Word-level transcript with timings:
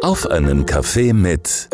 Auf 0.00 0.30
einen 0.30 0.64
Kaffee 0.64 1.12
mit 1.12 1.68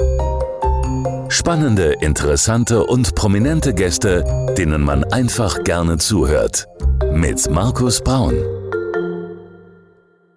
spannende, 1.29 1.95
interessante 2.01 2.87
und 2.87 3.15
prominente 3.15 3.75
Gäste, 3.75 4.25
denen 4.57 4.83
man 4.83 5.05
einfach 5.05 5.63
gerne 5.63 5.99
zuhört. 5.99 6.67
Mit 7.13 7.51
Markus 7.51 8.01
Braun. 8.01 8.35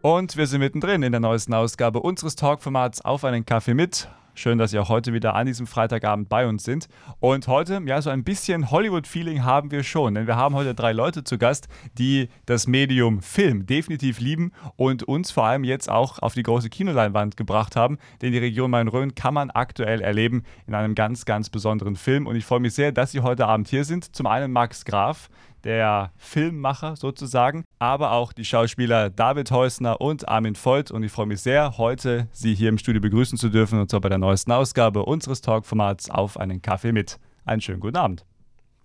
Und 0.02 0.36
wir 0.36 0.48
sind 0.48 0.60
mittendrin 0.60 1.02
in 1.02 1.14
der 1.14 1.22
neuesten 1.22 1.54
Ausgabe 1.54 2.02
unseres 2.02 2.36
Talkformats 2.36 3.00
Auf 3.06 3.24
einen 3.24 3.46
Kaffee 3.46 3.74
mit. 3.74 4.10
Schön, 4.38 4.60
dass 4.60 4.70
Sie 4.70 4.78
auch 4.78 4.90
heute 4.90 5.14
wieder 5.14 5.34
an 5.34 5.48
diesem 5.48 5.66
Freitagabend 5.66 6.30
bei 6.30 6.46
uns 6.46 6.64
sind. 6.64 6.90
Und 7.20 7.48
heute, 7.48 7.82
ja, 7.88 8.00
so 8.04 8.12
ein 8.12 8.24
bisschen 8.24 8.70
Hollywood-Feeling 8.70 9.44
haben 9.44 9.72
wir 9.72 9.82
schon, 9.82 10.14
denn 10.14 10.28
wir 10.28 10.36
haben 10.36 10.54
heute 10.54 10.76
drei 10.76 10.94
Leute 10.94 11.24
zu 11.24 11.40
Gast, 11.40 11.68
die 11.98 12.30
das 12.46 12.68
Medium 12.68 13.24
Film 13.24 13.66
definitiv 13.66 14.20
lieben 14.20 14.52
und 14.76 15.02
uns 15.02 15.32
vor 15.32 15.46
allem 15.46 15.64
jetzt 15.64 15.90
auch 15.90 16.20
auf 16.20 16.36
die 16.36 16.44
große 16.44 16.70
Kinoleinwand 16.70 17.36
gebracht 17.36 17.76
haben. 17.76 17.98
Denn 18.22 18.32
die 18.32 18.38
Region 18.38 18.70
Main-Rhön 18.70 19.16
kann 19.16 19.34
man 19.34 19.50
aktuell 19.50 20.02
erleben 20.02 20.44
in 20.68 20.76
einem 20.76 20.94
ganz, 20.94 21.26
ganz 21.26 21.50
besonderen 21.50 21.96
Film. 21.96 22.28
Und 22.28 22.36
ich 22.36 22.46
freue 22.46 22.60
mich 22.60 22.76
sehr, 22.76 22.92
dass 22.92 23.14
Sie 23.14 23.22
heute 23.22 23.48
Abend 23.48 23.70
hier 23.70 23.86
sind. 23.86 24.16
Zum 24.16 24.28
einen 24.28 24.52
Max 24.52 24.86
Graf, 24.86 25.30
der 25.68 26.14
Filmmacher 26.16 26.96
sozusagen, 26.96 27.66
aber 27.78 28.14
auch 28.14 28.32
die 28.32 28.46
Schauspieler 28.46 29.10
David 29.10 29.52
Heusner 29.52 30.00
und 30.00 30.30
Armin 30.30 30.56
Voigt. 30.56 30.92
Und 30.92 31.04
ich 31.04 31.12
freue 31.12 31.26
mich 31.26 31.42
sehr, 31.42 31.78
heute 31.78 32.30
Sie 32.32 32.56
hier 32.56 32.70
im 32.70 32.78
Studio 32.78 33.02
begrüßen 33.02 33.38
zu 33.38 33.50
dürfen 33.50 33.78
und 33.82 33.92
zwar 33.92 34.00
bei 34.00 34.08
der 34.08 34.18
neuesten 34.18 34.54
Ausgabe 34.54 35.04
unseres 35.04 35.42
Talkformats 35.42 36.10
auf 36.10 36.40
einen 36.40 36.62
Kaffee 36.62 36.94
mit. 36.94 37.20
Einen 37.44 37.60
schönen 37.60 37.82
guten 37.82 37.98
Abend. 37.98 38.26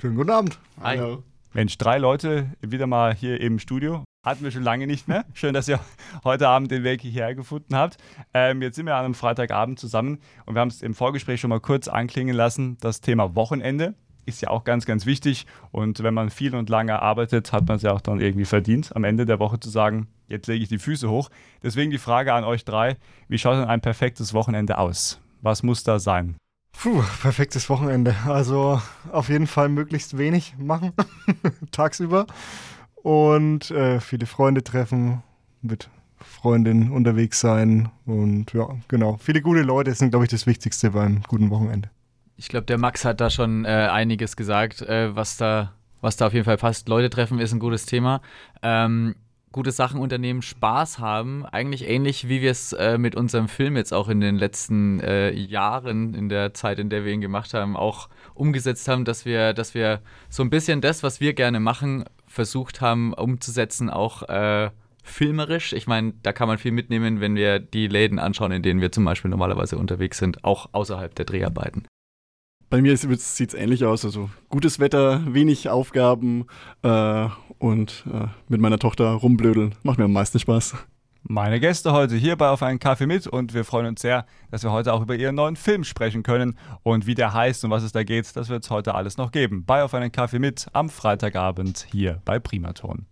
Schönen 0.01 0.17
guten 0.17 0.31
Abend. 0.31 0.59
Hi. 0.83 0.99
Hallo. 0.99 1.23
Mensch, 1.53 1.79
drei 1.79 1.99
Leute 1.99 2.51
wieder 2.61 2.89
mal 2.89 3.15
hier 3.15 3.41
im 3.41 3.61
Studio. 3.61 4.03
Hatten 4.27 4.43
wir 4.43 4.51
schon 4.51 4.65
lange 4.65 4.89
nicht 4.89 5.07
mehr. 5.07 5.25
Schön, 5.35 5.55
dass 5.55 5.69
ihr 5.69 5.79
heute 6.25 6.49
Abend 6.49 6.73
den 6.73 6.83
Weg 6.83 7.01
hierher 7.01 7.37
gefunden 7.37 7.77
habt. 7.77 7.97
Ähm, 8.35 8.61
jetzt 8.61 8.75
sind 8.75 8.87
wir 8.87 8.97
an 8.97 9.05
einem 9.05 9.15
Freitagabend 9.15 9.79
zusammen 9.79 10.19
und 10.47 10.57
wir 10.57 10.61
haben 10.61 10.69
es 10.69 10.83
im 10.83 10.95
Vorgespräch 10.95 11.41
schon 11.41 11.51
mal 11.51 11.61
kurz 11.61 11.87
anklingen 11.87 12.35
lassen, 12.35 12.77
das 12.81 13.01
Thema 13.01 13.37
Wochenende 13.37 13.95
ist 14.27 14.43
ja 14.43 14.51
auch 14.51 14.65
ganz, 14.65 14.87
ganz 14.87 15.07
wichtig. 15.07 15.47
Und 15.71 16.03
wenn 16.03 16.15
man 16.15 16.31
viel 16.31 16.55
und 16.55 16.69
lange 16.69 17.01
arbeitet, 17.01 17.53
hat 17.53 17.67
man 17.67 17.77
es 17.77 17.83
ja 17.83 17.93
auch 17.93 18.01
dann 18.01 18.21
irgendwie 18.21 18.45
verdient, 18.45 18.95
am 18.95 19.05
Ende 19.05 19.27
der 19.27 19.39
Woche 19.39 19.59
zu 19.61 19.71
sagen, 19.71 20.09
jetzt 20.29 20.47
lege 20.47 20.63
ich 20.63 20.69
die 20.69 20.79
Füße 20.79 21.09
hoch. 21.09 21.31
Deswegen 21.63 21.91
die 21.91 21.99
Frage 21.99 22.33
an 22.33 22.45
euch 22.45 22.65
drei, 22.65 22.97
wie 23.29 23.39
schaut 23.39 23.57
denn 23.57 23.65
ein 23.65 23.81
perfektes 23.81 24.35
Wochenende 24.35 24.79
aus? 24.79 25.21
Was 25.41 25.63
muss 25.63 25.83
da 25.83 25.99
sein? 25.99 26.37
Puh, 26.73 27.03
perfektes 27.21 27.69
Wochenende. 27.69 28.17
Also 28.27 28.81
auf 29.11 29.29
jeden 29.29 29.47
Fall 29.47 29.69
möglichst 29.69 30.17
wenig 30.19 30.55
machen, 30.59 30.93
tagsüber. 31.71 32.27
Und 32.95 33.71
äh, 33.71 34.01
viele 34.01 34.27
Freunde 34.27 34.63
treffen, 34.63 35.23
mit 35.61 35.91
Freundinnen 36.19 36.91
unterwegs 36.93 37.41
sein. 37.41 37.91
Und 38.07 38.53
ja, 38.53 38.69
genau. 38.89 39.17
Viele 39.19 39.43
gute 39.43 39.63
Leute 39.63 39.95
sind, 39.95 40.11
glaube 40.11 40.25
ich, 40.25 40.31
das 40.31 40.47
Wichtigste 40.47 40.91
beim 40.91 41.23
guten 41.29 41.51
Wochenende. 41.51 41.91
Ich 42.37 42.49
glaube, 42.49 42.67
der 42.67 42.79
Max 42.79 43.05
hat 43.05 43.21
da 43.21 43.31
schon 43.31 43.65
äh, 43.65 43.69
einiges 43.69 44.37
gesagt, 44.37 44.83
äh, 44.83 45.15
was, 45.15 45.37
da, 45.37 45.73
was 46.01 46.17
da 46.17 46.27
auf 46.27 46.33
jeden 46.33 46.45
Fall 46.45 46.57
passt. 46.57 46.89
Leute 46.89 47.11
treffen 47.11 47.39
ist 47.39 47.53
ein 47.53 47.61
gutes 47.61 47.87
Thema. 47.87 48.21
Ähm, 48.63 49.15
gute 49.53 49.71
Sachen 49.71 50.01
unternehmen, 50.01 50.43
Spaß 50.43 50.99
haben, 50.99 51.45
eigentlich 51.45 51.87
ähnlich 51.87 52.29
wie 52.29 52.41
wir 52.41 52.51
es 52.51 52.73
äh, 52.73 52.99
mit 52.99 53.15
unserem 53.15 53.49
Film 53.49 53.77
jetzt 53.77 53.93
auch 53.93 54.09
in 54.09 54.21
den 54.21 54.37
letzten 54.37 54.99
äh, 55.01 55.31
Jahren, 55.33 56.15
in 56.15 56.29
der 56.29 56.55
Zeit, 56.55 56.79
in 56.79 56.89
der 56.89 57.05
wir 57.05 57.13
ihn 57.13 57.21
gemacht 57.21 57.55
haben, 57.55 57.77
auch 57.77 58.09
umgesetzt 58.35 58.89
haben, 58.89 59.05
dass 59.05 59.25
wir, 59.25 59.53
dass 59.53 59.75
wir 59.75 60.01
so 60.29 60.43
ein 60.43 60.51
bisschen 60.51 60.81
das, 60.81 61.03
was 61.03 61.21
wir 61.21 61.35
gerne 61.35 61.61
machen, 61.61 62.05
versucht 62.27 62.81
haben 62.81 63.13
umzusetzen, 63.13 63.91
auch 63.91 64.23
äh, 64.29 64.71
filmerisch. 65.05 65.73
Ich 65.75 65.87
meine, 65.87 66.15
da 66.23 66.33
kann 66.33 66.49
man 66.49 66.59
viel 66.59 66.73
mitnehmen, 66.73 67.21
wenn 67.21 67.37
wir 67.37 67.59
die 67.59 67.89
Läden 67.89 68.19
anschauen, 68.19 68.53
in 68.53 68.63
denen 68.63 68.81
wir 68.81 68.91
zum 68.91 69.05
Beispiel 69.05 69.31
normalerweise 69.31 69.77
unterwegs 69.77 70.19
sind, 70.19 70.45
auch 70.45 70.71
außerhalb 70.73 71.15
der 71.15 71.27
Dreharbeiten. 71.27 71.85
Bei 72.73 72.81
mir 72.81 72.97
sieht 72.97 73.51
es 73.51 73.53
ähnlich 73.53 73.85
aus. 73.85 74.03
Also 74.03 74.31
gutes 74.49 74.79
Wetter, 74.81 75.21
wenig 75.27 75.69
Aufgaben 75.69 76.47
äh, 76.81 77.29
und 77.59 78.05
äh, 78.11 78.29
mit 78.49 78.63
meiner 78.63 78.79
Tochter 78.79 79.11
rumblödeln. 79.11 79.75
Macht 79.83 79.99
mir 79.99 80.07
am 80.07 80.15
meisten 80.15 80.39
Spaß. 80.39 80.77
Meine 81.23 81.61
Gäste 81.61 81.93
heute 81.93 82.17
hier 82.17 82.35
bei 82.37 82.49
Auf 82.49 82.63
einen 82.63 82.79
Kaffee 82.79 83.05
mit 83.05 83.27
und 83.27 83.53
wir 83.53 83.67
freuen 83.67 83.85
uns 83.85 84.01
sehr, 84.01 84.25
dass 84.51 84.63
wir 84.63 84.73
heute 84.73 84.95
auch 84.95 85.03
über 85.03 85.15
ihren 85.15 85.35
neuen 85.35 85.57
Film 85.57 85.85
sprechen 85.85 86.23
können 86.23 86.57
und 86.83 87.07
wie 87.07 87.15
der 87.15 87.35
heißt 87.35 87.63
und 87.63 87.71
was 87.71 87.83
es 87.83 87.93
da 87.93 88.05
geht. 88.05 88.35
Das 88.37 88.49
wird 88.49 88.65
es 88.65 88.71
heute 88.71 88.95
alles 88.95 89.19
noch 89.19 89.33
geben. 89.33 89.67
Bei 89.67 89.85
Auf 89.85 89.93
einen 89.93 90.11
Kaffee 90.11 90.39
mit 90.39 90.67
am 90.73 90.89
Freitagabend 90.89 91.87
hier 91.91 92.23
bei 92.25 92.39
Primaton. 92.39 93.05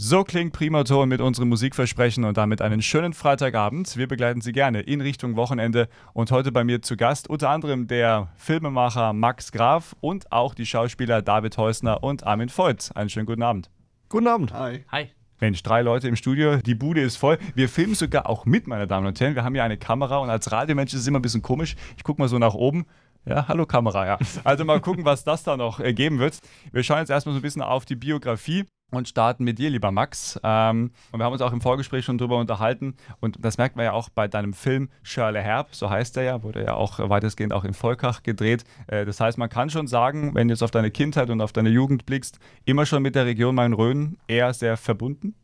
So 0.00 0.22
klingt 0.22 0.52
Primaton 0.52 1.08
mit 1.08 1.20
unserem 1.20 1.48
Musikversprechen 1.48 2.22
und 2.22 2.36
damit 2.36 2.62
einen 2.62 2.82
schönen 2.82 3.14
Freitagabend. 3.14 3.96
Wir 3.96 4.06
begleiten 4.06 4.40
Sie 4.40 4.52
gerne 4.52 4.80
in 4.82 5.00
Richtung 5.00 5.34
Wochenende 5.34 5.88
und 6.12 6.30
heute 6.30 6.52
bei 6.52 6.62
mir 6.62 6.82
zu 6.82 6.96
Gast 6.96 7.28
unter 7.28 7.50
anderem 7.50 7.88
der 7.88 8.28
Filmemacher 8.36 9.12
Max 9.12 9.50
Graf 9.50 9.96
und 10.00 10.30
auch 10.30 10.54
die 10.54 10.66
Schauspieler 10.66 11.20
David 11.20 11.58
Heusner 11.58 12.04
und 12.04 12.24
Armin 12.24 12.48
Voigt. 12.48 12.92
Einen 12.94 13.10
schönen 13.10 13.26
guten 13.26 13.42
Abend. 13.42 13.70
Guten 14.08 14.28
Abend. 14.28 14.52
Hi. 14.52 14.84
Hi. 14.92 15.08
Mensch, 15.40 15.64
drei 15.64 15.82
Leute 15.82 16.06
im 16.06 16.14
Studio, 16.14 16.58
die 16.58 16.76
Bude 16.76 17.00
ist 17.00 17.16
voll. 17.16 17.36
Wir 17.56 17.68
filmen 17.68 17.96
sogar 17.96 18.28
auch 18.28 18.46
mit, 18.46 18.68
meine 18.68 18.86
Damen 18.86 19.08
und 19.08 19.18
Herren. 19.18 19.34
Wir 19.34 19.42
haben 19.42 19.54
hier 19.54 19.64
eine 19.64 19.78
Kamera 19.78 20.18
und 20.18 20.30
als 20.30 20.52
Radiomensch 20.52 20.94
ist 20.94 21.00
es 21.00 21.06
immer 21.08 21.18
ein 21.18 21.22
bisschen 21.22 21.42
komisch. 21.42 21.74
Ich 21.96 22.04
gucke 22.04 22.22
mal 22.22 22.28
so 22.28 22.38
nach 22.38 22.54
oben. 22.54 22.86
Ja, 23.26 23.48
hallo 23.48 23.66
Kamera, 23.66 24.06
ja. 24.06 24.18
Also 24.44 24.64
mal 24.64 24.80
gucken, 24.80 25.04
was 25.04 25.24
das 25.24 25.42
da 25.42 25.56
noch 25.56 25.80
äh, 25.80 25.92
geben 25.92 26.20
wird. 26.20 26.38
Wir 26.70 26.84
schauen 26.84 27.00
jetzt 27.00 27.10
erstmal 27.10 27.32
so 27.32 27.40
ein 27.40 27.42
bisschen 27.42 27.62
auf 27.62 27.84
die 27.84 27.96
Biografie 27.96 28.64
und 28.90 29.08
starten 29.08 29.44
mit 29.44 29.58
dir, 29.58 29.70
lieber 29.70 29.90
Max. 29.90 30.38
Ähm, 30.42 30.90
und 31.12 31.20
wir 31.20 31.24
haben 31.24 31.32
uns 31.32 31.42
auch 31.42 31.52
im 31.52 31.60
Vorgespräch 31.60 32.04
schon 32.04 32.18
drüber 32.18 32.38
unterhalten. 32.38 32.94
Und 33.20 33.36
das 33.40 33.58
merkt 33.58 33.76
man 33.76 33.84
ja 33.84 33.92
auch 33.92 34.08
bei 34.08 34.28
deinem 34.28 34.52
Film 34.52 34.88
Shirley 35.02 35.42
Herb, 35.42 35.74
so 35.74 35.90
heißt 35.90 36.16
er 36.16 36.22
ja, 36.22 36.42
wurde 36.42 36.64
ja 36.64 36.74
auch 36.74 36.98
weitestgehend 36.98 37.52
auch 37.52 37.64
in 37.64 37.74
Volkach 37.74 38.22
gedreht. 38.22 38.64
Äh, 38.86 39.04
das 39.04 39.20
heißt, 39.20 39.38
man 39.38 39.50
kann 39.50 39.70
schon 39.70 39.86
sagen, 39.86 40.34
wenn 40.34 40.48
du 40.48 40.54
jetzt 40.54 40.62
auf 40.62 40.70
deine 40.70 40.90
Kindheit 40.90 41.30
und 41.30 41.40
auf 41.40 41.52
deine 41.52 41.68
Jugend 41.68 42.06
blickst, 42.06 42.38
immer 42.64 42.86
schon 42.86 43.02
mit 43.02 43.14
der 43.14 43.26
Region 43.26 43.54
Main-Rhön 43.54 44.18
eher 44.26 44.52
sehr 44.54 44.76
verbunden? 44.76 45.34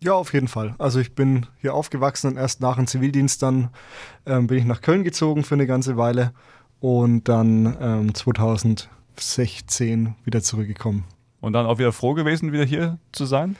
Ja, 0.00 0.14
auf 0.14 0.32
jeden 0.32 0.48
Fall. 0.48 0.74
Also 0.78 0.98
ich 0.98 1.14
bin 1.14 1.46
hier 1.60 1.74
aufgewachsen 1.74 2.32
und 2.32 2.36
erst 2.36 2.60
nach 2.60 2.74
dem 2.74 2.88
Zivildienst 2.88 3.40
dann 3.40 3.70
ähm, 4.26 4.48
bin 4.48 4.58
ich 4.58 4.64
nach 4.64 4.80
Köln 4.80 5.04
gezogen 5.04 5.44
für 5.44 5.54
eine 5.54 5.68
ganze 5.68 5.96
Weile 5.96 6.32
und 6.80 7.28
dann 7.28 7.76
ähm, 7.80 8.12
2016 8.12 10.16
wieder 10.24 10.42
zurückgekommen. 10.42 11.04
Und 11.42 11.52
dann 11.52 11.66
auch 11.66 11.78
wieder 11.78 11.92
froh 11.92 12.14
gewesen, 12.14 12.52
wieder 12.52 12.64
hier 12.64 12.98
zu 13.10 13.26
sein? 13.26 13.56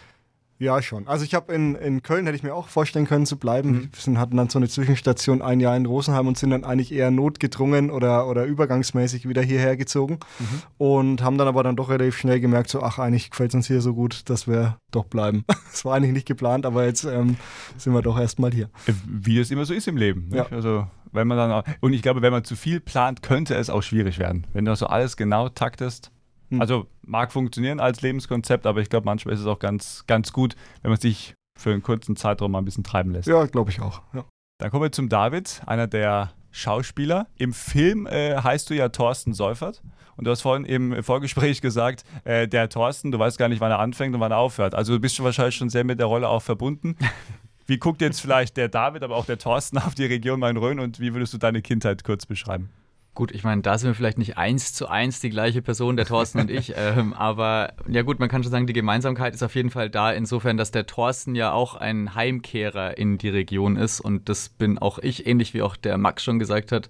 Ja, 0.62 0.80
schon. 0.80 1.08
Also 1.08 1.24
ich 1.24 1.34
habe 1.34 1.52
in, 1.52 1.74
in 1.74 2.04
Köln, 2.04 2.24
hätte 2.24 2.36
ich 2.36 2.44
mir 2.44 2.54
auch 2.54 2.68
vorstellen 2.68 3.08
können 3.08 3.26
zu 3.26 3.36
bleiben. 3.36 3.90
Mhm. 4.06 4.14
Wir 4.14 4.20
hatten 4.20 4.36
dann 4.36 4.48
so 4.48 4.60
eine 4.60 4.68
Zwischenstation 4.68 5.42
ein 5.42 5.58
Jahr 5.58 5.76
in 5.76 5.86
Rosenheim 5.86 6.28
und 6.28 6.38
sind 6.38 6.50
dann 6.50 6.62
eigentlich 6.62 6.92
eher 6.92 7.10
notgedrungen 7.10 7.90
oder, 7.90 8.28
oder 8.28 8.44
übergangsmäßig 8.44 9.28
wieder 9.28 9.42
hierher 9.42 9.76
gezogen. 9.76 10.20
Mhm. 10.38 10.62
Und 10.78 11.22
haben 11.24 11.36
dann 11.36 11.48
aber 11.48 11.64
dann 11.64 11.74
doch 11.74 11.90
relativ 11.90 12.16
schnell 12.16 12.38
gemerkt, 12.38 12.70
so 12.70 12.80
ach, 12.80 13.00
eigentlich 13.00 13.30
gefällt 13.30 13.50
es 13.50 13.56
uns 13.56 13.66
hier 13.66 13.80
so 13.80 13.92
gut, 13.92 14.30
dass 14.30 14.46
wir 14.46 14.78
doch 14.92 15.06
bleiben. 15.06 15.44
Das 15.72 15.86
war 15.86 15.96
eigentlich 15.96 16.12
nicht 16.12 16.28
geplant, 16.28 16.66
aber 16.66 16.84
jetzt 16.84 17.04
ähm, 17.04 17.38
sind 17.78 17.94
wir 17.94 18.02
doch 18.02 18.18
erstmal 18.18 18.52
hier. 18.52 18.68
Wie 19.06 19.40
es 19.40 19.50
immer 19.50 19.64
so 19.64 19.72
ist 19.72 19.88
im 19.88 19.96
Leben. 19.96 20.28
Ja. 20.30 20.46
Also 20.50 20.86
wenn 21.12 21.26
man 21.26 21.38
dann 21.38 21.50
auch, 21.50 21.64
und 21.80 21.92
ich 21.92 22.02
glaube, 22.02 22.22
wenn 22.22 22.30
man 22.30 22.44
zu 22.44 22.54
viel 22.56 22.78
plant, 22.78 23.22
könnte 23.22 23.54
es 23.54 23.68
auch 23.68 23.82
schwierig 23.82 24.18
werden. 24.18 24.46
Wenn 24.52 24.64
du 24.64 24.76
so 24.76 24.86
alles 24.86 25.16
genau 25.16 25.48
taktest, 25.48 26.11
hm. 26.52 26.60
Also 26.60 26.86
mag 27.02 27.32
funktionieren 27.32 27.80
als 27.80 28.02
Lebenskonzept, 28.02 28.66
aber 28.66 28.80
ich 28.80 28.90
glaube, 28.90 29.06
manchmal 29.06 29.34
ist 29.34 29.40
es 29.40 29.46
auch 29.46 29.58
ganz, 29.58 30.04
ganz 30.06 30.32
gut, 30.32 30.54
wenn 30.82 30.90
man 30.90 31.00
sich 31.00 31.34
für 31.58 31.70
einen 31.70 31.82
kurzen 31.82 32.14
Zeitraum 32.14 32.52
mal 32.52 32.58
ein 32.58 32.64
bisschen 32.64 32.84
treiben 32.84 33.10
lässt. 33.10 33.26
Ja, 33.26 33.46
glaube 33.46 33.70
ich 33.70 33.80
auch. 33.80 34.02
Ja. 34.12 34.24
Dann 34.58 34.70
kommen 34.70 34.84
wir 34.84 34.92
zum 34.92 35.08
David, 35.08 35.62
einer 35.66 35.86
der 35.86 36.32
Schauspieler. 36.50 37.26
Im 37.36 37.54
Film 37.54 38.06
äh, 38.06 38.36
heißt 38.36 38.68
du 38.68 38.74
ja 38.74 38.90
Thorsten 38.90 39.32
Seufert. 39.32 39.82
Und 40.16 40.26
du 40.26 40.30
hast 40.30 40.42
vorhin 40.42 40.66
im 40.66 41.02
Vorgespräch 41.02 41.62
gesagt, 41.62 42.04
äh, 42.24 42.46
der 42.46 42.68
Thorsten, 42.68 43.10
du 43.10 43.18
weißt 43.18 43.38
gar 43.38 43.48
nicht, 43.48 43.60
wann 43.60 43.70
er 43.70 43.78
anfängt 43.78 44.14
und 44.14 44.20
wann 44.20 44.30
er 44.30 44.38
aufhört. 44.38 44.74
Also 44.74 44.92
du 44.92 45.00
bist 45.00 45.16
schon 45.16 45.24
wahrscheinlich 45.24 45.56
schon 45.56 45.70
sehr 45.70 45.84
mit 45.84 45.98
der 45.98 46.06
Rolle 46.06 46.28
auch 46.28 46.42
verbunden. 46.42 46.96
Wie 47.66 47.78
guckt 47.78 48.02
jetzt 48.02 48.20
vielleicht 48.20 48.58
der 48.58 48.68
David, 48.68 49.02
aber 49.02 49.16
auch 49.16 49.24
der 49.24 49.38
Thorsten 49.38 49.78
auf 49.78 49.94
die 49.94 50.04
Region 50.04 50.40
Main-Rhön 50.40 50.80
und 50.80 50.98
wie 50.98 51.14
würdest 51.14 51.32
du 51.32 51.38
deine 51.38 51.62
Kindheit 51.62 52.02
kurz 52.02 52.26
beschreiben? 52.26 52.70
Gut, 53.14 53.30
ich 53.30 53.44
meine, 53.44 53.60
da 53.60 53.76
sind 53.76 53.90
wir 53.90 53.94
vielleicht 53.94 54.16
nicht 54.16 54.38
eins 54.38 54.72
zu 54.72 54.88
eins 54.88 55.20
die 55.20 55.28
gleiche 55.28 55.60
Person, 55.60 55.96
der 55.96 56.06
Thorsten 56.06 56.40
und 56.40 56.50
ich. 56.50 56.74
Ähm, 56.82 57.12
aber 57.12 57.74
ja 57.86 58.02
gut, 58.02 58.18
man 58.18 58.28
kann 58.28 58.42
schon 58.42 58.50
sagen, 58.50 58.66
die 58.66 58.72
Gemeinsamkeit 58.72 59.34
ist 59.34 59.42
auf 59.42 59.54
jeden 59.54 59.70
Fall 59.70 59.90
da, 59.90 60.10
insofern, 60.10 60.56
dass 60.56 60.70
der 60.70 60.86
Thorsten 60.86 61.34
ja 61.34 61.52
auch 61.52 61.74
ein 61.74 62.14
Heimkehrer 62.14 62.96
in 62.96 63.18
die 63.18 63.28
Region 63.28 63.76
ist. 63.76 64.00
Und 64.00 64.28
das 64.28 64.48
bin 64.48 64.78
auch 64.78 64.98
ich, 64.98 65.26
ähnlich 65.26 65.52
wie 65.52 65.62
auch 65.62 65.76
der 65.76 65.98
Max 65.98 66.24
schon 66.24 66.38
gesagt 66.38 66.72
hat, 66.72 66.88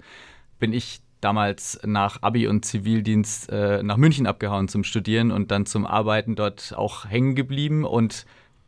bin 0.60 0.72
ich 0.72 1.00
damals 1.20 1.80
nach 1.84 2.22
Abi 2.22 2.46
und 2.46 2.64
Zivildienst 2.64 3.50
äh, 3.50 3.82
nach 3.82 3.96
München 3.96 4.26
abgehauen 4.26 4.69
zum 4.69 4.84
Studieren 4.84 5.30
und 5.30 5.50
dann 5.50 5.66
zum 5.66 5.84
Arbeiten 5.84 6.36
dort 6.36 6.74
auch 6.76 7.06
hängen 7.06 7.34
geblieben 7.34 7.84
und 7.84 8.24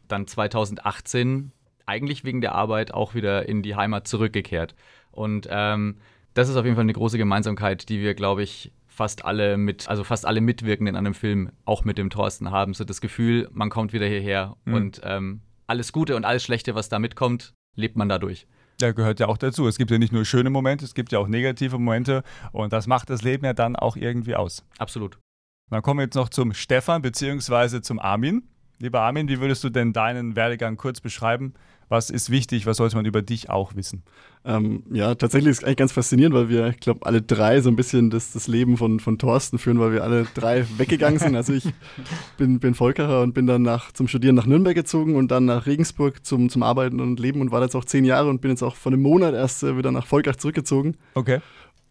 dann 0.08 0.26
2018 0.26 1.52
eigentlich 1.86 2.24
wegen 2.24 2.40
der 2.40 2.54
Arbeit 2.54 2.92
auch 2.92 3.14
wieder 3.14 3.48
in 3.48 3.62
die 3.62 3.76
Heimat 3.76 4.08
zurückgekehrt. 4.08 4.74
Und 5.12 5.48
ähm, 5.50 5.96
das 6.34 6.48
ist 6.48 6.56
auf 6.56 6.64
jeden 6.64 6.76
Fall 6.76 6.82
eine 6.82 6.92
große 6.92 7.18
Gemeinsamkeit, 7.18 7.88
die 7.88 8.00
wir, 8.00 8.14
glaube 8.14 8.42
ich, 8.42 8.72
fast 8.88 9.24
alle 9.24 9.56
mit, 9.56 9.88
also 9.88 10.04
fast 10.04 10.26
alle 10.26 10.40
Mitwirkenden 10.40 10.94
an 10.96 11.06
einem 11.06 11.14
Film 11.14 11.50
auch 11.64 11.84
mit 11.84 11.98
dem 11.98 12.10
Thorsten 12.10 12.50
haben. 12.50 12.74
So 12.74 12.84
das 12.84 13.00
Gefühl, 13.00 13.48
man 13.52 13.70
kommt 13.70 13.92
wieder 13.92 14.06
hierher 14.06 14.56
mhm. 14.64 14.74
und 14.74 15.00
ähm, 15.04 15.40
alles 15.66 15.92
Gute 15.92 16.16
und 16.16 16.24
alles 16.24 16.44
Schlechte, 16.44 16.74
was 16.74 16.88
da 16.88 16.98
mitkommt, 16.98 17.54
lebt 17.76 17.96
man 17.96 18.08
dadurch. 18.08 18.46
Ja, 18.80 18.92
gehört 18.92 19.20
ja 19.20 19.28
auch 19.28 19.38
dazu. 19.38 19.66
Es 19.68 19.78
gibt 19.78 19.90
ja 19.90 19.98
nicht 19.98 20.12
nur 20.12 20.24
schöne 20.24 20.50
Momente, 20.50 20.84
es 20.84 20.94
gibt 20.94 21.12
ja 21.12 21.18
auch 21.18 21.28
negative 21.28 21.78
Momente 21.78 22.22
und 22.52 22.72
das 22.72 22.86
macht 22.86 23.10
das 23.10 23.22
Leben 23.22 23.44
ja 23.44 23.52
dann 23.52 23.76
auch 23.76 23.96
irgendwie 23.96 24.34
aus. 24.34 24.64
Absolut. 24.78 25.18
Dann 25.70 25.82
kommen 25.82 26.00
wir 26.00 26.04
jetzt 26.04 26.16
noch 26.16 26.28
zum 26.28 26.52
Stefan 26.52 27.02
bzw. 27.02 27.80
zum 27.80 27.98
Armin. 27.98 28.48
Lieber 28.84 29.00
Armin, 29.00 29.28
wie 29.28 29.40
würdest 29.40 29.64
du 29.64 29.70
denn 29.70 29.94
deinen 29.94 30.36
Werdegang 30.36 30.76
kurz 30.76 31.00
beschreiben? 31.00 31.54
Was 31.88 32.10
ist 32.10 32.28
wichtig? 32.28 32.66
Was 32.66 32.76
sollte 32.76 32.96
man 32.96 33.06
über 33.06 33.22
dich 33.22 33.48
auch 33.48 33.74
wissen? 33.76 34.02
Ähm, 34.44 34.82
ja, 34.92 35.14
tatsächlich 35.14 35.52
ist 35.52 35.58
es 35.58 35.64
eigentlich 35.64 35.78
ganz 35.78 35.92
faszinierend, 35.92 36.34
weil 36.34 36.50
wir, 36.50 36.66
ich 36.66 36.80
glaube, 36.80 37.06
alle 37.06 37.22
drei 37.22 37.62
so 37.62 37.70
ein 37.70 37.76
bisschen 37.76 38.10
das, 38.10 38.32
das 38.32 38.46
Leben 38.46 38.76
von, 38.76 39.00
von 39.00 39.16
Thorsten 39.16 39.58
führen, 39.58 39.80
weil 39.80 39.92
wir 39.92 40.04
alle 40.04 40.26
drei 40.34 40.66
weggegangen 40.76 41.18
sind. 41.18 41.34
Also 41.34 41.54
ich 41.54 41.64
bin, 42.36 42.60
bin 42.60 42.74
Volkerer 42.74 43.22
und 43.22 43.32
bin 43.32 43.46
dann 43.46 43.62
nach, 43.62 43.90
zum 43.90 44.06
Studieren 44.06 44.34
nach 44.34 44.44
Nürnberg 44.44 44.74
gezogen 44.74 45.16
und 45.16 45.30
dann 45.30 45.46
nach 45.46 45.64
Regensburg 45.64 46.22
zum, 46.26 46.50
zum 46.50 46.62
Arbeiten 46.62 47.00
und 47.00 47.18
Leben 47.18 47.40
und 47.40 47.52
war 47.52 47.62
jetzt 47.62 47.76
auch 47.76 47.86
zehn 47.86 48.04
Jahre 48.04 48.28
und 48.28 48.42
bin 48.42 48.50
jetzt 48.50 48.62
auch 48.62 48.76
vor 48.76 48.92
einem 48.92 49.00
Monat 49.00 49.32
erst 49.32 49.62
äh, 49.62 49.78
wieder 49.78 49.92
nach 49.92 50.06
Volkach 50.06 50.36
zurückgezogen. 50.36 50.98
Okay. 51.14 51.40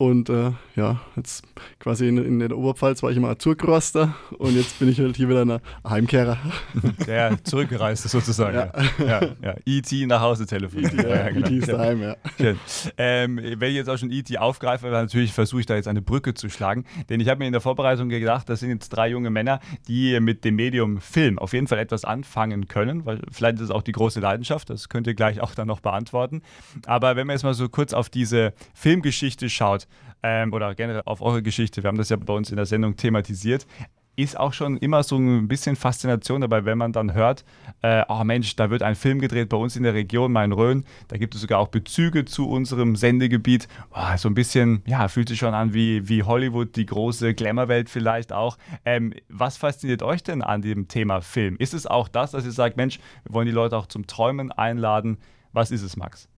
Und 0.03 0.27
äh, 0.27 0.51
ja, 0.75 0.99
jetzt 1.15 1.45
quasi 1.79 2.09
in, 2.09 2.17
in, 2.17 2.39
der 2.39 2.57
Oberpfalz 2.57 3.01
war 3.03 3.11
ich 3.11 3.15
immer 3.15 3.29
Azurkroster 3.29 4.13
und 4.37 4.53
jetzt 4.53 4.77
bin 4.77 4.89
ich 4.89 4.99
halt 4.99 5.15
hier 5.15 5.29
wieder 5.29 5.45
ein 5.45 5.61
Heimkehrer. 5.89 6.37
Der 7.07 7.41
zurückgereist 7.41 8.03
ist 8.03 8.11
sozusagen. 8.11 8.53
Ja. 8.53 8.73
Ja, 8.99 9.21
ja. 9.41 9.55
E.T. 9.65 10.05
nach 10.07 10.19
Hause 10.19 10.45
telefoniert. 10.45 10.93
E.T. 10.93 11.09
Ja, 11.09 11.29
genau. 11.29 11.47
E 11.47 11.57
ist 11.57 11.69
daheim, 11.69 12.01
ja. 12.01 12.17
Schön. 12.35 12.59
Ähm, 12.97 13.37
wenn 13.37 13.69
ich 13.69 13.77
jetzt 13.77 13.89
auch 13.89 13.97
schon 13.97 14.11
E.T. 14.11 14.37
aufgreife, 14.37 14.87
natürlich 14.87 15.31
versuche 15.31 15.61
ich 15.61 15.67
da 15.67 15.75
jetzt 15.75 15.87
eine 15.87 16.01
Brücke 16.01 16.33
zu 16.33 16.49
schlagen. 16.49 16.83
Denn 17.07 17.21
ich 17.21 17.29
habe 17.29 17.39
mir 17.39 17.45
in 17.45 17.53
der 17.53 17.61
Vorbereitung 17.61 18.09
gedacht, 18.09 18.49
das 18.49 18.59
sind 18.59 18.71
jetzt 18.71 18.89
drei 18.89 19.07
junge 19.07 19.29
Männer, 19.29 19.61
die 19.87 20.19
mit 20.19 20.43
dem 20.43 20.57
Medium 20.57 20.99
Film 20.99 21.39
auf 21.39 21.53
jeden 21.53 21.67
Fall 21.67 21.79
etwas 21.79 22.03
anfangen 22.03 22.67
können, 22.67 23.05
weil 23.05 23.21
vielleicht 23.31 23.55
ist 23.55 23.61
es 23.61 23.71
auch 23.71 23.83
die 23.83 23.93
große 23.93 24.19
Leidenschaft, 24.19 24.69
das 24.69 24.89
könnt 24.89 25.07
ihr 25.07 25.13
gleich 25.13 25.39
auch 25.39 25.55
dann 25.55 25.69
noch 25.69 25.79
beantworten. 25.79 26.41
Aber 26.87 27.15
wenn 27.15 27.25
man 27.25 27.35
jetzt 27.35 27.43
mal 27.43 27.53
so 27.53 27.69
kurz 27.69 27.93
auf 27.93 28.09
diese 28.09 28.51
Filmgeschichte 28.73 29.49
schaut, 29.49 29.87
ähm, 30.23 30.53
oder 30.53 30.73
generell 30.75 31.03
auf 31.05 31.21
eure 31.21 31.43
Geschichte, 31.43 31.83
wir 31.83 31.89
haben 31.89 31.97
das 31.97 32.09
ja 32.09 32.17
bei 32.17 32.33
uns 32.33 32.49
in 32.49 32.55
der 32.55 32.65
Sendung 32.65 32.95
thematisiert, 32.95 33.67
ist 34.15 34.39
auch 34.39 34.53
schon 34.53 34.77
immer 34.77 35.03
so 35.03 35.17
ein 35.17 35.47
bisschen 35.47 35.75
Faszination 35.75 36.41
dabei, 36.41 36.65
wenn 36.65 36.77
man 36.77 36.93
dann 36.93 37.13
hört, 37.13 37.43
äh, 37.81 38.03
oh 38.07 38.23
Mensch, 38.23 38.55
da 38.55 38.69
wird 38.69 38.83
ein 38.83 38.95
Film 38.95 39.19
gedreht 39.19 39.49
bei 39.49 39.57
uns 39.57 39.75
in 39.75 39.83
der 39.83 39.93
Region 39.93 40.31
Main-Rhön, 40.31 40.85
da 41.07 41.17
gibt 41.17 41.33
es 41.33 41.41
sogar 41.41 41.59
auch 41.59 41.69
Bezüge 41.69 42.25
zu 42.25 42.47
unserem 42.47 42.95
Sendegebiet. 42.95 43.67
Oh, 43.91 44.17
so 44.17 44.29
ein 44.29 44.35
bisschen, 44.35 44.83
ja, 44.85 45.07
fühlt 45.07 45.29
sich 45.29 45.39
schon 45.39 45.53
an 45.53 45.73
wie, 45.73 46.07
wie 46.07 46.23
Hollywood, 46.23 46.75
die 46.75 46.85
große 46.85 47.33
Glamour-Welt 47.33 47.89
vielleicht 47.89 48.31
auch. 48.31 48.57
Ähm, 48.85 49.13
was 49.29 49.57
fasziniert 49.57 50.03
euch 50.03 50.23
denn 50.23 50.41
an 50.41 50.61
dem 50.61 50.87
Thema 50.87 51.21
Film? 51.21 51.55
Ist 51.57 51.73
es 51.73 51.87
auch 51.87 52.07
das, 52.07 52.31
dass 52.31 52.45
ihr 52.45 52.51
sagt, 52.51 52.77
Mensch, 52.77 52.99
wir 53.23 53.33
wollen 53.33 53.47
die 53.47 53.51
Leute 53.51 53.77
auch 53.77 53.87
zum 53.87 54.05
Träumen 54.05 54.51
einladen? 54.51 55.17
Was 55.53 55.71
ist 55.71 55.81
es, 55.81 55.97
Max? 55.97 56.29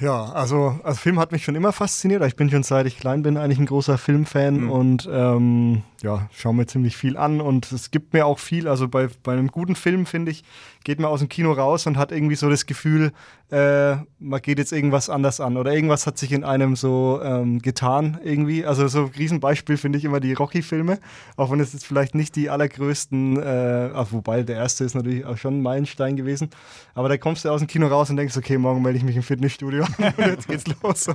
Ja, 0.00 0.26
also, 0.32 0.78
also 0.82 0.98
Film 0.98 1.18
hat 1.18 1.32
mich 1.32 1.44
schon 1.44 1.56
immer 1.56 1.72
fasziniert. 1.72 2.22
Ich 2.24 2.36
bin 2.36 2.50
schon 2.50 2.62
seit 2.62 2.86
ich 2.86 2.98
klein 2.98 3.22
bin 3.22 3.36
eigentlich 3.36 3.58
ein 3.58 3.66
großer 3.66 3.98
Filmfan 3.98 4.62
mhm. 4.62 4.70
und 4.70 5.08
ähm, 5.10 5.82
ja, 6.02 6.28
schaue 6.32 6.54
mir 6.54 6.66
ziemlich 6.66 6.96
viel 6.96 7.16
an 7.16 7.40
und 7.40 7.72
es 7.72 7.90
gibt 7.90 8.12
mir 8.12 8.26
auch 8.26 8.38
viel. 8.38 8.68
Also 8.68 8.86
bei, 8.88 9.08
bei 9.22 9.32
einem 9.32 9.48
guten 9.48 9.74
Film, 9.74 10.06
finde 10.06 10.30
ich, 10.30 10.44
geht 10.84 11.00
man 11.00 11.10
aus 11.10 11.18
dem 11.20 11.28
Kino 11.28 11.52
raus 11.52 11.86
und 11.86 11.96
hat 11.96 12.12
irgendwie 12.12 12.36
so 12.36 12.48
das 12.48 12.66
Gefühl, 12.66 13.12
äh, 13.50 13.96
man 14.18 14.40
geht 14.42 14.58
jetzt 14.58 14.72
irgendwas 14.72 15.10
anders 15.10 15.40
an 15.40 15.56
oder 15.56 15.72
irgendwas 15.72 16.06
hat 16.06 16.18
sich 16.18 16.32
in 16.32 16.44
einem 16.44 16.76
so 16.76 17.20
ähm, 17.22 17.60
getan 17.60 18.18
irgendwie. 18.22 18.64
Also 18.64 18.86
so 18.88 19.06
ein 19.06 19.12
Riesenbeispiel 19.18 19.76
finde 19.76 19.98
ich 19.98 20.04
immer 20.04 20.20
die 20.20 20.34
Rocky-Filme, 20.34 20.98
auch 21.36 21.50
wenn 21.50 21.58
es 21.58 21.72
jetzt 21.72 21.86
vielleicht 21.86 22.14
nicht 22.14 22.36
die 22.36 22.48
allergrößten, 22.48 23.42
äh, 23.42 23.90
ach, 23.94 24.08
wobei 24.10 24.42
der 24.42 24.56
erste 24.56 24.84
ist 24.84 24.94
natürlich 24.94 25.24
auch 25.24 25.36
schon 25.36 25.58
ein 25.58 25.62
Meilenstein 25.62 26.16
gewesen, 26.16 26.50
aber 26.94 27.08
da 27.08 27.16
kommst 27.16 27.44
du 27.44 27.48
aus 27.48 27.60
dem 27.60 27.68
Kino 27.68 27.88
raus 27.88 28.10
und 28.10 28.16
denkst, 28.16 28.36
okay, 28.36 28.58
morgen 28.58 28.82
melde 28.82 28.98
ich 28.98 29.04
mich 29.04 29.16
im 29.16 29.22
Fitnessstudio 29.22 29.84
und 29.98 30.26
jetzt 30.26 30.46
geht's 30.46 30.64
los. 30.82 31.08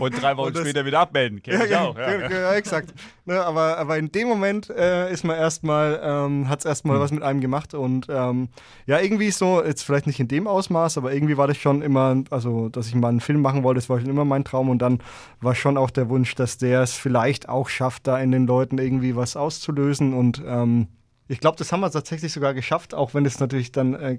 Und 0.00 0.22
drei 0.22 0.36
Wochen 0.36 0.54
das, 0.54 0.62
später 0.62 0.86
wieder 0.86 1.00
abmelden, 1.00 1.42
kenn 1.42 1.58
ja, 1.58 1.64
ich 1.64 1.76
auch. 1.76 1.98
Ja, 1.98 2.12
ja. 2.12 2.30
ja 2.30 2.54
exakt. 2.54 2.94
Ne, 3.24 3.40
aber, 3.44 3.76
aber 3.76 3.98
in 3.98 4.05
dem 4.10 4.28
Moment 4.28 4.70
äh, 4.70 5.12
ist 5.12 5.24
man 5.24 5.36
erstmal, 5.36 6.00
ähm, 6.02 6.48
hat 6.48 6.60
es 6.60 6.64
erstmal 6.64 6.96
mhm. 6.96 7.00
was 7.00 7.10
mit 7.10 7.22
einem 7.22 7.40
gemacht 7.40 7.74
und 7.74 8.06
ähm, 8.08 8.48
ja, 8.86 9.00
irgendwie 9.00 9.30
so, 9.30 9.62
jetzt 9.62 9.82
vielleicht 9.82 10.06
nicht 10.06 10.20
in 10.20 10.28
dem 10.28 10.46
Ausmaß, 10.46 10.98
aber 10.98 11.12
irgendwie 11.12 11.36
war 11.36 11.46
das 11.46 11.56
schon 11.56 11.82
immer, 11.82 12.22
also 12.30 12.68
dass 12.68 12.88
ich 12.88 12.94
mal 12.94 13.08
einen 13.08 13.20
Film 13.20 13.42
machen 13.42 13.62
wollte, 13.62 13.78
das 13.78 13.88
war 13.88 14.00
schon 14.00 14.10
immer 14.10 14.24
mein 14.24 14.44
Traum 14.44 14.68
und 14.68 14.78
dann 14.80 15.00
war 15.40 15.54
schon 15.54 15.76
auch 15.76 15.90
der 15.90 16.08
Wunsch, 16.08 16.34
dass 16.34 16.58
der 16.58 16.82
es 16.82 16.92
vielleicht 16.92 17.48
auch 17.48 17.68
schafft, 17.68 18.06
da 18.06 18.18
in 18.18 18.32
den 18.32 18.46
Leuten 18.46 18.78
irgendwie 18.78 19.16
was 19.16 19.36
auszulösen 19.36 20.14
und 20.14 20.42
ähm, 20.46 20.88
ich 21.28 21.40
glaube, 21.40 21.56
das 21.56 21.72
haben 21.72 21.80
wir 21.80 21.90
tatsächlich 21.90 22.32
sogar 22.32 22.54
geschafft, 22.54 22.94
auch 22.94 23.14
wenn 23.14 23.26
es 23.26 23.40
natürlich 23.40 23.72
dann 23.72 23.94
äh 23.94 24.18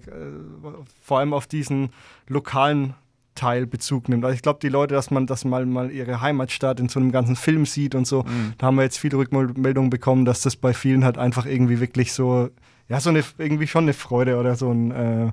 vor 1.02 1.20
allem 1.20 1.34
auf 1.34 1.48
diesen 1.48 1.92
lokalen 2.28 2.96
Teil 3.38 3.66
Bezug 3.66 4.10
nimmt. 4.10 4.26
Also 4.26 4.36
ich 4.36 4.42
glaube, 4.42 4.60
die 4.62 4.70
Leute, 4.70 4.96
dass 4.96 5.12
man 5.12 5.28
das 5.28 5.46
mal, 5.46 5.66
mal 5.66 5.92
ihre 5.92 6.20
Heimatstadt 6.20 6.80
in 6.80 6.90
so 6.90 7.00
einem 7.00 7.12
ganzen 7.12 7.36
Film 7.36 7.66
sieht 7.66 7.96
und 7.96 8.06
so, 8.06 8.24
mhm. 8.24 8.54
da 8.58 8.68
haben 8.68 8.76
wir 8.76 8.84
jetzt 8.84 8.98
viele 8.98 9.18
Rückmeldungen 9.18 9.90
bekommen, 9.90 10.26
dass 10.26 10.42
das 10.42 10.56
bei 10.56 10.74
vielen 10.74 11.06
halt 11.06 11.18
einfach 11.18 11.46
irgendwie 11.46 11.80
wirklich 11.80 12.12
so, 12.12 12.50
ja, 12.90 13.00
so 13.00 13.10
eine, 13.10 13.24
irgendwie 13.38 13.68
schon 13.68 13.86
eine 13.86 13.94
Freude 13.94 14.38
oder 14.38 14.56
so 14.56 14.72
ein, 14.72 14.92
äh, 14.92 15.32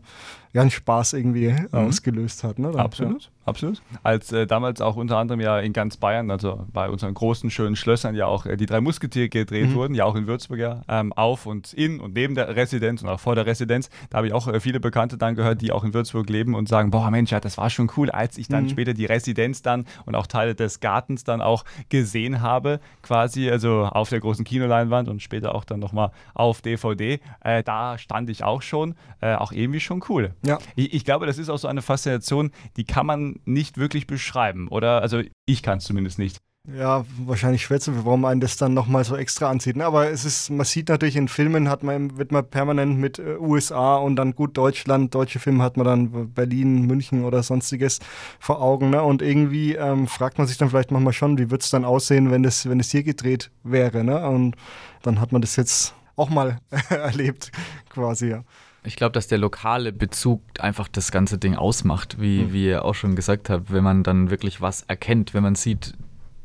ja, 0.55 0.63
einen 0.63 0.71
Spaß 0.71 1.15
irgendwie 1.15 1.49
mhm. 1.49 1.69
ausgelöst 1.73 2.45
hat. 2.45 2.61
Ne? 2.61 2.71
Dann, 2.71 2.81
absolut, 2.81 3.25
ja. 3.25 3.31
absolut. 3.45 3.83
Als 4.05 4.31
äh, 4.31 4.47
damals 4.47 4.81
auch 4.81 4.95
unter 4.95 5.19
anderem 5.19 5.41
ja 5.41 5.59
in 5.59 5.73
ganz 5.73 5.97
Bayern, 5.97 6.31
also 6.31 6.65
bei 6.73 6.89
unseren 6.89 7.13
großen, 7.13 7.51
schönen 7.51 7.75
Schlössern 7.75 8.15
ja 8.15 8.27
auch 8.27 8.47
äh, 8.47 8.57
die 8.57 8.67
drei 8.67 8.81
Musketiere 8.81 9.29
gedreht 9.29 9.71
mhm. 9.71 9.75
wurden, 9.75 9.95
ja 9.97 10.05
auch 10.05 10.15
in 10.15 10.29
Würzburg 10.29 10.61
ja, 10.61 10.83
ähm, 10.89 11.13
auf 11.13 11.47
und 11.47 11.73
in 11.73 11.99
und 11.99 12.15
neben 12.15 12.37
der 12.37 12.55
Residenz 12.55 13.03
und 13.03 13.09
auch 13.09 13.19
vor 13.19 13.35
der 13.35 13.47
Residenz. 13.47 13.91
Da 14.11 14.19
habe 14.19 14.29
ich 14.29 14.33
auch 14.33 14.47
äh, 14.47 14.61
viele 14.61 14.79
Bekannte 14.79 15.19
dann 15.19 15.35
gehört, 15.35 15.61
die 15.61 15.73
auch 15.73 15.83
in 15.83 15.93
Würzburg 15.93 16.31
leben 16.31 16.55
und 16.55 16.69
sagen, 16.69 16.93
boah 16.93 17.11
Mensch, 17.11 17.33
ja, 17.33 17.41
das 17.41 17.59
war 17.59 17.69
schon 17.69 17.91
cool, 17.97 18.11
als 18.11 18.39
ich 18.39 18.47
dann 18.47 18.65
mhm. 18.65 18.69
später 18.69 18.95
die 18.95 19.07
Residenz 19.07 19.61
dann 19.61 19.87
und 20.07 20.15
auch 20.15 20.29
Teile 20.29 20.55
des 20.55 20.79
Gartens 20.79 21.25
dann 21.25 21.41
auch 21.41 21.65
gesehen 21.89 22.43
habe, 22.43 22.79
quasi, 23.03 23.51
also 23.51 23.89
auf 23.91 24.09
der 24.09 24.21
großen 24.21 24.45
Kinoleinwand 24.45 25.09
und 25.09 25.21
später 25.21 25.53
auch 25.53 25.65
dann 25.65 25.81
nochmal 25.81 26.13
auf 26.33 26.63
DVD. 26.63 27.19
Äh, 27.41 27.65
da 27.65 27.99
stand 27.99 28.31
ich 28.31 28.45
auch 28.45 28.63
schon, 28.63 28.95
äh, 29.21 29.35
auch 29.35 29.51
irgendwie 29.51 29.81
schon 29.81 30.01
cool. 30.09 30.33
Ja. 30.47 30.59
Ich, 30.77 30.93
ich, 30.95 31.05
glaube, 31.05 31.27
das 31.27 31.39
ist 31.39 31.49
auch 31.49 31.59
so 31.59 31.69
eine 31.69 31.83
Faszination, 31.83 32.51
die 32.77 32.85
kann 32.85 33.07
man 33.07 33.41
nicht 33.45 33.79
wirklich 33.79 34.07
beschreiben, 34.07 34.69
oder? 34.69 35.01
Also 35.03 35.23
ich 35.47 35.63
kann 35.63 35.79
es 35.79 35.85
zumindest 35.85 36.19
nicht. 36.19 36.39
Ja, 36.67 37.05
wahrscheinlich 37.19 37.61
schwer 37.61 37.79
zu, 37.79 38.07
warum 38.07 38.25
einen 38.25 38.41
das 38.41 38.57
dann 38.57 38.73
nochmal 38.73 39.05
so 39.05 39.17
extra 39.17 39.51
anzieht. 39.51 39.77
Ne? 39.77 39.85
Aber 39.85 40.09
es 40.11 40.25
ist, 40.25 40.49
man 40.49 40.65
sieht 40.65 40.89
natürlich 40.89 41.17
in 41.17 41.29
Filmen, 41.29 41.69
hat 41.69 41.83
man, 41.83 42.17
wird 42.17 42.33
man 42.33 42.49
permanent 42.49 42.99
mit 42.99 43.19
äh, 43.19 43.37
USA 43.39 43.97
und 43.97 44.17
dann 44.17 44.35
gut 44.35 44.57
Deutschland, 44.57 45.15
deutsche 45.15 45.39
Filme 45.39 45.63
hat 45.63 45.77
man 45.77 45.85
dann 45.85 46.33
Berlin, 46.33 46.87
München 46.87 47.25
oder 47.25 47.43
sonstiges 47.43 47.99
vor 48.41 48.63
Augen. 48.63 48.89
Ne? 48.89 49.03
Und 49.03 49.21
irgendwie 49.21 49.75
ähm, 49.75 50.07
fragt 50.07 50.39
man 50.39 50.47
sich 50.47 50.57
dann 50.57 50.71
vielleicht 50.71 50.91
manchmal 50.91 51.13
schon, 51.13 51.37
wie 51.37 51.51
wird 51.51 51.61
es 51.61 51.69
dann 51.69 51.85
aussehen, 51.85 52.31
wenn 52.31 52.43
das, 52.43 52.67
wenn 52.67 52.81
hier 52.81 53.03
gedreht 53.03 53.51
wäre. 53.63 54.03
Ne? 54.03 54.27
Und 54.27 54.57
dann 55.03 55.21
hat 55.21 55.33
man 55.33 55.43
das 55.43 55.57
jetzt 55.57 55.95
auch 56.17 56.31
mal 56.31 56.61
erlebt, 56.89 57.53
quasi, 57.91 58.29
ja. 58.29 58.43
Ich 58.87 58.97
glaube, 58.97 59.13
dass 59.13 59.27
der 59.27 59.39
lokale 59.39 59.93
Bezug 59.93 60.43
einfach 60.59 60.89
das 60.89 61.11
ganze 61.11 61.39
Ding 61.39 61.55
ausmacht, 61.57 62.21
wie, 62.21 62.43
mhm. 62.43 62.53
wie 62.53 62.67
ihr 62.67 62.85
auch 62.85 62.95
schon 62.95 63.17
gesagt 63.17 63.49
habt, 63.51 63.73
wenn 63.73 63.83
man 63.83 64.03
dann 64.03 64.31
wirklich 64.31 64.61
was 64.61 64.83
erkennt, 64.83 65.33
wenn 65.35 65.43
man 65.43 65.55
sieht, 65.55 65.95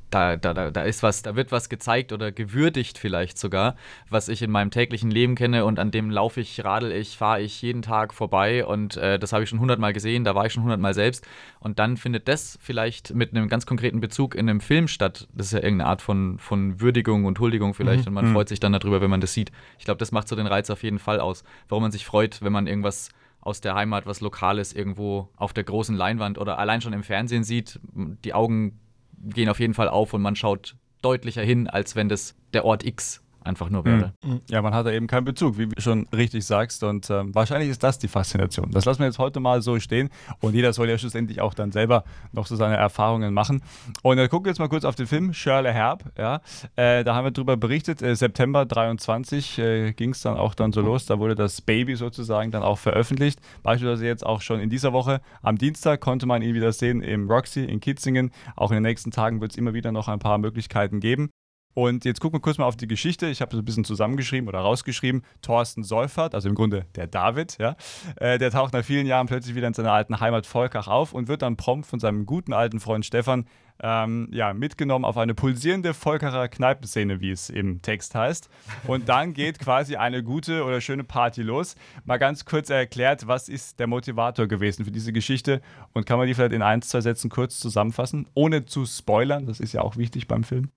da, 0.10 0.38
da, 0.38 0.72
da 0.72 0.82
ist 0.82 1.04
was, 1.04 1.22
da 1.22 1.36
wird 1.36 1.52
was 1.52 1.70
gezeigt 1.70 2.12
oder 2.12 2.32
gewürdigt 2.32 2.98
vielleicht 2.98 3.38
sogar, 3.38 3.76
was 4.10 4.28
ich 4.28 4.42
in 4.42 4.52
meinem 4.52 4.72
täglichen 4.72 5.12
Leben 5.12 5.36
kenne 5.36 5.66
und 5.66 5.80
an 5.80 5.92
dem 5.92 6.10
laufe 6.10 6.42
ich, 6.42 6.64
radel 6.64 6.92
ich, 6.92 7.18
fahre 7.18 7.42
ich 7.42 7.62
jeden 7.62 7.82
Tag 7.82 8.14
vorbei 8.14 8.66
und 8.66 8.98
äh, 8.98 9.20
das 9.20 9.34
habe 9.34 9.44
ich 9.44 9.50
schon 9.50 9.60
hundertmal 9.60 9.94
gesehen, 9.94 10.24
da 10.24 10.36
war 10.36 10.46
ich 10.46 10.54
schon 10.54 10.64
hundertmal 10.64 10.94
selbst 10.94 11.28
und 11.60 11.80
dann 11.80 11.98
findet 11.98 12.28
das 12.28 12.58
vielleicht 12.62 13.14
mit 13.14 13.36
einem 13.36 13.50
ganz 13.50 13.66
konkreten 13.66 14.00
Bezug 14.00 14.36
in 14.36 14.50
einem 14.50 14.62
Film 14.62 14.88
statt. 14.88 15.28
Das 15.34 15.48
ist 15.48 15.54
ja 15.54 15.60
irgendeine 15.60 15.90
Art 15.90 16.02
von, 16.02 16.40
von 16.40 16.80
Würdigung 16.82 17.26
und 17.26 17.40
Huldigung 17.40 17.74
vielleicht 17.74 18.02
mhm. 18.02 18.08
und 18.08 18.14
man 18.14 18.30
mhm. 18.30 18.34
freut 18.34 18.50
sich 18.50 18.60
dann 18.60 18.74
darüber, 18.74 19.02
wenn 19.02 19.10
man 19.10 19.22
das 19.22 19.34
sieht. 19.34 19.52
Ich 19.78 19.86
glaube, 19.86 20.00
das 20.00 20.12
macht 20.12 20.28
so 20.28 20.36
den 20.36 20.48
Reiz 20.48 20.70
auf 20.70 20.84
jeden 20.84 21.00
Fall 21.00 21.20
aus, 21.20 21.44
warum 21.68 21.84
man 21.84 21.92
sich 21.92 22.06
freut, 22.06 22.42
wenn 22.42 22.54
man 22.54 22.68
irgendwas 22.68 23.10
aus 23.42 23.62
der 23.62 23.76
Heimat, 23.76 24.06
was 24.06 24.22
Lokales 24.22 24.74
irgendwo 24.74 25.30
auf 25.38 25.54
der 25.54 25.64
großen 25.64 25.96
Leinwand 25.96 26.38
oder 26.38 26.60
allein 26.60 26.82
schon 26.82 26.94
im 26.94 27.04
Fernsehen 27.04 27.44
sieht, 27.44 27.80
die 27.94 28.34
Augen 28.34 28.80
gehen 29.24 29.50
auf 29.50 29.60
jeden 29.60 29.74
Fall 29.74 29.90
auf 29.90 30.14
und 30.14 30.22
man 30.22 30.36
schaut 30.36 30.76
deutlicher 31.02 31.44
hin, 31.44 31.68
als 31.68 31.96
wenn 31.96 32.10
das 32.10 32.36
der 32.54 32.66
Ort 32.66 32.86
X 32.86 33.24
einfach 33.44 33.70
nur 33.70 33.86
wäre. 33.86 34.14
Mhm. 34.24 34.32
Mhm. 34.32 34.42
Ja, 34.50 34.62
man 34.62 34.74
hat 34.74 34.86
da 34.86 34.92
eben 34.92 35.08
keinen 35.08 35.26
Bezug, 35.26 35.58
wie 35.58 35.68
du 35.68 35.82
schon 35.82 36.08
richtig 36.14 36.46
sagst. 36.46 36.84
Und 36.84 37.10
ähm, 37.10 37.34
wahrscheinlich 37.34 37.70
ist 37.70 37.84
das 37.84 38.00
die 38.00 38.08
Faszination. 38.08 38.72
Das 38.72 38.86
lassen 38.86 39.00
wir 39.00 39.06
jetzt 39.06 39.20
heute 39.20 39.40
mal 39.40 39.62
so 39.62 39.80
stehen. 39.80 40.10
Und 40.42 40.56
jeder 40.56 40.74
soll 40.74 40.90
ja 40.90 40.98
schlussendlich 40.98 41.42
auch 41.42 41.54
dann 41.54 41.72
selber 41.72 42.04
noch 42.32 42.48
so 42.48 42.56
seine 42.56 42.78
Erfahrungen 42.78 43.34
machen. 43.34 43.62
Und 44.04 44.18
dann 44.18 44.30
gucken 44.30 44.46
wir 44.46 44.52
jetzt 44.52 44.60
mal 44.60 44.70
kurz 44.70 44.86
auf 44.86 44.96
den 44.96 45.08
Film 45.08 45.34
Shirley 45.34 45.72
Herb. 45.72 46.04
Ja, 46.18 46.42
äh, 46.76 47.04
da 47.04 47.16
haben 47.16 47.26
wir 47.26 47.32
drüber 47.32 47.58
berichtet. 47.58 48.02
Äh, 48.02 48.16
September 48.16 48.66
23 48.66 49.58
äh, 49.60 49.94
ging 49.94 50.12
es 50.12 50.22
dann 50.22 50.38
auch 50.38 50.54
dann 50.54 50.72
so 50.72 50.82
los. 50.82 51.06
Da 51.06 51.20
wurde 51.20 51.36
das 51.36 51.62
Baby 51.62 51.96
sozusagen 51.96 52.52
dann 52.52 52.64
auch 52.64 52.78
veröffentlicht. 52.78 53.40
Beispielsweise 53.64 54.06
jetzt 54.06 54.26
auch 54.26 54.42
schon 54.42 54.60
in 54.60 54.70
dieser 54.70 54.94
Woche. 54.94 55.22
Am 55.42 55.58
Dienstag 55.58 56.02
konnte 56.02 56.26
man 56.26 56.42
ihn 56.42 56.54
wieder 56.54 56.72
sehen 56.72 57.02
im 57.02 57.30
Roxy 57.30 57.64
in 57.64 57.80
Kitzingen. 57.80 58.32
Auch 58.56 58.72
in 58.72 58.76
den 58.76 58.84
nächsten 58.84 59.12
Tagen 59.12 59.42
wird 59.42 59.52
es 59.52 59.58
immer 59.58 59.74
wieder 59.74 59.92
noch 59.92 60.08
ein 60.08 60.20
paar 60.20 60.38
Möglichkeiten 60.38 61.00
geben. 61.00 61.30
Und 61.80 62.04
jetzt 62.04 62.20
gucken 62.20 62.40
wir 62.40 62.42
kurz 62.42 62.58
mal 62.58 62.66
auf 62.66 62.76
die 62.76 62.88
Geschichte. 62.88 63.28
Ich 63.28 63.40
habe 63.40 63.56
so 63.56 63.62
ein 63.62 63.64
bisschen 63.64 63.86
zusammengeschrieben 63.86 64.50
oder 64.50 64.60
rausgeschrieben. 64.60 65.24
Thorsten 65.42 65.86
Seufert, 65.86 66.36
also 66.36 66.50
im 66.50 66.56
Grunde 66.56 66.86
der 66.96 67.08
David, 67.08 67.58
ja, 67.58 67.78
äh, 68.18 68.38
der 68.38 68.52
taucht 68.52 68.74
nach 68.74 68.84
vielen 68.84 69.08
Jahren 69.08 69.28
plötzlich 69.28 69.56
wieder 69.56 69.68
in 69.68 69.74
seiner 69.74 69.94
alten 69.94 70.20
Heimat 70.20 70.46
Volkach 70.46 70.90
auf 70.90 71.14
und 71.14 71.30
wird 71.30 71.42
dann 71.42 71.56
prompt 71.56 71.88
von 71.88 72.02
seinem 72.02 72.26
guten 72.26 72.52
alten 72.52 72.82
Freund 72.82 73.06
Stefan 73.06 73.46
ähm, 73.82 74.28
ja, 74.34 74.54
mitgenommen 74.54 75.06
auf 75.06 75.16
eine 75.16 75.34
pulsierende 75.34 75.94
Volkerer 75.94 76.50
Kneipenszene, 76.50 77.22
wie 77.22 77.32
es 77.32 77.50
im 77.50 77.82
Text 77.82 78.14
heißt. 78.14 78.50
Und 78.86 79.08
dann 79.08 79.34
geht 79.34 79.60
quasi 79.60 79.96
eine 79.96 80.22
gute 80.22 80.66
oder 80.66 80.82
schöne 80.82 81.06
Party 81.06 81.44
los. 81.44 81.78
Mal 82.04 82.18
ganz 82.18 82.44
kurz 82.44 82.70
erklärt, 82.70 83.26
was 83.26 83.48
ist 83.48 83.80
der 83.80 83.88
Motivator 83.88 84.48
gewesen 84.48 84.84
für 84.84 84.92
diese 84.92 85.14
Geschichte 85.14 85.62
und 85.94 86.06
kann 86.06 86.18
man 86.18 86.28
die 86.28 86.34
vielleicht 86.34 86.52
in 86.52 86.62
ein, 86.62 86.82
zwei 86.82 87.00
Sätzen 87.00 87.30
kurz 87.30 87.58
zusammenfassen, 87.58 88.28
ohne 88.34 88.66
zu 88.66 88.86
spoilern, 88.86 89.46
das 89.46 89.62
ist 89.62 89.72
ja 89.72 89.80
auch 89.80 89.96
wichtig 89.96 90.28
beim 90.28 90.44
Film. 90.44 90.72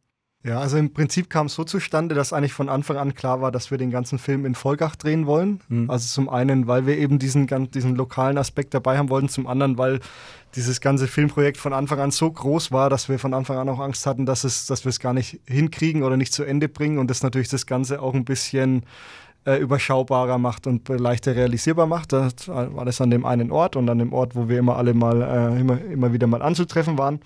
Ja, 0.45 0.59
also 0.59 0.77
im 0.77 0.93
Prinzip 0.93 1.31
kam 1.31 1.47
es 1.47 1.55
so 1.55 1.63
zustande, 1.63 2.17
dass 2.17 2.33
eigentlich 2.33 2.53
von 2.53 2.69
Anfang 2.69 2.97
an 2.97 3.15
klar 3.15 3.41
war, 3.41 3.53
dass 3.53 3.71
wir 3.71 3.79
den 3.79 3.93
ganzen 3.93 4.19
Film 4.19 4.45
in 4.45 4.57
Volkach 4.57 4.97
drehen 4.97 5.27
wollen. 5.27 5.61
Mhm. 5.69 5.89
Also 5.89 6.09
zum 6.09 6.29
einen, 6.29 6.67
weil 6.67 6.85
wir 6.85 6.99
eben 6.99 7.21
diesen, 7.21 7.47
diesen 7.71 7.95
lokalen 7.95 8.37
Aspekt 8.39 8.75
dabei 8.75 8.99
haben 8.99 9.09
wollten, 9.09 9.29
zum 9.29 9.47
anderen, 9.47 9.79
weil 9.79 10.01
dieses 10.57 10.81
ganze 10.81 11.07
Filmprojekt 11.07 11.59
von 11.59 11.73
Anfang 11.73 12.01
an 12.01 12.11
so 12.11 12.29
groß 12.29 12.73
war, 12.73 12.91
dass 12.91 13.09
wir 13.09 13.21
von 13.21 13.35
Anfang 13.35 13.57
an 13.57 13.69
auch 13.69 13.79
Angst 13.79 14.05
hatten, 14.05 14.27
dass, 14.27 14.43
es, 14.43 14.67
dass 14.67 14.85
wir 14.85 14.91
es 14.91 14.99
gar 14.99 15.15
nicht 15.15 15.39
hinkriegen 15.47 16.03
oder 16.03 16.17
nicht 16.17 16.33
zu 16.33 16.43
Ende 16.43 16.69
bringen 16.69 16.99
und 16.99 17.09
das 17.09 17.23
natürlich 17.23 17.49
das 17.49 17.67
Ganze 17.67 18.03
auch 18.03 18.13
ein 18.13 18.25
bisschen 18.25 18.83
äh, 19.45 19.59
überschaubarer 19.59 20.39
macht 20.39 20.67
und 20.67 20.89
leichter 20.89 21.37
realisierbar 21.37 21.87
macht. 21.87 22.13
Das 22.13 22.49
war 22.49 22.85
das 22.85 23.01
an 23.01 23.11
dem 23.11 23.25
einen 23.25 23.53
Ort 23.53 23.77
und 23.77 23.89
an 23.89 23.99
dem 23.99 24.13
Ort, 24.13 24.35
wo 24.35 24.49
wir 24.49 24.59
immer 24.59 24.77
alle 24.77 24.93
mal 24.93 25.23
äh, 25.23 25.61
immer, 25.61 25.81
immer 25.81 26.13
wieder 26.13 26.27
mal 26.27 26.43
anzutreffen 26.43 26.99
waren. 26.99 27.21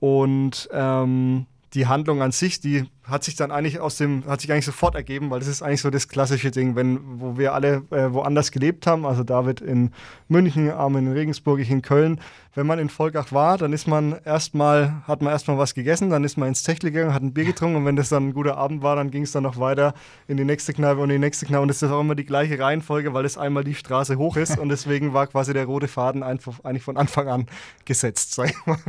Und 0.00 0.68
ähm, 0.72 1.46
die 1.74 1.86
Handlung 1.86 2.22
an 2.22 2.32
sich, 2.32 2.60
die 2.60 2.84
hat 3.04 3.22
sich 3.22 3.36
dann 3.36 3.50
eigentlich 3.50 3.78
aus 3.80 3.96
dem, 3.96 4.24
hat 4.26 4.40
sich 4.40 4.50
eigentlich 4.50 4.64
sofort 4.64 4.94
ergeben, 4.94 5.30
weil 5.30 5.38
das 5.38 5.48
ist 5.48 5.62
eigentlich 5.62 5.80
so 5.80 5.90
das 5.90 6.08
klassische 6.08 6.50
Ding, 6.50 6.74
wenn, 6.74 7.20
wo 7.20 7.38
wir 7.38 7.54
alle 7.54 7.82
äh, 7.90 8.12
woanders 8.12 8.50
gelebt 8.50 8.86
haben, 8.86 9.06
also 9.06 9.22
David 9.22 9.60
in 9.60 9.92
München, 10.28 10.70
Armin 10.70 11.06
in 11.06 11.12
Regensburg, 11.12 11.60
ich 11.60 11.70
in 11.70 11.82
Köln. 11.82 12.20
Wenn 12.54 12.66
man 12.66 12.78
in 12.78 12.88
Volkach 12.88 13.32
war, 13.32 13.58
dann 13.58 13.72
ist 13.72 13.86
man 13.86 14.16
erstmal, 14.24 15.02
hat 15.06 15.22
man 15.22 15.32
erstmal 15.32 15.58
was 15.58 15.74
gegessen, 15.74 16.10
dann 16.10 16.24
ist 16.24 16.36
man 16.36 16.48
ins 16.48 16.62
Techtel 16.62 16.90
gegangen, 16.90 17.14
hat 17.14 17.22
ein 17.22 17.34
Bier 17.34 17.44
getrunken 17.44 17.76
und 17.76 17.84
wenn 17.84 17.96
das 17.96 18.08
dann 18.08 18.28
ein 18.28 18.34
guter 18.34 18.56
Abend 18.56 18.82
war, 18.82 18.96
dann 18.96 19.10
ging 19.10 19.22
es 19.22 19.32
dann 19.32 19.42
noch 19.42 19.58
weiter 19.58 19.94
in 20.26 20.36
die 20.36 20.44
nächste 20.44 20.72
Kneipe 20.72 21.00
und 21.00 21.10
die 21.10 21.18
nächste 21.18 21.46
Kneipe 21.46 21.62
und 21.62 21.68
das 21.68 21.82
ist 21.82 21.90
auch 21.90 22.00
immer 22.00 22.14
die 22.14 22.24
gleiche 22.24 22.58
Reihenfolge, 22.58 23.12
weil 23.12 23.24
es 23.24 23.36
einmal 23.38 23.62
die 23.62 23.74
Straße 23.74 24.16
hoch 24.16 24.36
ist 24.36 24.58
und 24.58 24.68
deswegen 24.68 25.12
war 25.12 25.26
quasi 25.26 25.52
der 25.52 25.66
rote 25.66 25.86
Faden 25.86 26.22
einfach 26.22 26.64
eigentlich 26.64 26.82
von 26.82 26.96
Anfang 26.96 27.28
an 27.28 27.46
gesetzt. 27.84 28.40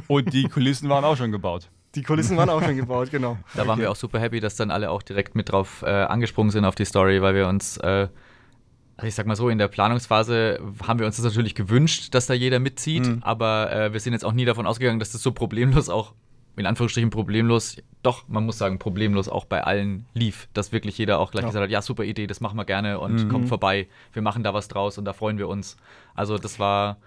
Und 0.07 0.33
die 0.33 0.45
Kulissen 0.45 0.89
waren 0.89 1.03
auch 1.03 1.17
schon 1.17 1.31
gebaut. 1.31 1.69
Die 1.97 2.03
Kulissen 2.03 2.37
waren 2.37 2.49
auch 2.51 2.61
schon 2.61 2.75
gebaut, 2.75 3.09
genau. 3.09 3.39
Da 3.55 3.65
waren 3.65 3.79
wir 3.79 3.89
auch 3.89 3.95
super 3.95 4.19
happy, 4.19 4.39
dass 4.39 4.55
dann 4.55 4.69
alle 4.69 4.91
auch 4.91 5.01
direkt 5.01 5.33
mit 5.33 5.51
drauf 5.51 5.81
äh, 5.81 5.89
angesprungen 5.89 6.51
sind 6.51 6.63
auf 6.63 6.75
die 6.75 6.85
Story, 6.85 7.23
weil 7.23 7.33
wir 7.33 7.47
uns, 7.47 7.77
äh, 7.77 8.07
also 8.97 9.07
ich 9.07 9.15
sag 9.15 9.25
mal 9.25 9.35
so, 9.35 9.49
in 9.49 9.57
der 9.57 9.67
Planungsphase 9.67 10.59
haben 10.87 10.99
wir 10.99 11.07
uns 11.07 11.15
das 11.15 11.25
natürlich 11.25 11.55
gewünscht, 11.55 12.13
dass 12.13 12.27
da 12.27 12.35
jeder 12.35 12.59
mitzieht, 12.59 13.07
mhm. 13.07 13.23
aber 13.23 13.71
äh, 13.71 13.93
wir 13.93 13.99
sind 13.99 14.13
jetzt 14.13 14.25
auch 14.25 14.33
nie 14.33 14.45
davon 14.45 14.67
ausgegangen, 14.67 14.99
dass 14.99 15.11
das 15.11 15.23
so 15.23 15.31
problemlos 15.31 15.89
auch, 15.89 16.13
in 16.55 16.67
Anführungsstrichen 16.67 17.09
problemlos, 17.09 17.77
doch, 18.03 18.27
man 18.27 18.45
muss 18.45 18.59
sagen, 18.59 18.77
problemlos 18.77 19.27
auch 19.27 19.45
bei 19.45 19.63
allen 19.63 20.05
lief, 20.13 20.49
dass 20.53 20.71
wirklich 20.71 20.99
jeder 20.99 21.17
auch 21.17 21.31
gleich 21.31 21.43
ja. 21.43 21.47
gesagt 21.47 21.63
hat, 21.63 21.71
ja, 21.71 21.81
super 21.81 22.03
Idee, 22.03 22.27
das 22.27 22.41
machen 22.41 22.57
wir 22.57 22.65
gerne 22.65 22.99
und 22.99 23.23
mhm. 23.23 23.29
kommt 23.29 23.49
vorbei, 23.49 23.87
wir 24.13 24.21
machen 24.21 24.43
da 24.43 24.53
was 24.53 24.67
draus 24.67 24.99
und 24.99 25.05
da 25.05 25.13
freuen 25.13 25.39
wir 25.39 25.47
uns. 25.47 25.77
Also 26.13 26.37
das 26.37 26.59
war, 26.59 26.97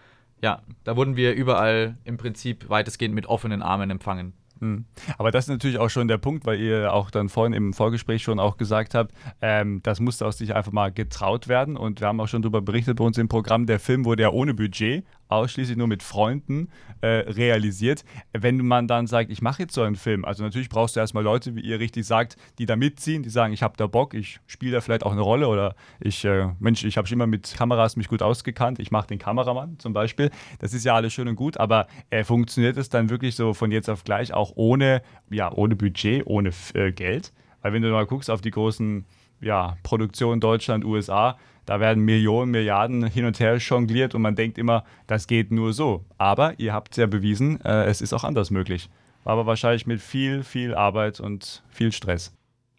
ja, 0.43 0.63
da 0.83 0.97
wurden 0.97 1.15
wir 1.15 1.33
überall 1.35 1.97
im 2.03 2.17
Prinzip 2.17 2.69
weitestgehend 2.69 3.15
mit 3.15 3.27
offenen 3.27 3.63
Armen 3.63 3.91
empfangen. 3.91 4.33
Hm. 4.61 4.85
Aber 5.19 5.31
das 5.31 5.45
ist 5.45 5.49
natürlich 5.49 5.79
auch 5.79 5.89
schon 5.89 6.09
der 6.09 6.19
Punkt, 6.19 6.47
weil 6.47 6.61
ihr 6.61 6.93
auch 6.93 7.11
dann 7.11 7.29
vorhin 7.29 7.53
im 7.53 7.73
Vorgespräch 7.73 8.23
schon 8.23 8.39
auch 8.39 8.57
gesagt 8.57 8.95
habt, 8.95 9.13
ähm, 9.41 9.81
das 9.83 10.01
musste 10.01 10.27
aus 10.27 10.39
sich 10.39 10.55
einfach 10.55 10.73
mal 10.73 10.93
getraut 10.93 11.49
werden. 11.49 11.77
Und 11.77 12.01
wir 12.01 12.09
haben 12.09 12.21
auch 12.21 12.29
schon 12.29 12.43
darüber 12.43 12.61
berichtet 12.61 12.99
bei 12.99 13.05
uns 13.05 13.19
im 13.19 13.29
Programm, 13.29 13.67
der 13.67 13.81
Film 13.81 14.05
wurde 14.05 14.23
ja 14.23 14.31
ohne 14.31 14.55
Budget 14.55 15.05
ausschließlich 15.31 15.77
nur 15.77 15.87
mit 15.87 16.03
Freunden 16.03 16.69
äh, 17.01 17.07
realisiert. 17.07 18.05
Wenn 18.33 18.59
man 18.59 18.87
dann 18.87 19.07
sagt, 19.07 19.31
ich 19.31 19.43
mache 19.43 19.63
jetzt 19.63 19.75
so 19.75 19.83
einen 19.83 19.97
Film, 19.97 20.25
also 20.25 20.43
natürlich 20.43 20.69
brauchst 20.69 20.97
du 20.97 21.01
erstmal 21.01 21.25
Leute, 21.25 21.55
wie 21.57 21.61
ihr 21.61 21.79
richtig 21.79 22.07
sagt, 22.07 22.37
die 22.59 22.67
da 22.67 22.77
mitziehen, 22.77 23.23
die 23.23 23.31
sagen, 23.31 23.53
ich 23.53 23.63
habe 23.63 23.77
da 23.77 23.87
Bock, 23.87 24.15
ich 24.15 24.41
spiele 24.47 24.73
da 24.73 24.81
vielleicht 24.81 25.05
auch 25.05 25.13
eine 25.13 25.21
Rolle 25.21 25.49
oder 25.49 25.75
ich, 26.01 26.25
äh, 26.25 26.49
Mensch, 26.59 26.85
ich 26.85 26.97
habe 26.97 27.07
schon 27.07 27.17
immer 27.17 27.27
mit 27.27 27.55
Kameras 27.57 27.97
mich 27.97 28.09
gut 28.09 28.23
ausgekannt, 28.23 28.79
ich 28.79 28.91
mache 28.91 29.07
den 29.07 29.19
Kameramann 29.19 29.79
zum 29.79 29.93
Beispiel. 29.93 30.31
Das 30.59 30.75
ist 30.75 30.85
ja 30.85 30.95
alles 30.95 31.13
schön 31.13 31.29
und 31.29 31.37
gut, 31.37 31.57
aber 31.59 31.87
äh, 32.11 32.25
funktioniert 32.25 32.77
es 32.77 32.89
dann 32.89 33.11
wirklich 33.11 33.35
so 33.35 33.55
von 33.55 33.71
jetzt 33.73 33.89
auf 33.89 34.05
gleich 34.05 34.33
auch 34.33 34.53
ohne, 34.57 35.03
ja, 35.31 35.53
ohne 35.53 35.77
Budget, 35.77 36.27
ohne 36.27 36.51
äh, 36.75 36.93
Geld? 36.93 37.33
Weil 37.63 37.73
wenn 37.73 37.83
du 37.83 37.91
mal 37.91 38.07
guckst 38.07 38.31
auf 38.31 38.41
die 38.41 38.51
großen 38.51 39.05
ja, 39.41 39.77
Produktionen 39.83 40.41
Deutschland, 40.41 40.85
USA, 40.85 41.37
da 41.67 41.79
werden 41.79 42.05
Millionen, 42.05 42.51
Milliarden 42.51 43.07
hin 43.07 43.25
und 43.25 43.39
her 43.39 43.57
jongliert 43.59 44.15
und 44.15 44.23
man 44.23 44.35
denkt 44.35 44.59
immer, 44.59 44.85
das 45.07 45.27
geht 45.27 45.53
nur 45.53 45.73
so. 45.73 46.05
Aber 46.19 46.59
ihr 46.59 46.73
habt 46.73 46.97
ja 46.97 47.07
bewiesen, 47.07 47.61
äh, 47.65 47.85
es 47.85 48.01
ist 48.01 48.13
auch 48.13 48.25
anders 48.25 48.51
möglich. 48.51 48.91
Aber 49.25 49.47
wahrscheinlich 49.47 49.87
mit 49.87 50.01
viel, 50.01 50.43
viel 50.43 50.75
Arbeit 50.75 51.21
und 51.21 51.63
viel 51.69 51.93
Stress. 51.93 52.33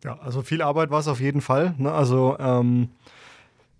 Ja, 0.03 0.17
also 0.19 0.41
viel 0.41 0.61
Arbeit 0.61 0.89
war 0.89 0.99
es 0.99 1.07
auf 1.07 1.21
jeden 1.21 1.41
Fall. 1.41 1.75
Ne? 1.77 1.91
Also, 1.91 2.35
ähm, 2.39 2.89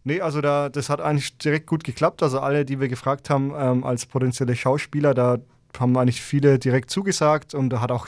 nee, 0.03 0.21
also 0.21 0.39
da, 0.39 0.69
das 0.69 0.89
hat 0.89 1.01
eigentlich 1.01 1.37
direkt 1.39 1.65
gut 1.67 1.83
geklappt. 1.83 2.21
Also 2.21 2.39
alle, 2.39 2.63
die 2.63 2.79
wir 2.79 2.87
gefragt 2.87 3.29
haben 3.29 3.51
ähm, 3.57 3.83
als 3.83 4.05
potenzielle 4.05 4.55
Schauspieler, 4.55 5.13
da 5.13 5.39
haben 5.79 5.97
eigentlich 5.97 6.21
viele 6.21 6.59
direkt 6.59 6.89
zugesagt 6.89 7.53
und 7.53 7.69
da 7.69 7.81
hat 7.81 7.91
auch, 7.91 8.07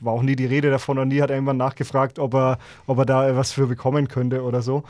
war 0.00 0.12
auch 0.12 0.22
nie 0.22 0.36
die 0.36 0.46
Rede 0.46 0.70
davon 0.70 0.98
und 0.98 1.08
nie 1.08 1.20
hat 1.20 1.30
irgendwann 1.30 1.56
nachgefragt, 1.56 2.18
ob 2.18 2.34
er, 2.34 2.58
ob 2.86 2.98
er 2.98 3.06
da 3.06 3.36
was 3.36 3.52
für 3.52 3.66
bekommen 3.66 4.08
könnte 4.08 4.42
oder 4.42 4.62
so 4.62 4.84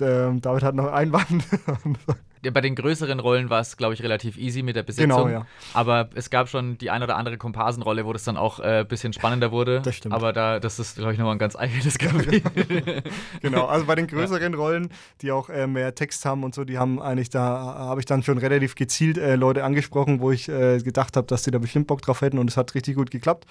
äh, 0.00 0.34
David 0.40 0.62
hat 0.62 0.74
noch 0.74 0.92
Einwand. 0.92 1.44
bei 2.42 2.60
den 2.60 2.74
größeren 2.74 3.20
Rollen 3.20 3.50
war 3.50 3.60
es, 3.60 3.76
glaube 3.76 3.94
ich, 3.94 4.02
relativ 4.02 4.38
easy 4.38 4.62
mit 4.62 4.76
der 4.76 4.82
Besetzung. 4.82 5.26
Genau, 5.26 5.28
ja. 5.28 5.46
Aber 5.74 6.08
es 6.14 6.30
gab 6.30 6.48
schon 6.48 6.78
die 6.78 6.90
ein 6.90 7.02
oder 7.02 7.16
andere 7.16 7.36
Komparsenrolle, 7.38 8.04
wo 8.04 8.12
das 8.12 8.24
dann 8.24 8.36
auch 8.36 8.60
ein 8.60 8.82
äh, 8.82 8.84
bisschen 8.84 9.12
spannender 9.12 9.52
wurde. 9.52 9.80
Das 9.82 9.96
stimmt. 9.96 10.14
Aber 10.14 10.32
da, 10.32 10.60
das 10.60 10.78
ist, 10.78 10.96
glaube 10.96 11.12
ich, 11.12 11.18
nochmal 11.18 11.36
ein 11.36 11.38
ganz 11.38 11.56
eigenes 11.56 11.98
Kapitel. 11.98 13.02
genau, 13.40 13.66
also 13.66 13.86
bei 13.86 13.94
den 13.94 14.06
größeren 14.06 14.52
ja. 14.52 14.58
Rollen, 14.58 14.90
die 15.22 15.32
auch 15.32 15.48
äh, 15.48 15.66
mehr 15.66 15.94
Text 15.94 16.24
haben 16.24 16.44
und 16.44 16.54
so, 16.54 16.64
die 16.64 16.78
haben 16.78 17.00
eigentlich, 17.00 17.30
da 17.30 17.40
habe 17.42 18.00
ich 18.00 18.06
dann 18.06 18.22
schon 18.22 18.38
relativ 18.38 18.74
gezielt 18.74 19.18
äh, 19.18 19.36
Leute 19.36 19.64
angesprochen, 19.64 20.20
wo 20.20 20.30
ich 20.30 20.48
äh, 20.48 20.78
gedacht 20.78 21.16
habe, 21.16 21.26
dass 21.26 21.42
die 21.42 21.50
da 21.50 21.58
bestimmt 21.58 21.86
Bock 21.86 22.02
drauf 22.02 22.20
hätten 22.20 22.38
und 22.38 22.50
es 22.50 22.56
hat 22.56 22.74
richtig 22.74 22.96
gut 22.96 23.10
geklappt. 23.10 23.46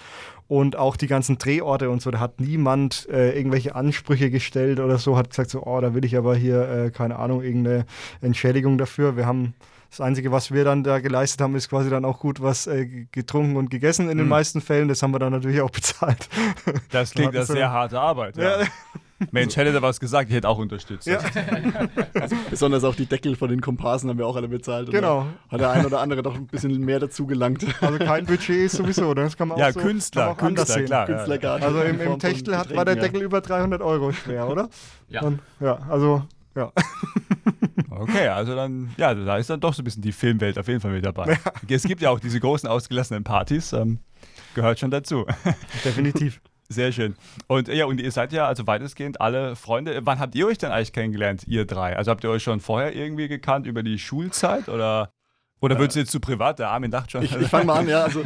Und 0.48 0.78
auch 0.78 0.96
die 0.96 1.08
ganzen 1.08 1.38
Drehorte 1.38 1.90
und 1.90 2.02
so, 2.02 2.10
da 2.10 2.20
hat 2.20 2.40
niemand 2.40 3.08
äh, 3.10 3.38
irgendwelche 3.38 3.76
Ansprüche 3.76 4.32
gestellt 4.32 4.80
oder 4.80 4.98
so, 4.98 5.18
hat 5.18 5.30
gesagt 5.30 5.50
so, 5.50 5.64
oh, 5.64 5.82
da 5.82 5.94
will 5.94 6.06
ich 6.06 6.16
aber 6.16 6.36
hier, 6.36 6.70
äh, 6.70 6.92
keine 6.92 7.18
Ahnung, 7.18 7.44
irgendeine 7.44 7.86
Entschädigung 8.22 8.77
dafür. 8.78 9.18
Wir 9.18 9.26
haben 9.26 9.54
das 9.90 10.02
Einzige, 10.02 10.32
was 10.32 10.52
wir 10.52 10.64
dann 10.64 10.84
da 10.84 11.00
geleistet 11.00 11.42
haben, 11.42 11.56
ist 11.56 11.70
quasi 11.70 11.90
dann 11.90 12.06
auch 12.06 12.20
gut 12.20 12.42
was 12.42 12.68
äh, 12.68 13.08
getrunken 13.12 13.56
und 13.56 13.70
gegessen 13.70 14.10
in 14.10 14.18
den 14.18 14.26
mhm. 14.26 14.32
meisten 14.32 14.62
Fällen. 14.62 14.88
Das 14.88 15.02
haben 15.02 15.12
wir 15.12 15.20
dann 15.20 15.32
natürlich 15.32 15.62
auch 15.62 15.70
bezahlt. 15.72 16.28
Das 16.92 17.12
klingt 17.12 17.36
als 17.36 17.48
sehr 17.48 17.72
harte 17.72 18.00
Arbeit. 18.00 18.38
Ja. 18.38 18.62
ja. 18.62 18.68
Mensch, 19.32 19.56
hätte 19.56 19.74
da 19.74 19.82
was 19.82 20.00
gesagt, 20.00 20.30
ich 20.30 20.36
hätte 20.36 20.48
auch 20.48 20.60
unterstützt. 20.60 21.08
Ja. 21.08 21.20
Also, 22.14 22.36
besonders 22.50 22.84
auch 22.84 22.94
die 22.94 23.08
Deckel 23.08 23.36
von 23.36 23.50
den 23.50 23.62
Komparsen 23.62 24.10
haben 24.10 24.20
wir 24.20 24.28
auch 24.28 24.36
alle 24.36 24.48
bezahlt. 24.48 24.92
Genau. 24.92 25.26
Hat 25.50 25.60
der 25.60 25.72
ein 25.72 25.86
oder 25.86 26.02
andere 26.02 26.22
doch 26.22 26.36
ein 26.36 26.46
bisschen 26.46 26.80
mehr 26.80 27.00
dazu 27.00 27.26
gelangt. 27.26 27.66
Also 27.82 27.98
kein 27.98 28.26
Budget 28.26 28.66
ist 28.66 28.76
sowieso, 28.76 29.14
das 29.14 29.36
kann 29.36 29.48
man 29.48 29.58
ja, 29.58 29.70
auch 29.70 29.72
so, 29.72 29.80
Künstler, 29.80 30.32
auch 30.32 30.38
Künstler, 30.38 30.84
klar. 30.84 31.06
Künstler 31.08 31.42
ja. 31.42 31.56
Also 31.56 31.82
im, 31.82 32.00
im 32.00 32.20
Techtel 32.20 32.58
hat, 32.58 32.76
war 32.76 32.86
der 32.86 32.96
Deckel 32.96 33.24
über 33.24 33.42
300 33.42 33.82
Euro 33.82 34.12
schwer, 34.12 34.48
oder? 34.48 34.70
Ja. 35.10 35.22
Und, 35.22 35.40
ja, 35.60 35.80
also, 35.90 36.24
ja. 36.58 36.72
Okay, 38.00 38.28
also 38.28 38.56
dann, 38.56 38.94
ja, 38.98 39.16
da 39.16 39.38
ist 39.38 39.50
dann 39.50 39.60
doch 39.60 39.74
so 39.74 39.82
ein 39.82 39.86
bisschen 39.86 40.04
die 40.04 40.12
Filmwelt 40.12 40.60
auf 40.60 40.68
jeden 40.68 40.80
Fall 40.80 40.92
mit 40.92 41.04
dabei. 41.04 41.40
Ja. 41.68 41.76
Es 41.76 41.84
gibt 41.84 42.02
ja 42.02 42.12
auch 42.12 42.20
diese 42.20 42.40
großen 42.40 42.70
ausgelassenen 42.70 43.24
Partys, 43.24 43.74
ähm, 43.74 44.00
gehört 44.54 44.80
schon 44.80 44.92
dazu. 44.92 45.26
Definitiv. 45.84 46.40
Sehr 46.70 46.92
schön. 46.92 47.16
Und 47.48 47.70
ja, 47.70 47.86
und 47.86 48.00
ihr 48.02 48.12
seid 48.12 48.34
ja 48.34 48.46
also 48.46 48.68
weitestgehend 48.68 49.22
alle 49.22 49.56
Freunde. 49.56 50.02
Wann 50.04 50.20
habt 50.20 50.36
ihr 50.36 50.46
euch 50.46 50.58
denn 50.58 50.72
eigentlich 50.72 50.92
kennengelernt, 50.92 51.48
ihr 51.48 51.66
drei? 51.66 51.96
Also 51.96 52.12
habt 52.12 52.24
ihr 52.24 52.30
euch 52.30 52.44
schon 52.44 52.60
vorher 52.60 52.94
irgendwie 52.94 53.28
gekannt 53.28 53.66
über 53.66 53.84
die 53.84 53.98
Schulzeit 53.98 54.68
oder? 54.70 55.12
Oder 55.60 55.76
ja. 55.76 55.82
wird 55.82 55.90
es 55.92 55.96
jetzt 55.96 56.12
zu 56.12 56.20
privat? 56.20 56.60
Der 56.60 56.70
Armin 56.70 56.92
dachte 56.92 57.12
schon. 57.12 57.24
Ich, 57.24 57.36
ich 57.36 57.48
fange 57.48 57.66
mal 57.66 57.80
an, 57.80 57.88
ja. 57.88 58.04
Also, 58.04 58.22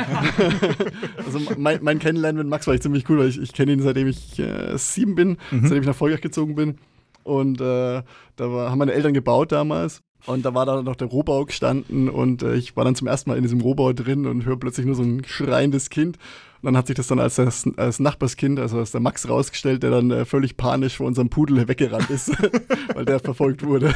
also 1.26 1.40
mein, 1.58 1.82
mein, 1.82 2.00
Kennenlernen 2.00 2.40
mit 2.40 2.48
Max 2.48 2.68
war 2.68 2.74
ich 2.74 2.82
ziemlich 2.82 3.08
cool, 3.10 3.20
weil 3.20 3.30
ich, 3.30 3.40
ich 3.40 3.54
kenne 3.54 3.72
ihn 3.72 3.82
seitdem 3.82 4.08
ich 4.08 4.38
äh, 4.38 4.76
sieben 4.78 5.16
bin, 5.16 5.38
mhm. 5.50 5.62
seitdem 5.62 5.84
ich 5.84 5.88
nach 5.88 5.96
Volkach 5.96 6.20
gezogen 6.20 6.56
bin. 6.56 6.78
Und 7.24 7.62
äh, 7.62 8.04
da 8.36 8.52
war, 8.52 8.72
haben 8.72 8.80
meine 8.80 8.94
Eltern 8.94 9.14
gebaut 9.14 9.52
damals. 9.52 10.02
Und 10.26 10.46
da 10.46 10.54
war 10.54 10.66
da 10.66 10.82
noch 10.82 10.96
der 10.96 11.08
Rohbau 11.08 11.46
gestanden 11.46 12.08
und 12.08 12.44
äh, 12.44 12.54
ich 12.56 12.76
war 12.78 12.86
dann 12.86 12.94
zum 12.96 13.08
ersten 13.08 13.30
Mal 13.30 13.38
in 13.38 13.42
diesem 13.42 13.62
Rohbau 13.62 13.92
drin 13.92 14.28
und 14.28 14.46
höre 14.46 14.58
plötzlich 14.58 14.86
nur 14.86 14.96
so 14.96 15.02
ein 15.02 15.24
schreiendes 15.26 15.90
Kind. 15.90 16.18
Und 16.62 16.68
dann 16.68 16.78
hat 16.78 16.86
sich 16.86 16.96
das 16.96 17.08
dann 17.08 17.20
als 17.20 17.36
das 17.36 17.68
als 17.78 18.00
Nachbarskind, 18.00 18.60
also 18.60 18.78
als 18.78 18.92
der 18.92 19.02
Max 19.02 19.28
rausgestellt, 19.28 19.82
der 19.82 19.90
dann 19.90 20.12
äh, 20.12 20.26
völlig 20.26 20.58
panisch 20.58 20.98
vor 20.98 21.08
unserem 21.08 21.30
Pudel 21.30 21.68
weggerannt 21.68 22.12
ist, 22.12 22.32
weil 22.94 23.06
der 23.06 23.20
verfolgt 23.20 23.66
wurde. 23.66 23.96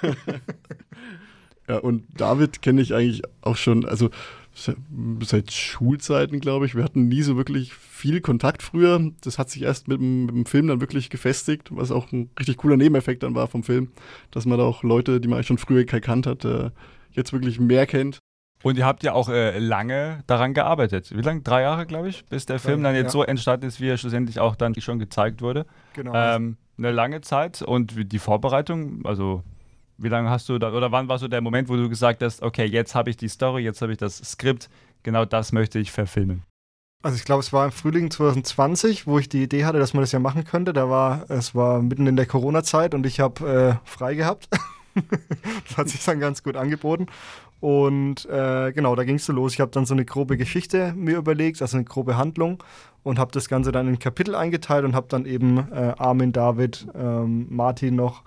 ja, 1.68 1.78
und 1.78 2.04
David 2.16 2.62
kenne 2.62 2.80
ich 2.82 2.94
eigentlich 2.94 3.22
auch 3.40 3.56
schon, 3.56 3.84
also 3.84 4.10
seit 4.54 5.50
Schulzeiten, 5.52 6.40
glaube 6.40 6.66
ich. 6.66 6.74
Wir 6.74 6.84
hatten 6.84 7.08
nie 7.08 7.22
so 7.22 7.36
wirklich 7.36 7.72
viel 7.72 8.20
Kontakt 8.20 8.62
früher. 8.62 9.00
Das 9.22 9.38
hat 9.38 9.50
sich 9.50 9.62
erst 9.62 9.88
mit 9.88 9.98
dem, 9.98 10.26
mit 10.26 10.34
dem, 10.34 10.46
Film 10.46 10.66
dann 10.66 10.80
wirklich 10.80 11.10
gefestigt, 11.10 11.68
was 11.70 11.90
auch 11.90 12.12
ein 12.12 12.30
richtig 12.38 12.58
cooler 12.58 12.76
Nebeneffekt 12.76 13.22
dann 13.22 13.34
war 13.34 13.48
vom 13.48 13.62
Film, 13.62 13.92
dass 14.30 14.44
man 14.44 14.58
da 14.58 14.64
auch 14.64 14.82
Leute, 14.82 15.20
die 15.20 15.28
man 15.28 15.36
eigentlich 15.36 15.46
schon 15.46 15.58
früher 15.58 15.84
gekannt 15.84 16.26
hat, 16.26 16.44
äh, 16.44 16.70
jetzt 17.12 17.32
wirklich 17.32 17.60
mehr 17.60 17.86
kennt. 17.86 18.18
Und 18.62 18.78
ihr 18.78 18.86
habt 18.86 19.02
ja 19.02 19.12
auch 19.12 19.28
äh, 19.28 19.58
lange 19.58 20.22
daran 20.26 20.54
gearbeitet. 20.54 21.10
Wie 21.16 21.20
lange? 21.20 21.40
Drei 21.42 21.62
Jahre, 21.62 21.86
glaube 21.86 22.08
ich, 22.08 22.24
bis 22.26 22.46
der 22.46 22.58
Film 22.58 22.82
dann 22.82 22.94
jetzt 22.94 23.06
ja. 23.06 23.10
so 23.10 23.22
entstanden 23.24 23.66
ist, 23.66 23.80
wie 23.80 23.88
er 23.88 23.96
schlussendlich 23.96 24.38
auch 24.38 24.54
dann 24.54 24.74
schon 24.80 24.98
gezeigt 24.98 25.42
wurde. 25.42 25.66
Genau. 25.94 26.12
Ähm, 26.14 26.56
eine 26.78 26.92
lange 26.92 27.20
Zeit 27.22 27.62
und 27.62 28.12
die 28.12 28.18
Vorbereitung, 28.18 29.04
also 29.04 29.42
wie 30.02 30.08
lange 30.08 30.30
hast 30.30 30.48
du 30.48 30.58
da, 30.58 30.72
oder 30.72 30.92
wann 30.92 31.08
war 31.08 31.18
so 31.18 31.28
der 31.28 31.40
Moment, 31.40 31.68
wo 31.68 31.76
du 31.76 31.88
gesagt 31.88 32.22
hast, 32.22 32.42
okay, 32.42 32.64
jetzt 32.64 32.94
habe 32.94 33.10
ich 33.10 33.16
die 33.16 33.28
Story, 33.28 33.62
jetzt 33.62 33.82
habe 33.82 33.92
ich 33.92 33.98
das 33.98 34.18
Skript, 34.18 34.68
genau 35.02 35.24
das 35.24 35.52
möchte 35.52 35.78
ich 35.78 35.92
verfilmen? 35.92 36.42
Also 37.02 37.16
ich 37.16 37.24
glaube, 37.24 37.40
es 37.40 37.52
war 37.52 37.64
im 37.64 37.72
Frühling 37.72 38.10
2020, 38.10 39.08
wo 39.08 39.18
ich 39.18 39.28
die 39.28 39.42
Idee 39.42 39.64
hatte, 39.64 39.80
dass 39.80 39.92
man 39.92 40.02
das 40.02 40.12
ja 40.12 40.20
machen 40.20 40.44
könnte. 40.44 40.72
Da 40.72 40.88
war, 40.88 41.28
es 41.28 41.52
war 41.52 41.82
mitten 41.82 42.06
in 42.06 42.14
der 42.14 42.26
Corona-Zeit 42.26 42.94
und 42.94 43.04
ich 43.06 43.18
habe 43.18 43.80
äh, 43.84 43.88
frei 43.88 44.14
gehabt. 44.14 44.48
das 44.94 45.76
hat 45.76 45.88
sich 45.88 46.04
dann 46.04 46.20
ganz 46.20 46.44
gut 46.44 46.56
angeboten. 46.56 47.06
Und 47.58 48.26
äh, 48.26 48.72
genau, 48.72 48.94
da 48.94 49.04
ging 49.04 49.16
es 49.16 49.26
so 49.26 49.32
los. 49.32 49.54
Ich 49.54 49.60
habe 49.60 49.70
dann 49.72 49.86
so 49.86 49.94
eine 49.94 50.04
grobe 50.04 50.36
Geschichte 50.36 50.94
mir 50.96 51.16
überlegt, 51.16 51.60
also 51.60 51.76
eine 51.76 51.84
grobe 51.84 52.16
Handlung 52.16 52.62
und 53.02 53.18
habe 53.18 53.32
das 53.32 53.48
Ganze 53.48 53.72
dann 53.72 53.88
in 53.88 53.98
Kapitel 53.98 54.34
eingeteilt 54.34 54.84
und 54.84 54.94
habe 54.94 55.06
dann 55.08 55.26
eben 55.26 55.58
äh, 55.72 55.94
Armin, 55.98 56.32
David, 56.32 56.86
ähm, 56.94 57.46
Martin 57.50 57.96
noch, 57.96 58.22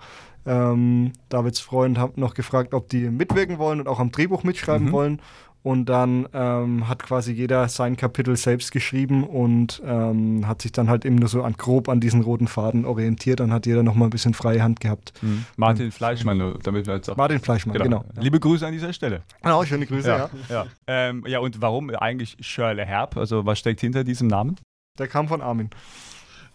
ähm, 0.46 1.12
Davids 1.28 1.60
Freund, 1.60 1.98
hab 1.98 2.16
noch 2.16 2.34
gefragt, 2.34 2.74
ob 2.74 2.88
die 2.88 3.10
mitwirken 3.10 3.58
wollen 3.58 3.80
und 3.80 3.88
auch 3.88 3.98
am 3.98 4.10
Drehbuch 4.10 4.44
mitschreiben 4.44 4.88
mhm. 4.88 4.92
wollen. 4.92 5.22
Und 5.62 5.86
dann 5.86 6.28
ähm, 6.32 6.88
hat 6.88 7.02
quasi 7.02 7.32
jeder 7.32 7.68
sein 7.68 7.96
Kapitel 7.96 8.36
selbst 8.36 8.70
geschrieben 8.70 9.24
und 9.24 9.82
ähm, 9.84 10.46
hat 10.46 10.62
sich 10.62 10.70
dann 10.70 10.88
halt 10.88 11.04
eben 11.04 11.16
nur 11.16 11.28
so 11.28 11.42
an, 11.42 11.54
grob 11.54 11.88
an 11.88 11.98
diesen 11.98 12.20
roten 12.20 12.46
Faden 12.46 12.84
orientiert. 12.84 13.40
Dann 13.40 13.52
hat 13.52 13.66
jeder 13.66 13.82
noch 13.82 13.96
mal 13.96 14.04
ein 14.04 14.10
bisschen 14.10 14.32
freie 14.32 14.62
Hand 14.62 14.78
gehabt. 14.78 15.12
Mhm. 15.22 15.44
Martin 15.56 15.90
Fleischmann, 15.90 16.54
damit 16.62 16.86
wir 16.86 16.94
jetzt 16.94 17.10
auch. 17.10 17.16
Martin 17.16 17.40
Fleischmann, 17.40 17.76
genau. 17.76 18.04
genau. 18.04 18.22
Liebe 18.22 18.38
Grüße 18.38 18.64
an 18.64 18.74
dieser 18.74 18.92
Stelle. 18.92 19.22
Genau, 19.42 19.64
schöne 19.64 19.86
Grüße, 19.86 20.06
ja. 20.06 20.30
Ja, 20.48 20.54
ja. 20.54 20.66
Ähm, 20.86 21.24
ja 21.26 21.40
und 21.40 21.60
warum 21.60 21.90
eigentlich 21.90 22.36
Shirley 22.38 22.86
Herb? 22.86 23.16
Also, 23.16 23.44
was 23.44 23.58
steckt 23.58 23.80
hinter 23.80 24.04
diesem 24.04 24.28
Namen? 24.28 24.54
Der 25.00 25.08
kam 25.08 25.26
von 25.26 25.42
Armin. 25.42 25.70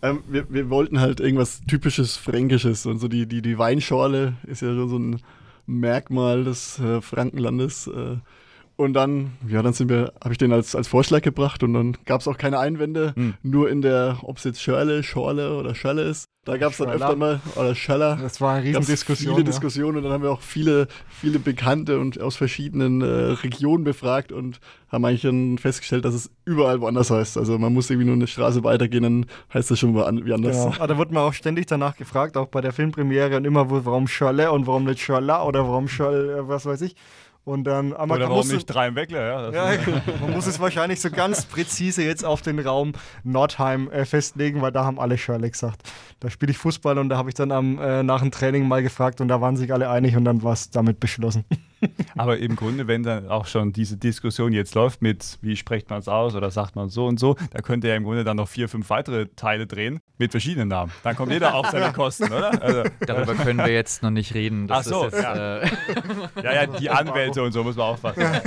Ähm, 0.01 0.23
wir, 0.27 0.51
wir, 0.51 0.69
wollten 0.69 0.99
halt 0.99 1.19
irgendwas 1.19 1.61
typisches 1.67 2.17
Fränkisches 2.17 2.85
und 2.85 2.99
so 2.99 3.07
die, 3.07 3.27
die, 3.27 3.41
die 3.41 3.57
Weinschorle 3.57 4.33
ist 4.47 4.61
ja 4.61 4.73
so 4.73 4.97
ein 4.97 5.21
Merkmal 5.67 6.43
des 6.43 6.79
äh, 6.79 7.01
Frankenlandes. 7.01 7.87
Äh, 7.87 8.17
und 8.77 8.93
dann, 8.93 9.33
ja, 9.47 9.61
dann 9.61 9.73
sind 9.73 9.89
wir, 9.89 10.13
habe 10.23 10.33
ich 10.33 10.39
den 10.39 10.51
als, 10.51 10.75
als 10.75 10.87
Vorschlag 10.87 11.21
gebracht 11.21 11.61
und 11.61 11.73
dann 11.73 11.97
gab 12.05 12.21
es 12.21 12.27
auch 12.27 12.37
keine 12.37 12.57
Einwände. 12.57 13.13
Hm. 13.15 13.35
Nur 13.43 13.69
in 13.69 13.81
der, 13.81 14.19
ob 14.23 14.37
es 14.37 14.43
jetzt 14.43 14.61
Schörle, 14.61 15.03
Schorle 15.03 15.55
oder 15.55 15.75
Schölle 15.75 16.03
ist. 16.03 16.25
Da 16.43 16.57
gab 16.57 16.71
es 16.71 16.79
dann 16.79 16.89
öfter 16.89 17.15
mal, 17.15 17.39
oder 17.55 17.75
Schöller. 17.75 18.17
Das 18.19 18.41
war 18.41 18.55
eine 18.55 18.65
Riesendiskussion. 18.65 19.35
Viele 19.35 19.45
ja. 19.45 19.51
Diskussionen 19.51 19.97
und 19.97 20.03
dann 20.03 20.11
haben 20.11 20.23
wir 20.23 20.31
auch 20.31 20.41
viele, 20.41 20.87
viele 21.07 21.37
Bekannte 21.37 21.99
und 21.99 22.19
aus 22.19 22.35
verschiedenen 22.35 23.01
äh, 23.01 23.05
Regionen 23.05 23.83
befragt 23.83 24.31
und 24.31 24.59
haben 24.91 25.05
eigentlich 25.05 25.21
dann 25.21 25.59
festgestellt, 25.59 26.03
dass 26.03 26.15
es 26.15 26.31
überall 26.43 26.81
woanders 26.81 27.11
heißt. 27.11 27.37
Also 27.37 27.59
man 27.59 27.71
muss 27.71 27.91
irgendwie 27.91 28.07
nur 28.07 28.15
eine 28.15 28.25
Straße 28.25 28.63
weitergehen, 28.63 29.03
dann 29.03 29.25
heißt 29.53 29.69
das 29.69 29.77
schon 29.77 29.93
mal 29.93 30.11
wie 30.25 30.33
anders. 30.33 30.57
Genau. 30.57 30.73
Aber 30.77 30.87
da 30.87 30.97
wird 30.97 31.11
man 31.11 31.21
auch 31.21 31.33
ständig 31.33 31.67
danach 31.67 31.95
gefragt, 31.95 32.35
auch 32.35 32.47
bei 32.47 32.61
der 32.61 32.73
Filmpremiere 32.73 33.37
und 33.37 33.45
immer, 33.45 33.69
warum 33.69 34.07
Schölle 34.07 34.51
und 34.51 34.65
warum 34.65 34.85
nicht 34.85 34.99
Schöller 34.99 35.45
oder 35.45 35.67
warum 35.67 35.87
Schöll, 35.87 36.39
äh, 36.39 36.47
was 36.47 36.65
weiß 36.65 36.81
ich. 36.81 36.95
Und 37.43 37.63
dann, 37.63 37.93
aber 37.93 38.15
Oder 38.15 38.29
warum 38.29 38.47
nicht 38.47 38.67
drei 38.67 38.87
im 38.87 38.95
Weckler? 38.95 39.51
Ja, 39.51 39.73
ja 39.73 39.79
man 40.21 40.31
muss 40.31 40.45
es 40.45 40.59
wahrscheinlich 40.59 41.01
so 41.01 41.09
ganz 41.09 41.45
präzise 41.45 42.03
jetzt 42.03 42.23
auf 42.23 42.43
den 42.43 42.59
Raum 42.59 42.93
Nordheim 43.23 43.89
äh, 43.89 44.05
festlegen, 44.05 44.61
weil 44.61 44.71
da 44.71 44.85
haben 44.85 44.99
alle 44.99 45.17
Shirley 45.17 45.49
gesagt. 45.49 45.81
Da 46.19 46.29
spiele 46.29 46.51
ich 46.51 46.59
Fußball 46.59 46.99
und 46.99 47.09
da 47.09 47.17
habe 47.17 47.29
ich 47.29 47.35
dann 47.35 47.51
am, 47.51 47.79
äh, 47.79 48.03
nach 48.03 48.21
dem 48.21 48.29
Training 48.29 48.67
mal 48.67 48.83
gefragt 48.83 49.21
und 49.21 49.27
da 49.27 49.41
waren 49.41 49.57
sich 49.57 49.73
alle 49.73 49.89
einig 49.89 50.15
und 50.15 50.25
dann 50.25 50.43
war 50.43 50.53
es 50.53 50.69
damit 50.69 50.99
beschlossen. 50.99 51.43
Aber 52.17 52.37
im 52.37 52.55
Grunde, 52.55 52.87
wenn 52.87 53.03
dann 53.03 53.27
auch 53.27 53.45
schon 53.45 53.73
diese 53.73 53.97
Diskussion 53.97 54.53
jetzt 54.53 54.75
läuft 54.75 55.01
mit, 55.01 55.37
wie 55.41 55.55
spricht 55.55 55.89
man 55.89 55.99
es 55.99 56.07
aus 56.07 56.35
oder 56.35 56.51
sagt 56.51 56.75
man 56.75 56.89
so 56.89 57.07
und 57.07 57.19
so, 57.19 57.35
da 57.51 57.61
könnte 57.61 57.87
er 57.87 57.95
im 57.95 58.03
Grunde 58.03 58.23
dann 58.23 58.37
noch 58.37 58.47
vier, 58.47 58.69
fünf 58.69 58.89
weitere 58.89 59.27
Teile 59.35 59.67
drehen 59.67 59.99
mit 60.17 60.31
verschiedenen 60.31 60.67
Namen. 60.67 60.91
Dann 61.03 61.15
kommt 61.15 61.31
jeder 61.31 61.55
auf 61.55 61.69
seine 61.69 61.93
Kosten, 61.93 62.25
oder? 62.25 62.61
Also, 62.61 62.83
Darüber 63.01 63.35
können 63.35 63.59
wir 63.59 63.67
jetzt 63.73 64.03
noch 64.03 64.11
nicht 64.11 64.33
reden. 64.33 64.67
Das 64.67 64.87
Ach 64.87 64.91
so, 64.91 65.03
jetzt, 65.05 65.21
ja. 65.21 65.57
Äh 65.59 65.69
ja, 66.43 66.53
ja, 66.53 66.67
die 66.67 66.89
Anwälte 66.89 67.41
und 67.43 67.51
so 67.51 67.63
muss 67.63 67.75
man 67.75 67.87
aufpassen. 67.87 68.21
Ja. 68.21 68.41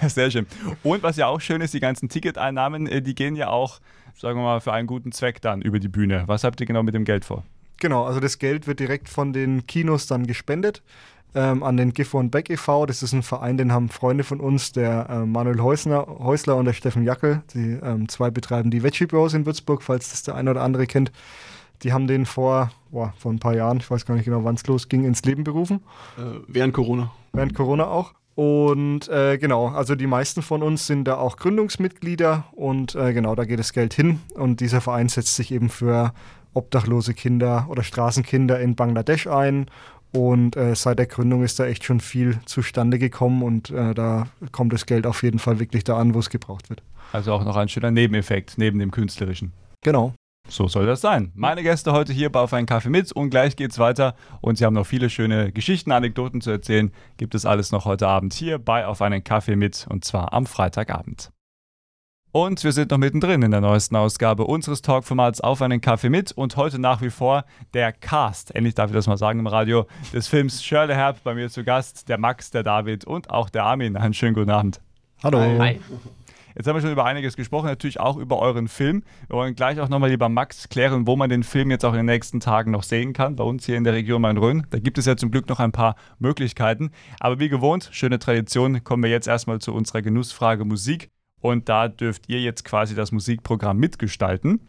Ja, 0.00 0.08
sehr 0.08 0.30
schön. 0.30 0.46
Und 0.82 1.02
was 1.02 1.16
ja 1.16 1.26
auch 1.26 1.40
schön 1.40 1.60
ist, 1.60 1.74
die 1.74 1.80
ganzen 1.80 2.08
Ticketeinnahmen, 2.08 2.86
äh, 2.86 3.02
die 3.02 3.14
gehen 3.14 3.36
ja 3.36 3.48
auch, 3.48 3.80
sagen 4.16 4.38
wir 4.38 4.44
mal, 4.44 4.60
für 4.60 4.72
einen 4.72 4.86
guten 4.86 5.12
Zweck 5.12 5.40
dann 5.40 5.62
über 5.62 5.78
die 5.78 5.88
Bühne. 5.88 6.24
Was 6.26 6.44
habt 6.44 6.60
ihr 6.60 6.66
genau 6.66 6.82
mit 6.82 6.94
dem 6.94 7.04
Geld 7.04 7.24
vor? 7.24 7.44
Genau, 7.78 8.04
also 8.04 8.20
das 8.20 8.38
Geld 8.38 8.66
wird 8.66 8.78
direkt 8.78 9.08
von 9.08 9.32
den 9.32 9.66
Kinos 9.66 10.06
dann 10.06 10.26
gespendet 10.26 10.82
ähm, 11.34 11.62
an 11.62 11.76
den 11.76 11.92
Giffer 11.92 12.18
und 12.18 12.30
Beck 12.30 12.50
e.V. 12.50 12.86
Das 12.86 13.02
ist 13.02 13.12
ein 13.12 13.22
Verein, 13.22 13.56
den 13.56 13.72
haben 13.72 13.88
Freunde 13.88 14.24
von 14.24 14.40
uns, 14.40 14.72
der 14.72 15.08
äh, 15.08 15.26
Manuel 15.26 15.60
Häusler, 15.60 16.06
Häusler 16.06 16.56
und 16.56 16.66
der 16.66 16.72
Steffen 16.72 17.04
Jackel. 17.04 17.42
Die 17.54 17.78
ähm, 17.82 18.08
zwei 18.08 18.30
betreiben 18.30 18.70
die 18.70 18.82
Veggie 18.82 19.06
Bros 19.06 19.34
in 19.34 19.46
Würzburg, 19.46 19.82
falls 19.82 20.10
das 20.10 20.22
der 20.22 20.34
eine 20.34 20.50
oder 20.50 20.62
andere 20.62 20.86
kennt. 20.86 21.12
Die 21.82 21.92
haben 21.92 22.06
den 22.06 22.26
vor, 22.26 22.70
boah, 22.90 23.12
vor 23.16 23.32
ein 23.32 23.40
paar 23.40 23.54
Jahren, 23.54 23.78
ich 23.78 23.90
weiß 23.90 24.06
gar 24.06 24.14
nicht 24.14 24.24
genau, 24.24 24.44
wann 24.44 24.54
es 24.54 24.66
losging, 24.66 25.04
ins 25.04 25.22
Leben 25.24 25.42
berufen. 25.44 25.80
Äh, 26.18 26.40
während 26.46 26.74
Corona. 26.74 27.10
Während 27.32 27.54
Corona 27.54 27.86
auch. 27.86 28.12
Und 28.34 29.08
äh, 29.08 29.36
genau, 29.36 29.68
also 29.68 29.94
die 29.94 30.06
meisten 30.06 30.40
von 30.42 30.62
uns 30.62 30.86
sind 30.86 31.04
da 31.04 31.16
auch 31.16 31.36
Gründungsmitglieder 31.36 32.44
und 32.52 32.94
äh, 32.94 33.12
genau, 33.12 33.34
da 33.34 33.44
geht 33.44 33.58
das 33.58 33.72
Geld 33.72 33.92
hin. 33.92 34.20
Und 34.34 34.60
dieser 34.60 34.80
Verein 34.80 35.08
setzt 35.08 35.36
sich 35.36 35.52
eben 35.52 35.68
für 35.68 36.14
obdachlose 36.54 37.14
Kinder 37.14 37.66
oder 37.68 37.82
Straßenkinder 37.82 38.60
in 38.60 38.74
Bangladesch 38.74 39.26
ein 39.26 39.66
und 40.12 40.56
äh, 40.56 40.74
seit 40.74 40.98
der 40.98 41.06
Gründung 41.06 41.42
ist 41.42 41.58
da 41.58 41.66
echt 41.66 41.84
schon 41.84 42.00
viel 42.00 42.38
zustande 42.44 42.98
gekommen 42.98 43.42
und 43.42 43.70
äh, 43.70 43.94
da 43.94 44.26
kommt 44.52 44.72
das 44.72 44.86
Geld 44.86 45.06
auf 45.06 45.22
jeden 45.22 45.38
Fall 45.38 45.58
wirklich 45.58 45.84
da 45.84 45.98
an, 45.98 46.14
wo 46.14 46.18
es 46.18 46.30
gebraucht 46.30 46.70
wird. 46.70 46.82
Also 47.12 47.32
auch 47.32 47.44
noch 47.44 47.56
ein 47.56 47.68
schöner 47.68 47.90
Nebeneffekt 47.90 48.58
neben 48.58 48.78
dem 48.78 48.90
künstlerischen. 48.90 49.52
Genau. 49.82 50.14
So 50.48 50.68
soll 50.68 50.86
das 50.86 51.00
sein. 51.00 51.30
Meine 51.34 51.62
Gäste 51.62 51.92
heute 51.92 52.12
hier 52.12 52.30
bei 52.30 52.40
Auf 52.40 52.52
einen 52.52 52.66
Kaffee 52.66 52.90
mit 52.90 53.12
und 53.12 53.30
gleich 53.30 53.56
geht's 53.56 53.78
weiter. 53.78 54.14
Und 54.40 54.58
Sie 54.58 54.64
haben 54.64 54.74
noch 54.74 54.86
viele 54.86 55.08
schöne 55.08 55.52
Geschichten, 55.52 55.92
Anekdoten 55.92 56.40
zu 56.40 56.50
erzählen. 56.50 56.90
Gibt 57.16 57.34
es 57.34 57.46
alles 57.46 57.70
noch 57.70 57.84
heute 57.84 58.08
Abend 58.08 58.34
hier 58.34 58.58
bei 58.58 58.86
Auf 58.86 59.02
einen 59.02 59.22
Kaffee 59.22 59.56
mit 59.56 59.86
und 59.88 60.04
zwar 60.04 60.32
am 60.32 60.46
Freitagabend. 60.46 61.30
Und 62.34 62.64
wir 62.64 62.72
sind 62.72 62.90
noch 62.90 62.96
mittendrin 62.96 63.42
in 63.42 63.50
der 63.50 63.60
neuesten 63.60 63.94
Ausgabe 63.94 64.44
unseres 64.44 64.80
Talkformats 64.80 65.42
Auf 65.42 65.60
einen 65.60 65.82
Kaffee 65.82 66.08
mit 66.08 66.32
und 66.32 66.56
heute 66.56 66.78
nach 66.78 67.02
wie 67.02 67.10
vor 67.10 67.44
der 67.74 67.92
Cast, 67.92 68.54
endlich 68.54 68.74
darf 68.74 68.88
ich 68.88 68.94
das 68.94 69.06
mal 69.06 69.18
sagen 69.18 69.38
im 69.40 69.46
Radio, 69.46 69.86
des 70.14 70.28
Films 70.28 70.64
Shirley 70.64 70.94
Herb 70.94 71.22
bei 71.24 71.34
mir 71.34 71.50
zu 71.50 71.62
Gast, 71.62 72.08
der 72.08 72.16
Max, 72.16 72.50
der 72.50 72.62
David 72.62 73.04
und 73.04 73.28
auch 73.28 73.50
der 73.50 73.64
Armin. 73.64 73.98
Einen 73.98 74.14
schönen 74.14 74.32
guten 74.32 74.48
Abend. 74.48 74.80
Hallo. 75.22 75.40
Hi. 75.40 75.78
Jetzt 76.54 76.66
haben 76.66 76.74
wir 76.74 76.80
schon 76.80 76.92
über 76.92 77.04
einiges 77.04 77.36
gesprochen, 77.36 77.66
natürlich 77.66 78.00
auch 78.00 78.16
über 78.16 78.38
euren 78.38 78.66
Film. 78.66 79.02
Wir 79.28 79.36
wollen 79.36 79.54
gleich 79.54 79.78
auch 79.78 79.90
nochmal 79.90 80.08
lieber 80.08 80.30
Max 80.30 80.70
klären, 80.70 81.06
wo 81.06 81.16
man 81.16 81.28
den 81.28 81.42
Film 81.42 81.70
jetzt 81.70 81.84
auch 81.84 81.92
in 81.92 81.98
den 81.98 82.06
nächsten 82.06 82.40
Tagen 82.40 82.70
noch 82.70 82.82
sehen 82.82 83.12
kann, 83.12 83.36
bei 83.36 83.44
uns 83.44 83.66
hier 83.66 83.76
in 83.76 83.84
der 83.84 83.92
Region 83.92 84.22
Main-Rhön. 84.22 84.66
Da 84.70 84.78
gibt 84.78 84.96
es 84.96 85.04
ja 85.04 85.18
zum 85.18 85.30
Glück 85.30 85.50
noch 85.50 85.60
ein 85.60 85.72
paar 85.72 85.96
Möglichkeiten. 86.18 86.92
Aber 87.20 87.40
wie 87.40 87.50
gewohnt, 87.50 87.90
schöne 87.92 88.18
Tradition, 88.18 88.82
kommen 88.84 89.02
wir 89.02 89.10
jetzt 89.10 89.28
erstmal 89.28 89.58
zu 89.58 89.74
unserer 89.74 90.00
Genussfrage 90.00 90.64
Musik. 90.64 91.10
Und 91.42 91.68
da 91.68 91.88
dürft 91.88 92.28
ihr 92.28 92.40
jetzt 92.40 92.64
quasi 92.64 92.94
das 92.94 93.12
Musikprogramm 93.12 93.76
mitgestalten. 93.76 94.60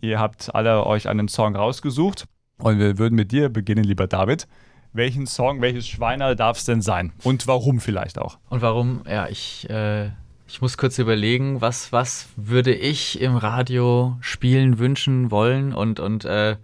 Ihr 0.00 0.20
habt 0.20 0.54
alle 0.54 0.86
euch 0.86 1.08
einen 1.08 1.26
Song 1.26 1.56
rausgesucht. 1.56 2.26
Und 2.58 2.78
wir 2.78 2.98
würden 2.98 3.14
mit 3.14 3.32
dir 3.32 3.48
beginnen, 3.48 3.82
lieber 3.82 4.06
David. 4.06 4.46
Welchen 4.92 5.26
Song, 5.26 5.60
welches 5.62 5.88
Schweiner 5.88 6.34
darf 6.34 6.58
es 6.58 6.64
denn 6.66 6.82
sein? 6.82 7.12
Und 7.24 7.46
warum 7.46 7.80
vielleicht 7.80 8.18
auch? 8.18 8.38
Und 8.50 8.62
warum? 8.62 9.02
Ja, 9.08 9.26
ich, 9.28 9.68
äh, 9.70 10.10
ich 10.46 10.60
muss 10.60 10.76
kurz 10.76 10.98
überlegen, 10.98 11.60
was, 11.60 11.92
was 11.92 12.28
würde 12.36 12.74
ich 12.74 13.20
im 13.20 13.36
Radio 13.36 14.16
spielen, 14.20 14.78
wünschen, 14.78 15.30
wollen 15.30 15.72
und, 15.72 15.98
und 15.98 16.24
äh, 16.26 16.56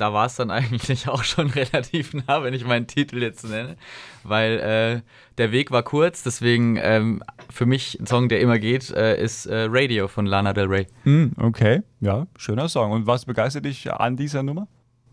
da 0.00 0.12
war 0.12 0.26
es 0.26 0.36
dann 0.36 0.50
eigentlich 0.50 1.08
auch 1.08 1.24
schon 1.24 1.50
relativ 1.50 2.14
nah, 2.14 2.42
wenn 2.42 2.54
ich 2.54 2.64
meinen 2.64 2.86
Titel 2.86 3.22
jetzt 3.22 3.44
nenne, 3.48 3.76
weil 4.24 4.58
äh, 4.58 5.00
der 5.38 5.52
Weg 5.52 5.70
war 5.70 5.82
kurz, 5.82 6.22
deswegen 6.22 6.78
ähm, 6.80 7.22
für 7.48 7.66
mich 7.66 7.98
ein 8.00 8.06
Song, 8.06 8.28
der 8.28 8.40
immer 8.40 8.58
geht, 8.58 8.90
äh, 8.90 9.22
ist 9.22 9.46
äh, 9.46 9.66
Radio 9.68 10.08
von 10.08 10.26
Lana 10.26 10.52
Del 10.52 10.66
Rey. 10.66 10.86
Mm, 11.04 11.28
okay, 11.36 11.82
ja, 12.00 12.26
schöner 12.36 12.68
Song. 12.68 12.92
Und 12.92 13.06
was 13.06 13.24
begeistert 13.24 13.64
dich 13.64 13.92
an 13.92 14.16
dieser 14.16 14.42
Nummer? 14.42 14.68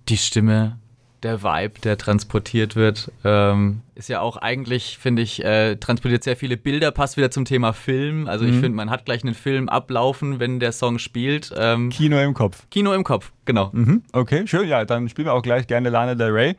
Die 0.09 0.17
Stimme, 0.17 0.79
der 1.27 1.43
Vibe, 1.43 1.81
der 1.81 1.97
transportiert 1.97 2.75
wird, 2.75 3.11
ähm, 3.25 3.81
ist 3.95 4.07
ja 4.07 4.21
auch 4.21 4.37
eigentlich, 4.37 4.97
finde 4.97 5.21
ich, 5.21 5.43
äh, 5.43 5.75
transportiert 5.75 6.23
sehr 6.23 6.37
viele 6.37 6.55
Bilder, 6.55 6.91
passt 6.91 7.17
wieder 7.17 7.31
zum 7.31 7.43
Thema 7.43 7.73
Film. 7.73 8.27
Also 8.27 8.45
mhm. 8.45 8.51
ich 8.51 8.55
finde, 8.55 8.75
man 8.77 8.89
hat 8.89 9.05
gleich 9.05 9.23
einen 9.23 9.33
Film 9.33 9.67
ablaufen, 9.67 10.39
wenn 10.39 10.59
der 10.59 10.71
Song 10.71 10.99
spielt. 10.99 11.53
Ähm, 11.57 11.89
Kino 11.89 12.17
im 12.19 12.33
Kopf. 12.33 12.65
Kino 12.71 12.93
im 12.93 13.03
Kopf, 13.03 13.31
genau. 13.43 13.69
Mhm. 13.73 14.03
Okay, 14.13 14.47
schön. 14.47 14.67
Ja, 14.69 14.85
dann 14.85 15.09
spielen 15.09 15.27
wir 15.27 15.33
auch 15.33 15.41
gleich 15.41 15.67
gerne 15.67 15.89
Lana 15.89 16.15
Del 16.15 16.31
Rey. 16.31 16.55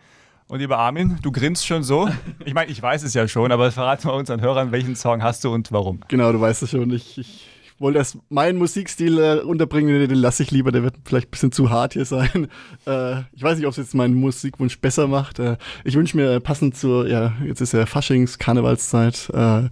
Und 0.48 0.60
lieber 0.60 0.78
Armin, 0.78 1.18
du 1.22 1.32
grinst 1.32 1.66
schon 1.66 1.82
so. 1.82 2.08
Ich 2.44 2.54
meine, 2.54 2.70
ich 2.70 2.80
weiß 2.80 3.02
es 3.02 3.14
ja 3.14 3.28
schon, 3.28 3.52
aber 3.52 3.70
verrate 3.70 4.06
mal 4.06 4.14
unseren 4.14 4.40
Hörern, 4.40 4.72
welchen 4.72 4.96
Song 4.96 5.22
hast 5.22 5.44
du 5.44 5.52
und 5.52 5.72
warum. 5.72 6.00
Genau, 6.08 6.32
du 6.32 6.40
weißt 6.40 6.62
es 6.62 6.70
schon. 6.70 6.90
Ich, 6.90 7.18
ich 7.18 7.48
wollte 7.80 7.98
erst 7.98 8.18
meinen 8.28 8.58
Musikstil 8.58 9.18
äh, 9.18 9.40
unterbringen, 9.40 9.98
den, 9.98 10.08
den 10.08 10.18
lasse 10.18 10.42
ich 10.42 10.50
lieber, 10.50 10.72
der 10.72 10.82
wird 10.82 10.94
vielleicht 11.04 11.28
ein 11.28 11.30
bisschen 11.30 11.52
zu 11.52 11.70
hart 11.70 11.94
hier 11.94 12.04
sein. 12.04 12.48
Äh, 12.86 13.20
ich 13.32 13.42
weiß 13.42 13.58
nicht, 13.58 13.66
ob 13.66 13.72
es 13.72 13.76
jetzt 13.76 13.94
meinen 13.94 14.14
Musikwunsch 14.14 14.80
besser 14.80 15.08
macht. 15.08 15.38
Äh, 15.38 15.56
ich 15.84 15.94
wünsche 15.94 16.16
mir 16.16 16.40
passend 16.40 16.76
zur, 16.76 17.06
ja, 17.06 17.34
jetzt 17.44 17.60
ist 17.60 17.72
ja 17.72 17.84
Faschings, 17.86 18.38
Karnevalszeit, 18.38 19.30
äh, 19.34 19.64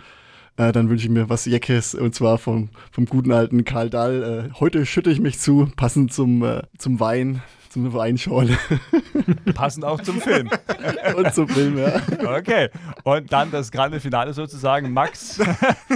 äh, 0.56 0.72
dann 0.72 0.90
wünsche 0.90 1.06
ich 1.06 1.10
mir 1.10 1.28
was 1.30 1.46
Jeckes 1.46 1.94
und 1.94 2.14
zwar 2.14 2.36
vom, 2.36 2.68
vom 2.90 3.06
guten 3.06 3.32
alten 3.32 3.64
Karl 3.64 3.88
Dahl. 3.88 4.50
Äh, 4.50 4.54
heute 4.60 4.84
schütte 4.84 5.10
ich 5.10 5.20
mich 5.20 5.38
zu, 5.38 5.70
passend 5.76 6.12
zum, 6.12 6.44
zum 6.76 7.00
Wein 7.00 7.42
zum 7.76 7.92
Weinschorle. 7.92 8.56
Passend 9.54 9.84
auch 9.84 10.00
zum 10.00 10.18
Film. 10.18 10.48
Und 11.16 11.34
zum 11.34 11.46
Film, 11.46 11.76
ja. 11.76 12.00
Okay. 12.38 12.70
Und 13.04 13.30
dann 13.30 13.50
das 13.50 13.70
grande 13.70 14.00
Finale 14.00 14.32
sozusagen. 14.32 14.92
Max, 14.92 15.38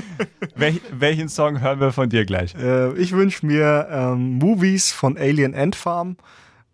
welch, 0.57 0.83
welchen 0.93 1.31
Song 1.31 1.63
hören 1.63 1.81
wir 1.81 1.93
von 1.93 2.11
dir 2.11 2.27
gleich? 2.27 2.55
Äh, 2.55 2.93
ich 2.99 3.13
wünsche 3.13 3.47
mir 3.47 3.89
ähm, 3.91 4.35
Movies 4.39 4.93
von 4.93 5.17
Alien 5.17 5.55
Ant 5.55 5.75
Farm. 5.75 6.17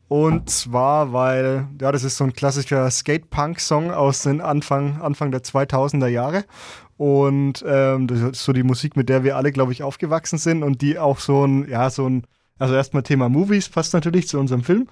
Und 0.09 0.51
zwar, 0.51 1.13
weil, 1.13 1.69
ja, 1.81 1.93
das 1.93 2.03
ist 2.03 2.17
so 2.17 2.25
ein 2.25 2.33
klassischer 2.33 2.91
Skate-Punk-Song 2.91 3.93
aus 3.93 4.23
den 4.23 4.41
Anfang, 4.41 5.01
Anfang 5.01 5.31
der 5.31 5.43
2000er 5.43 6.09
Jahre. 6.09 6.45
Und 6.97 7.65
ähm, 7.67 8.09
das 8.09 8.21
ist 8.21 8.45
so 8.45 8.53
die 8.53 8.63
Musik, 8.65 8.97
mit 8.97 9.09
der 9.09 9.23
wir 9.23 9.37
alle, 9.37 9.53
glaube 9.53 9.71
ich, 9.71 9.85
aufgewachsen 9.85 10.39
sind 10.39 10.65
und 10.65 10.83
die 10.83 10.99
auch 10.99 11.19
so 11.21 11.45
ein, 11.45 11.69
ja, 11.69 11.91
so 11.91 12.09
ein 12.09 12.25
also 12.59 12.75
erstmal 12.75 13.03
Thema 13.03 13.29
Movies 13.29 13.69
passt 13.69 13.95
natürlich 13.95 14.29
zu 14.29 14.39
unserem 14.39 14.63
Film. 14.63 14.89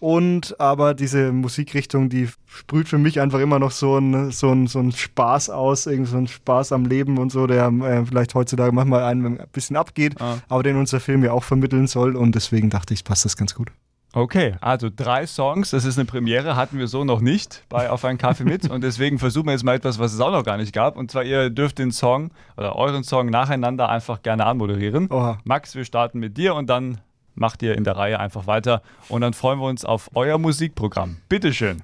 Und 0.00 0.60
aber 0.60 0.92
diese 0.92 1.32
Musikrichtung, 1.32 2.10
die 2.10 2.28
sprüht 2.46 2.88
für 2.88 2.98
mich 2.98 3.20
einfach 3.20 3.38
immer 3.38 3.58
noch 3.58 3.70
so 3.70 3.96
ein, 3.96 4.32
so 4.32 4.50
ein, 4.50 4.66
so 4.66 4.80
ein 4.80 4.92
Spaß 4.92 5.50
aus, 5.50 5.86
irgendwie 5.86 6.10
so 6.10 6.18
ein 6.18 6.26
Spaß 6.26 6.72
am 6.72 6.84
Leben 6.84 7.16
und 7.16 7.32
so, 7.32 7.46
der 7.46 7.68
äh, 7.68 8.04
vielleicht 8.04 8.34
heutzutage 8.34 8.72
manchmal 8.72 9.04
einem 9.04 9.38
ein 9.38 9.46
bisschen 9.52 9.76
abgeht, 9.76 10.20
ah. 10.20 10.38
aber 10.48 10.62
den 10.62 10.76
unser 10.76 11.00
Film 11.00 11.24
ja 11.24 11.32
auch 11.32 11.44
vermitteln 11.44 11.86
soll. 11.86 12.16
Und 12.16 12.34
deswegen 12.34 12.70
dachte 12.70 12.92
ich, 12.92 13.04
passt 13.04 13.24
das 13.24 13.36
ganz 13.36 13.54
gut. 13.54 13.70
Okay, 14.16 14.54
also 14.60 14.90
drei 14.94 15.26
Songs, 15.26 15.70
das 15.70 15.84
ist 15.84 15.98
eine 15.98 16.04
Premiere, 16.04 16.54
hatten 16.54 16.78
wir 16.78 16.86
so 16.86 17.02
noch 17.02 17.20
nicht 17.20 17.64
bei 17.68 17.90
Auf 17.90 18.04
einen 18.04 18.16
Kaffee 18.16 18.44
mit 18.44 18.70
und 18.70 18.84
deswegen 18.84 19.18
versuchen 19.18 19.46
wir 19.46 19.52
jetzt 19.52 19.64
mal 19.64 19.74
etwas, 19.74 19.98
was 19.98 20.14
es 20.14 20.20
auch 20.20 20.30
noch 20.30 20.44
gar 20.44 20.56
nicht 20.56 20.72
gab 20.72 20.96
und 20.96 21.10
zwar 21.10 21.24
ihr 21.24 21.50
dürft 21.50 21.80
den 21.80 21.90
Song 21.90 22.30
oder 22.56 22.76
euren 22.76 23.02
Song 23.02 23.26
nacheinander 23.26 23.88
einfach 23.88 24.22
gerne 24.22 24.46
anmoderieren. 24.46 25.10
Oha. 25.10 25.38
Max, 25.42 25.74
wir 25.74 25.84
starten 25.84 26.20
mit 26.20 26.36
dir 26.36 26.54
und 26.54 26.70
dann 26.70 27.00
macht 27.34 27.60
ihr 27.64 27.76
in 27.76 27.82
der 27.82 27.96
Reihe 27.96 28.20
einfach 28.20 28.46
weiter 28.46 28.82
und 29.08 29.20
dann 29.20 29.34
freuen 29.34 29.58
wir 29.58 29.66
uns 29.66 29.84
auf 29.84 30.08
euer 30.14 30.38
Musikprogramm. 30.38 31.16
Bitteschön. 31.28 31.82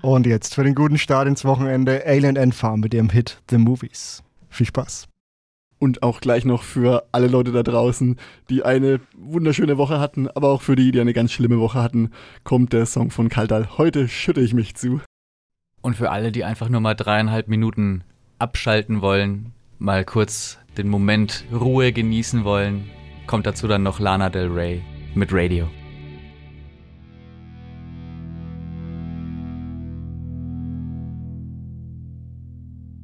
Und 0.00 0.26
jetzt 0.26 0.54
für 0.54 0.64
den 0.64 0.74
guten 0.74 0.96
Start 0.96 1.28
ins 1.28 1.44
Wochenende 1.44 2.02
Alien 2.06 2.36
End 2.36 2.54
Farm 2.54 2.80
mit 2.80 2.94
ihrem 2.94 3.10
Hit 3.10 3.42
The 3.50 3.58
Movies. 3.58 4.22
Viel 4.48 4.66
Spaß 4.66 5.08
und 5.78 6.02
auch 6.02 6.20
gleich 6.20 6.44
noch 6.44 6.62
für 6.62 7.06
alle 7.12 7.26
Leute 7.26 7.52
da 7.52 7.62
draußen, 7.62 8.16
die 8.50 8.64
eine 8.64 9.00
wunderschöne 9.16 9.78
Woche 9.78 10.00
hatten, 10.00 10.28
aber 10.28 10.48
auch 10.48 10.62
für 10.62 10.76
die, 10.76 10.90
die 10.90 11.00
eine 11.00 11.12
ganz 11.12 11.32
schlimme 11.32 11.60
Woche 11.60 11.82
hatten, 11.82 12.10
kommt 12.44 12.72
der 12.72 12.86
Song 12.86 13.10
von 13.10 13.28
Kaldal. 13.28 13.76
Heute 13.78 14.08
schütte 14.08 14.40
ich 14.40 14.54
mich 14.54 14.74
zu. 14.74 15.00
Und 15.82 15.96
für 15.96 16.10
alle, 16.10 16.32
die 16.32 16.44
einfach 16.44 16.68
nur 16.68 16.80
mal 16.80 16.94
dreieinhalb 16.94 17.48
Minuten 17.48 18.04
abschalten 18.38 19.02
wollen, 19.02 19.52
mal 19.78 20.04
kurz 20.04 20.58
den 20.76 20.88
Moment 20.88 21.44
Ruhe 21.52 21.92
genießen 21.92 22.44
wollen, 22.44 22.90
kommt 23.26 23.46
dazu 23.46 23.68
dann 23.68 23.82
noch 23.82 24.00
Lana 24.00 24.30
Del 24.30 24.48
Rey 24.48 24.82
mit 25.14 25.30
Radio. 25.32 25.68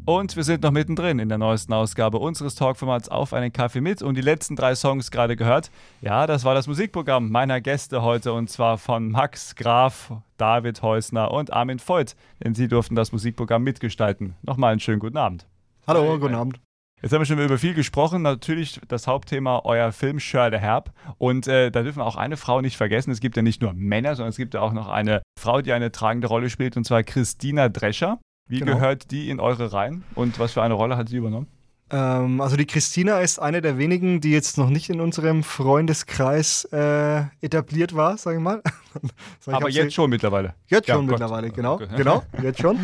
Und 0.05 0.35
wir 0.35 0.43
sind 0.43 0.65
noch 0.65 0.73
mittendrin 0.73 1.21
in 1.21 1.29
der 1.29 1.39
neuesten 1.39 1.73
Ausgabe 1.73 2.19
unseres 2.19 2.57
Talkformats 2.57 3.09
Auf 3.09 3.33
einen 3.33 3.53
Kaffee 3.53 3.81
mit 3.81 4.03
und 4.03 4.17
die 4.17 4.21
letzten 4.21 4.57
drei 4.57 4.75
Songs 4.75 5.13
gerade 5.13 5.37
gehört. 5.37 5.71
Ja, 6.01 6.27
das 6.27 6.45
war 6.45 6.55
das 6.57 6.67
Musikprogramm 6.67 7.31
meiner 7.31 7.61
Gäste 7.61 8.03
heute 8.03 8.33
und 8.33 8.51
zwar 8.51 8.79
von 8.79 9.13
Max 9.13 9.55
Graf, 9.55 10.13
David 10.39 10.83
Heusner 10.83 11.31
und 11.31 11.53
Armin 11.53 11.79
Voigt, 11.79 12.17
denn 12.43 12.57
sie 12.57 12.67
durften 12.67 12.97
das 12.97 13.13
Musikprogramm 13.13 13.63
mitgestalten. 13.63 14.35
Nochmal 14.43 14.73
einen 14.73 14.81
schönen 14.81 14.99
guten 14.99 15.19
Abend. 15.19 15.47
Hallo, 15.87 16.13
Hi. 16.13 16.19
guten 16.19 16.35
Abend. 16.35 16.59
Jetzt 17.01 17.13
haben 17.13 17.21
wir 17.21 17.27
schon 17.27 17.39
über 17.39 17.59
viel 17.59 17.75
gesprochen. 17.75 18.23
Natürlich 18.23 18.81
das 18.89 19.07
Hauptthema 19.07 19.61
euer 19.65 19.93
Film 19.93 20.19
Shirley 20.19 20.59
Herb. 20.59 20.93
Und 21.19 21.47
äh, 21.47 21.71
da 21.71 21.83
dürfen 21.83 21.99
wir 21.99 22.07
auch 22.07 22.17
eine 22.17 22.37
Frau 22.37 22.61
nicht 22.61 22.77
vergessen. 22.77 23.13
Es 23.13 23.21
gibt 23.21 23.37
ja 23.37 23.43
nicht 23.43 23.63
nur 23.63 23.73
Männer, 23.73 24.17
sondern 24.17 24.31
es 24.31 24.37
gibt 24.37 24.55
ja 24.55 24.63
auch 24.63 24.73
noch 24.73 24.89
eine 24.89 25.23
Frau, 25.39 25.63
die 25.63 25.73
eine 25.73 25.93
tragende 25.93 26.27
Rolle 26.27 26.51
spielt, 26.51 26.77
und 26.77 26.85
zwar 26.85 27.05
Christina 27.05 27.69
Drescher. 27.69 28.19
Wie 28.53 28.59
genau. 28.59 28.75
gehört 28.75 29.11
die 29.11 29.31
in 29.31 29.41
eure 29.41 29.73
Reihen 29.73 30.05
und 30.15 30.39
was 30.39 30.53
für 30.53 30.61
eine 30.61 30.75
Rolle 30.75 30.99
hat 30.99 31.09
sie 31.09 31.17
übernommen? 31.17 31.47
Ähm, 31.89 32.39
also 32.43 32.55
die 32.55 32.67
Christina 32.67 33.21
ist 33.21 33.39
eine 33.39 33.63
der 33.63 33.79
wenigen, 33.79 34.21
die 34.21 34.31
jetzt 34.31 34.59
noch 34.59 34.69
nicht 34.69 34.91
in 34.91 35.01
unserem 35.01 35.43
Freundeskreis 35.43 36.65
äh, 36.71 37.23
etabliert 37.41 37.97
war, 37.97 38.19
sage 38.19 38.37
ich 38.37 38.43
mal. 38.43 38.63
ich, 39.47 39.55
Aber 39.55 39.71
jetzt 39.71 39.95
schon 39.95 40.11
mittlerweile. 40.11 40.53
Jetzt 40.67 40.87
ja, 40.87 40.97
schon 40.97 41.07
Gott. 41.07 41.19
mittlerweile, 41.19 41.51
genau. 41.51 41.77
Okay. 41.77 41.97
Genau, 41.97 42.23
jetzt 42.43 42.61
schon. 42.61 42.79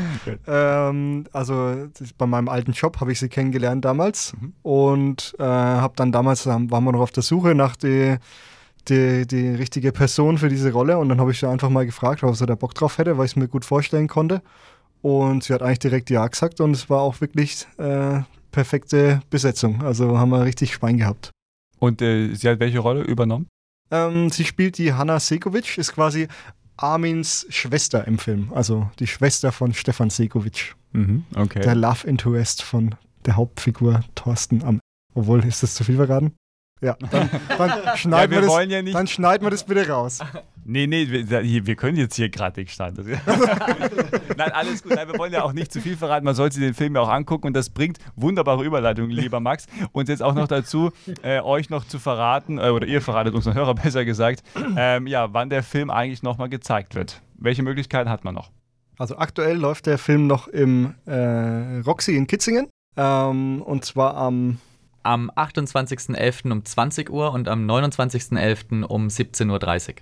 ähm, 0.47 1.25
also 1.35 1.89
bei 2.17 2.25
meinem 2.25 2.49
alten 2.49 2.73
Job 2.73 2.99
habe 3.01 3.13
ich 3.13 3.19
sie 3.19 3.29
kennengelernt 3.29 3.85
damals 3.85 4.33
mhm. 4.41 4.55
und 4.63 5.37
äh, 5.39 5.43
habe 5.43 5.93
dann 5.97 6.13
damals, 6.13 6.47
waren 6.47 6.71
wir 6.71 6.93
noch 6.93 7.01
auf 7.01 7.13
der 7.13 7.23
Suche 7.23 7.55
nach 7.55 7.77
der 7.77 8.21
die, 8.89 9.27
die 9.27 9.49
richtige 9.51 9.93
Person 9.93 10.39
für 10.39 10.49
diese 10.49 10.73
Rolle 10.73 10.97
und 10.97 11.11
dann 11.11 11.21
habe 11.21 11.31
ich 11.33 11.39
sie 11.39 11.47
einfach 11.47 11.69
mal 11.69 11.85
gefragt, 11.85 12.23
ob 12.23 12.35
sie 12.37 12.47
da 12.47 12.55
Bock 12.55 12.75
drauf 12.75 12.97
hätte, 12.97 13.19
weil 13.19 13.27
ich 13.27 13.33
es 13.33 13.37
mir 13.37 13.49
gut 13.49 13.67
vorstellen 13.67 14.09
konnte. 14.09 14.41
Und 15.03 15.45
sie 15.45 15.55
hat 15.55 15.63
eigentlich 15.63 15.79
direkt 15.79 16.11
Ja 16.11 16.27
gesagt 16.27 16.61
und 16.61 16.73
es 16.73 16.91
war 16.91 17.01
auch 17.01 17.21
wirklich 17.21 17.67
äh, 17.79 18.21
perfekte 18.51 19.21
Besetzung. 19.31 19.83
Also 19.83 20.19
haben 20.19 20.31
wir 20.31 20.45
richtig 20.45 20.75
Schwein 20.75 20.99
gehabt. 20.99 21.31
Und 21.79 22.03
äh, 22.03 22.35
sie 22.35 22.49
hat 22.49 22.59
welche 22.59 22.81
Rolle 22.81 23.03
übernommen? 23.03 23.47
Ähm, 23.91 24.31
sie 24.31 24.45
spielt 24.45 24.79
die 24.79 24.93
Hanna 24.93 25.21
Sekovic, 25.21 25.79
ist 25.79 25.95
quasi 25.95 26.29
Armins 26.77 27.47
Schwester 27.51 28.07
im 28.07 28.19
Film. 28.19 28.53
Also 28.55 28.91
die 28.99 29.07
Schwester 29.07 29.53
von 29.53 29.75
Stefan 29.75 30.11
Sekovic. 30.11 30.75
Mhm, 30.93 31.25
okay. 31.35 31.61
Der 31.61 31.75
Love 31.75 32.07
Interest 32.07 32.63
von 32.63 32.95
der 33.27 33.37
Hauptfigur 33.37 34.01
Thorsten 34.15 34.63
am. 34.63 34.81
Obwohl, 35.15 35.45
ist 35.45 35.63
das 35.63 35.75
zu 35.75 35.85
viel 35.85 35.97
verraten? 35.97 36.35
Ja, 36.81 36.97
dann, 37.11 37.29
dann 37.57 37.71
schneiden, 37.97 38.33
ja, 38.33 38.43
wir, 38.43 38.49
wir 38.49 38.67
das, 38.67 38.87
ja 38.87 38.93
dann 38.93 39.07
schneiden 39.07 39.47
wir 39.47 39.51
das 39.51 39.65
bitte 39.65 39.89
raus. 39.89 40.21
Nee, 40.71 40.87
nee, 40.87 41.09
wir, 41.09 41.67
wir 41.67 41.77
können 41.77 41.97
jetzt 41.97 42.17
hier 42.17 42.29
gerade 42.29 42.61
nicht 42.61 42.75
schneiden. 42.75 43.03
Nein, 44.37 44.53
alles 44.53 44.83
gut. 44.83 44.95
Nein, 44.95 45.09
wir 45.09 45.19
wollen 45.19 45.33
ja 45.33 45.43
auch 45.43 45.55
nicht 45.55 45.73
zu 45.73 45.81
viel 45.81 45.97
verraten. 45.97 46.27
Man 46.27 46.35
sollte 46.35 46.61
den 46.61 46.75
Film 46.75 46.95
ja 46.95 47.01
auch 47.01 47.09
angucken 47.09 47.47
und 47.47 47.55
das 47.55 47.71
bringt 47.71 47.97
wunderbare 48.17 48.63
Überleitungen, 48.63 49.11
lieber 49.11 49.41
Max. 49.41 49.67
Und 49.93 50.11
jetzt 50.11 50.23
auch 50.23 50.35
noch 50.35 50.47
dazu, 50.47 50.91
äh, 51.23 51.41
euch 51.41 51.71
noch 51.71 51.87
zu 51.87 51.99
verraten, 51.99 52.59
äh, 52.59 52.69
oder 52.69 52.87
ihr 52.87 53.01
verratet 53.01 53.35
unseren 53.35 53.55
Hörer 53.55 53.75
besser 53.77 54.05
gesagt, 54.05 54.43
ähm, 54.77 55.07
ja, 55.07 55.33
wann 55.33 55.49
der 55.49 55.63
Film 55.63 55.89
eigentlich 55.89 56.23
nochmal 56.23 56.51
gezeigt 56.51 56.95
wird. 56.95 57.23
Welche 57.39 57.63
Möglichkeiten 57.63 58.11
hat 58.11 58.25
man 58.25 58.35
noch? 58.35 58.51
Also 58.99 59.17
aktuell 59.17 59.57
läuft 59.57 59.87
der 59.87 59.97
Film 59.97 60.27
noch 60.27 60.49
im 60.49 60.97
äh, 61.07 61.79
Roxy 61.79 62.15
in 62.15 62.27
Kitzingen. 62.27 62.69
Ähm, 62.95 63.63
und 63.63 63.87
zwar 63.87 64.19
am 64.19 64.59
am 65.03 65.31
28.11. 65.31 66.53
um 66.53 66.63
20 66.63 67.09
Uhr 67.09 67.33
und 67.33 67.49
am 67.49 67.65
29.11. 67.65 68.83
um 68.83 69.07
17.30 69.07 69.89
Uhr. 69.89 69.95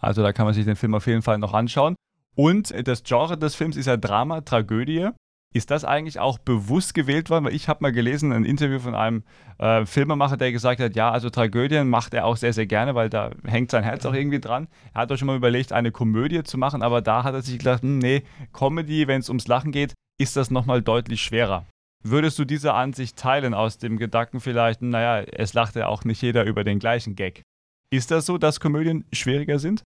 Also 0.00 0.22
da 0.22 0.32
kann 0.32 0.46
man 0.46 0.54
sich 0.54 0.64
den 0.64 0.76
Film 0.76 0.94
auf 0.94 1.06
jeden 1.06 1.22
Fall 1.22 1.38
noch 1.38 1.54
anschauen. 1.54 1.94
Und 2.34 2.72
das 2.86 3.02
Genre 3.02 3.36
des 3.36 3.54
Films 3.54 3.76
ist 3.76 3.86
ja 3.86 3.96
Drama, 3.96 4.40
Tragödie. 4.40 5.10
Ist 5.52 5.72
das 5.72 5.84
eigentlich 5.84 6.20
auch 6.20 6.38
bewusst 6.38 6.94
gewählt 6.94 7.28
worden? 7.28 7.46
Weil 7.46 7.54
ich 7.54 7.68
habe 7.68 7.82
mal 7.82 7.90
gelesen, 7.90 8.32
ein 8.32 8.44
Interview 8.44 8.78
von 8.78 8.94
einem 8.94 9.24
äh, 9.58 9.84
Filmemacher, 9.84 10.36
der 10.36 10.52
gesagt 10.52 10.80
hat, 10.80 10.94
ja, 10.94 11.10
also 11.10 11.28
Tragödien 11.28 11.88
macht 11.88 12.14
er 12.14 12.24
auch 12.24 12.36
sehr, 12.36 12.52
sehr 12.52 12.66
gerne, 12.66 12.94
weil 12.94 13.10
da 13.10 13.32
hängt 13.44 13.72
sein 13.72 13.82
Herz 13.82 14.06
auch 14.06 14.14
irgendwie 14.14 14.40
dran. 14.40 14.68
Er 14.94 15.02
hat 15.02 15.12
auch 15.12 15.16
schon 15.16 15.26
mal 15.26 15.36
überlegt, 15.36 15.72
eine 15.72 15.90
Komödie 15.90 16.44
zu 16.44 16.56
machen, 16.56 16.82
aber 16.82 17.02
da 17.02 17.24
hat 17.24 17.34
er 17.34 17.42
sich 17.42 17.58
gedacht, 17.58 17.82
hm, 17.82 17.98
nee, 17.98 18.22
Comedy, 18.52 19.08
wenn 19.08 19.20
es 19.20 19.28
ums 19.28 19.48
Lachen 19.48 19.72
geht, 19.72 19.92
ist 20.20 20.36
das 20.36 20.52
nochmal 20.52 20.82
deutlich 20.82 21.20
schwerer. 21.20 21.66
Würdest 22.04 22.38
du 22.38 22.44
diese 22.44 22.72
Ansicht 22.72 23.18
teilen 23.18 23.52
aus 23.52 23.78
dem 23.78 23.98
Gedanken 23.98 24.38
vielleicht, 24.40 24.82
naja, 24.82 25.26
es 25.32 25.52
lacht 25.52 25.74
ja 25.74 25.88
auch 25.88 26.04
nicht 26.04 26.22
jeder 26.22 26.44
über 26.44 26.62
den 26.62 26.78
gleichen 26.78 27.16
Gag? 27.16 27.42
Ist 27.90 28.12
das 28.12 28.24
so, 28.24 28.38
dass 28.38 28.60
Komödien 28.60 29.04
schwieriger 29.12 29.58
sind? 29.58 29.82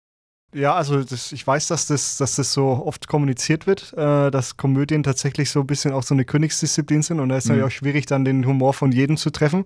Ja, 0.52 0.74
also 0.74 1.04
das, 1.04 1.30
ich 1.30 1.46
weiß, 1.46 1.68
dass 1.68 1.86
das, 1.86 2.16
dass 2.16 2.34
das 2.34 2.52
so 2.52 2.66
oft 2.84 3.06
kommuniziert 3.06 3.66
wird, 3.68 3.92
äh, 3.92 4.30
dass 4.30 4.56
Komödien 4.56 5.04
tatsächlich 5.04 5.50
so 5.50 5.60
ein 5.60 5.66
bisschen 5.66 5.92
auch 5.92 6.02
so 6.02 6.14
eine 6.14 6.24
Königsdisziplin 6.24 7.02
sind 7.02 7.20
und 7.20 7.28
da 7.28 7.36
ist 7.36 7.44
mhm. 7.44 7.50
natürlich 7.50 7.72
auch 7.72 7.76
schwierig, 7.76 8.06
dann 8.06 8.24
den 8.24 8.44
Humor 8.44 8.74
von 8.74 8.90
jedem 8.90 9.16
zu 9.16 9.30
treffen. 9.30 9.64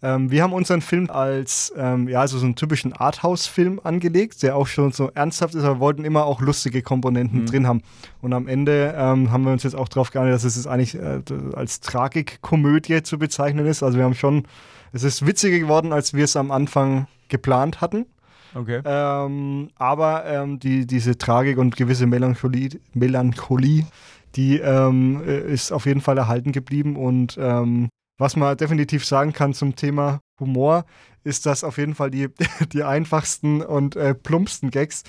Ähm, 0.00 0.30
wir 0.30 0.42
haben 0.42 0.52
unseren 0.52 0.80
Film 0.80 1.10
als, 1.10 1.72
ähm, 1.76 2.08
ja, 2.08 2.20
also 2.20 2.38
so 2.38 2.44
einen 2.44 2.56
typischen 2.56 2.92
Arthouse-Film 2.92 3.80
angelegt, 3.82 4.42
der 4.42 4.56
auch 4.56 4.66
schon 4.66 4.92
so 4.92 5.10
ernsthaft 5.14 5.54
ist, 5.54 5.62
aber 5.62 5.76
wir 5.76 5.80
wollten 5.80 6.04
immer 6.04 6.24
auch 6.24 6.40
lustige 6.40 6.82
Komponenten 6.82 7.42
mhm. 7.42 7.46
drin 7.46 7.66
haben. 7.66 7.82
Und 8.20 8.32
am 8.32 8.48
Ende 8.48 8.94
ähm, 8.96 9.30
haben 9.30 9.44
wir 9.44 9.52
uns 9.52 9.62
jetzt 9.62 9.76
auch 9.76 9.88
darauf 9.88 10.10
geeinigt, 10.10 10.34
dass 10.34 10.44
es 10.44 10.66
eigentlich 10.66 10.96
äh, 10.96 11.20
als 11.54 11.80
Tragikkomödie 11.80 13.02
zu 13.02 13.18
bezeichnen 13.18 13.66
ist. 13.66 13.82
Also 13.82 13.96
wir 13.96 14.04
haben 14.04 14.14
schon, 14.14 14.44
es 14.92 15.04
ist 15.04 15.24
witziger 15.24 15.58
geworden, 15.58 15.92
als 15.92 16.14
wir 16.14 16.24
es 16.24 16.34
am 16.36 16.50
Anfang 16.50 17.06
geplant 17.28 17.80
hatten. 17.80 18.06
Okay. 18.54 18.82
Ähm, 18.84 19.70
aber 19.76 20.24
ähm, 20.26 20.58
die, 20.58 20.86
diese 20.86 21.16
Tragik 21.16 21.58
und 21.58 21.76
gewisse 21.76 22.06
Melancholie, 22.06 22.80
Melancholie 22.92 23.86
die 24.34 24.58
ähm, 24.58 25.22
äh, 25.26 25.52
ist 25.52 25.72
auf 25.72 25.86
jeden 25.86 26.00
Fall 26.00 26.18
erhalten 26.18 26.52
geblieben. 26.52 26.96
Und 26.96 27.36
ähm, 27.40 27.88
was 28.18 28.36
man 28.36 28.56
definitiv 28.56 29.04
sagen 29.04 29.32
kann 29.32 29.54
zum 29.54 29.76
Thema 29.76 30.20
Humor, 30.40 30.84
ist, 31.24 31.46
dass 31.46 31.64
auf 31.64 31.78
jeden 31.78 31.94
Fall 31.94 32.10
die, 32.10 32.28
die 32.72 32.82
einfachsten 32.82 33.62
und 33.62 33.96
äh, 33.96 34.14
plumpsten 34.14 34.70
Gags 34.70 35.04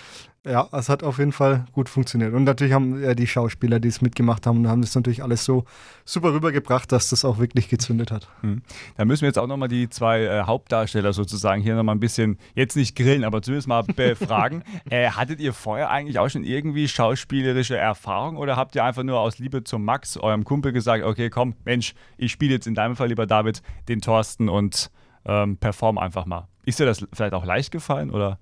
ja, 0.45 0.67
es 0.73 0.89
hat 0.89 1.03
auf 1.03 1.19
jeden 1.19 1.31
Fall 1.31 1.65
gut 1.71 1.87
funktioniert. 1.87 2.33
Und 2.33 2.43
natürlich 2.43 2.73
haben 2.73 3.01
ja, 3.01 3.15
die 3.15 3.27
Schauspieler, 3.27 3.79
die 3.79 3.87
es 3.87 4.01
mitgemacht 4.01 4.45
haben, 4.45 4.67
haben 4.67 4.81
das 4.81 4.93
natürlich 4.93 5.23
alles 5.23 5.45
so 5.45 5.63
super 6.03 6.33
rübergebracht, 6.33 6.91
dass 6.91 7.09
das 7.09 7.23
auch 7.23 7.37
wirklich 7.37 7.69
gezündet 7.69 8.11
hat. 8.11 8.27
Hm. 8.41 8.61
Da 8.97 9.05
müssen 9.05 9.21
wir 9.21 9.29
jetzt 9.29 9.39
auch 9.39 9.47
nochmal 9.47 9.69
die 9.69 9.87
zwei 9.87 10.23
äh, 10.23 10.43
Hauptdarsteller 10.43 11.13
sozusagen 11.13 11.61
hier 11.61 11.75
nochmal 11.75 11.95
ein 11.95 12.01
bisschen, 12.01 12.37
jetzt 12.55 12.75
nicht 12.75 12.95
grillen, 12.95 13.23
aber 13.23 13.41
zumindest 13.41 13.69
mal 13.69 13.83
befragen. 13.83 14.63
äh, 14.89 15.09
hattet 15.11 15.39
ihr 15.39 15.53
vorher 15.53 15.89
eigentlich 15.89 16.19
auch 16.19 16.27
schon 16.27 16.43
irgendwie 16.43 16.89
schauspielerische 16.89 17.77
Erfahrung 17.77 18.35
oder 18.35 18.57
habt 18.57 18.75
ihr 18.75 18.83
einfach 18.83 19.03
nur 19.03 19.19
aus 19.19 19.39
Liebe 19.39 19.63
zum 19.63 19.85
Max, 19.85 20.17
eurem 20.17 20.43
Kumpel, 20.43 20.73
gesagt, 20.73 21.05
okay, 21.05 21.29
komm, 21.29 21.55
Mensch, 21.63 21.93
ich 22.17 22.33
spiele 22.33 22.55
jetzt 22.55 22.67
in 22.67 22.75
deinem 22.75 22.97
Fall, 22.97 23.07
lieber 23.07 23.27
David, 23.27 23.61
den 23.87 24.01
Thorsten 24.01 24.49
und 24.49 24.91
ähm, 25.25 25.55
perform 25.55 25.97
einfach 25.97 26.25
mal. 26.25 26.49
Ist 26.65 26.79
dir 26.79 26.85
das 26.85 27.05
vielleicht 27.13 27.33
auch 27.33 27.45
leicht 27.45 27.71
gefallen 27.71 28.11
oder? 28.11 28.39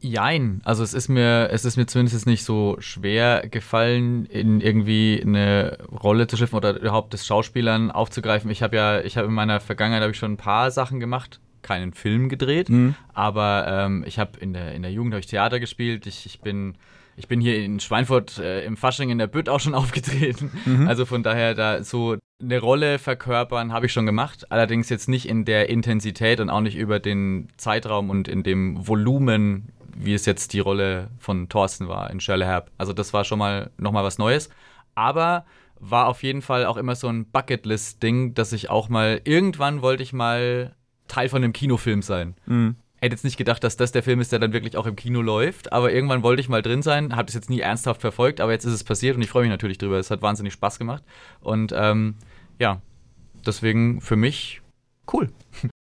Jein. 0.00 0.60
Also 0.64 0.82
es 0.82 0.92
ist 0.92 1.08
mir, 1.08 1.48
es 1.50 1.64
ist 1.64 1.78
mir 1.78 1.86
zumindest 1.86 2.26
nicht 2.26 2.44
so 2.44 2.76
schwer 2.78 3.48
gefallen, 3.48 4.26
in 4.26 4.60
irgendwie 4.60 5.22
eine 5.24 5.78
Rolle 5.90 6.26
zu 6.26 6.36
schlüpfen 6.36 6.56
oder 6.56 6.78
überhaupt 6.78 7.14
das 7.14 7.26
Schauspielern 7.26 7.90
aufzugreifen. 7.90 8.50
Ich 8.50 8.62
habe 8.62 8.76
ja, 8.76 9.00
ich 9.00 9.16
habe 9.16 9.28
in 9.28 9.34
meiner 9.34 9.60
Vergangenheit 9.60 10.02
habe 10.02 10.12
ich 10.12 10.18
schon 10.18 10.32
ein 10.32 10.36
paar 10.36 10.70
Sachen 10.70 11.00
gemacht, 11.00 11.40
keinen 11.62 11.94
Film 11.94 12.28
gedreht, 12.28 12.68
mhm. 12.68 12.96
aber 13.14 13.66
ähm, 13.66 14.04
ich 14.06 14.18
habe 14.18 14.38
in 14.38 14.52
der, 14.52 14.74
in 14.74 14.82
der 14.82 14.92
Jugend 14.92 15.14
habe 15.14 15.20
ich 15.20 15.26
Theater 15.26 15.58
gespielt. 15.58 16.06
Ich, 16.06 16.26
ich 16.26 16.40
bin 16.40 16.76
ich 17.16 17.26
bin 17.26 17.40
hier 17.40 17.64
in 17.64 17.80
Schweinfurt 17.80 18.38
äh, 18.38 18.64
im 18.64 18.76
Fasching 18.76 19.10
in 19.10 19.18
der 19.18 19.26
Bütt 19.26 19.48
auch 19.48 19.58
schon 19.58 19.74
aufgetreten. 19.74 20.52
Mhm. 20.66 20.86
Also 20.86 21.06
von 21.06 21.22
daher 21.22 21.54
da 21.54 21.82
so 21.82 22.16
eine 22.40 22.60
Rolle 22.60 22.98
verkörpern 22.98 23.72
habe 23.72 23.86
ich 23.86 23.92
schon 23.92 24.06
gemacht. 24.06 24.52
Allerdings 24.52 24.88
jetzt 24.88 25.08
nicht 25.08 25.28
in 25.28 25.44
der 25.44 25.68
Intensität 25.68 26.40
und 26.40 26.50
auch 26.50 26.60
nicht 26.60 26.76
über 26.76 27.00
den 27.00 27.48
Zeitraum 27.56 28.10
und 28.10 28.28
in 28.28 28.44
dem 28.44 28.86
Volumen, 28.86 29.72
wie 29.98 30.14
es 30.14 30.26
jetzt 30.26 30.52
die 30.52 30.60
Rolle 30.60 31.10
von 31.18 31.48
Thorsten 31.48 31.88
war 31.88 32.10
in 32.10 32.20
Shirley 32.20 32.44
Herb. 32.44 32.70
Also 32.78 32.92
das 32.92 33.12
war 33.12 33.24
schon 33.24 33.38
mal 33.38 33.70
nochmal 33.78 34.04
was 34.04 34.18
Neues. 34.18 34.48
Aber 34.94 35.44
war 35.80 36.06
auf 36.08 36.22
jeden 36.22 36.42
Fall 36.42 36.66
auch 36.66 36.76
immer 36.76 36.94
so 36.94 37.08
ein 37.08 37.30
Bucketlist-Ding, 37.30 38.34
dass 38.34 38.52
ich 38.52 38.70
auch 38.70 38.88
mal, 38.88 39.20
irgendwann 39.24 39.82
wollte 39.82 40.02
ich 40.02 40.12
mal 40.12 40.74
Teil 41.06 41.28
von 41.28 41.42
einem 41.42 41.52
Kinofilm 41.52 42.02
sein. 42.02 42.34
Mhm 42.46 42.76
hätte 43.00 43.14
jetzt 43.14 43.24
nicht 43.24 43.36
gedacht, 43.36 43.62
dass 43.62 43.76
das 43.76 43.92
der 43.92 44.02
Film 44.02 44.20
ist, 44.20 44.32
der 44.32 44.38
dann 44.38 44.52
wirklich 44.52 44.76
auch 44.76 44.86
im 44.86 44.96
Kino 44.96 45.22
läuft. 45.22 45.72
Aber 45.72 45.92
irgendwann 45.92 46.22
wollte 46.22 46.40
ich 46.40 46.48
mal 46.48 46.62
drin 46.62 46.82
sein, 46.82 47.14
habe 47.14 47.26
das 47.26 47.34
jetzt 47.34 47.50
nie 47.50 47.60
ernsthaft 47.60 48.00
verfolgt, 48.00 48.40
aber 48.40 48.52
jetzt 48.52 48.64
ist 48.64 48.72
es 48.72 48.84
passiert 48.84 49.16
und 49.16 49.22
ich 49.22 49.30
freue 49.30 49.42
mich 49.42 49.50
natürlich 49.50 49.78
drüber. 49.78 49.98
Es 49.98 50.10
hat 50.10 50.22
wahnsinnig 50.22 50.52
Spaß 50.52 50.78
gemacht. 50.78 51.04
Und 51.40 51.72
ähm, 51.74 52.16
ja, 52.58 52.80
deswegen 53.46 54.00
für 54.00 54.16
mich 54.16 54.62
cool. 55.12 55.30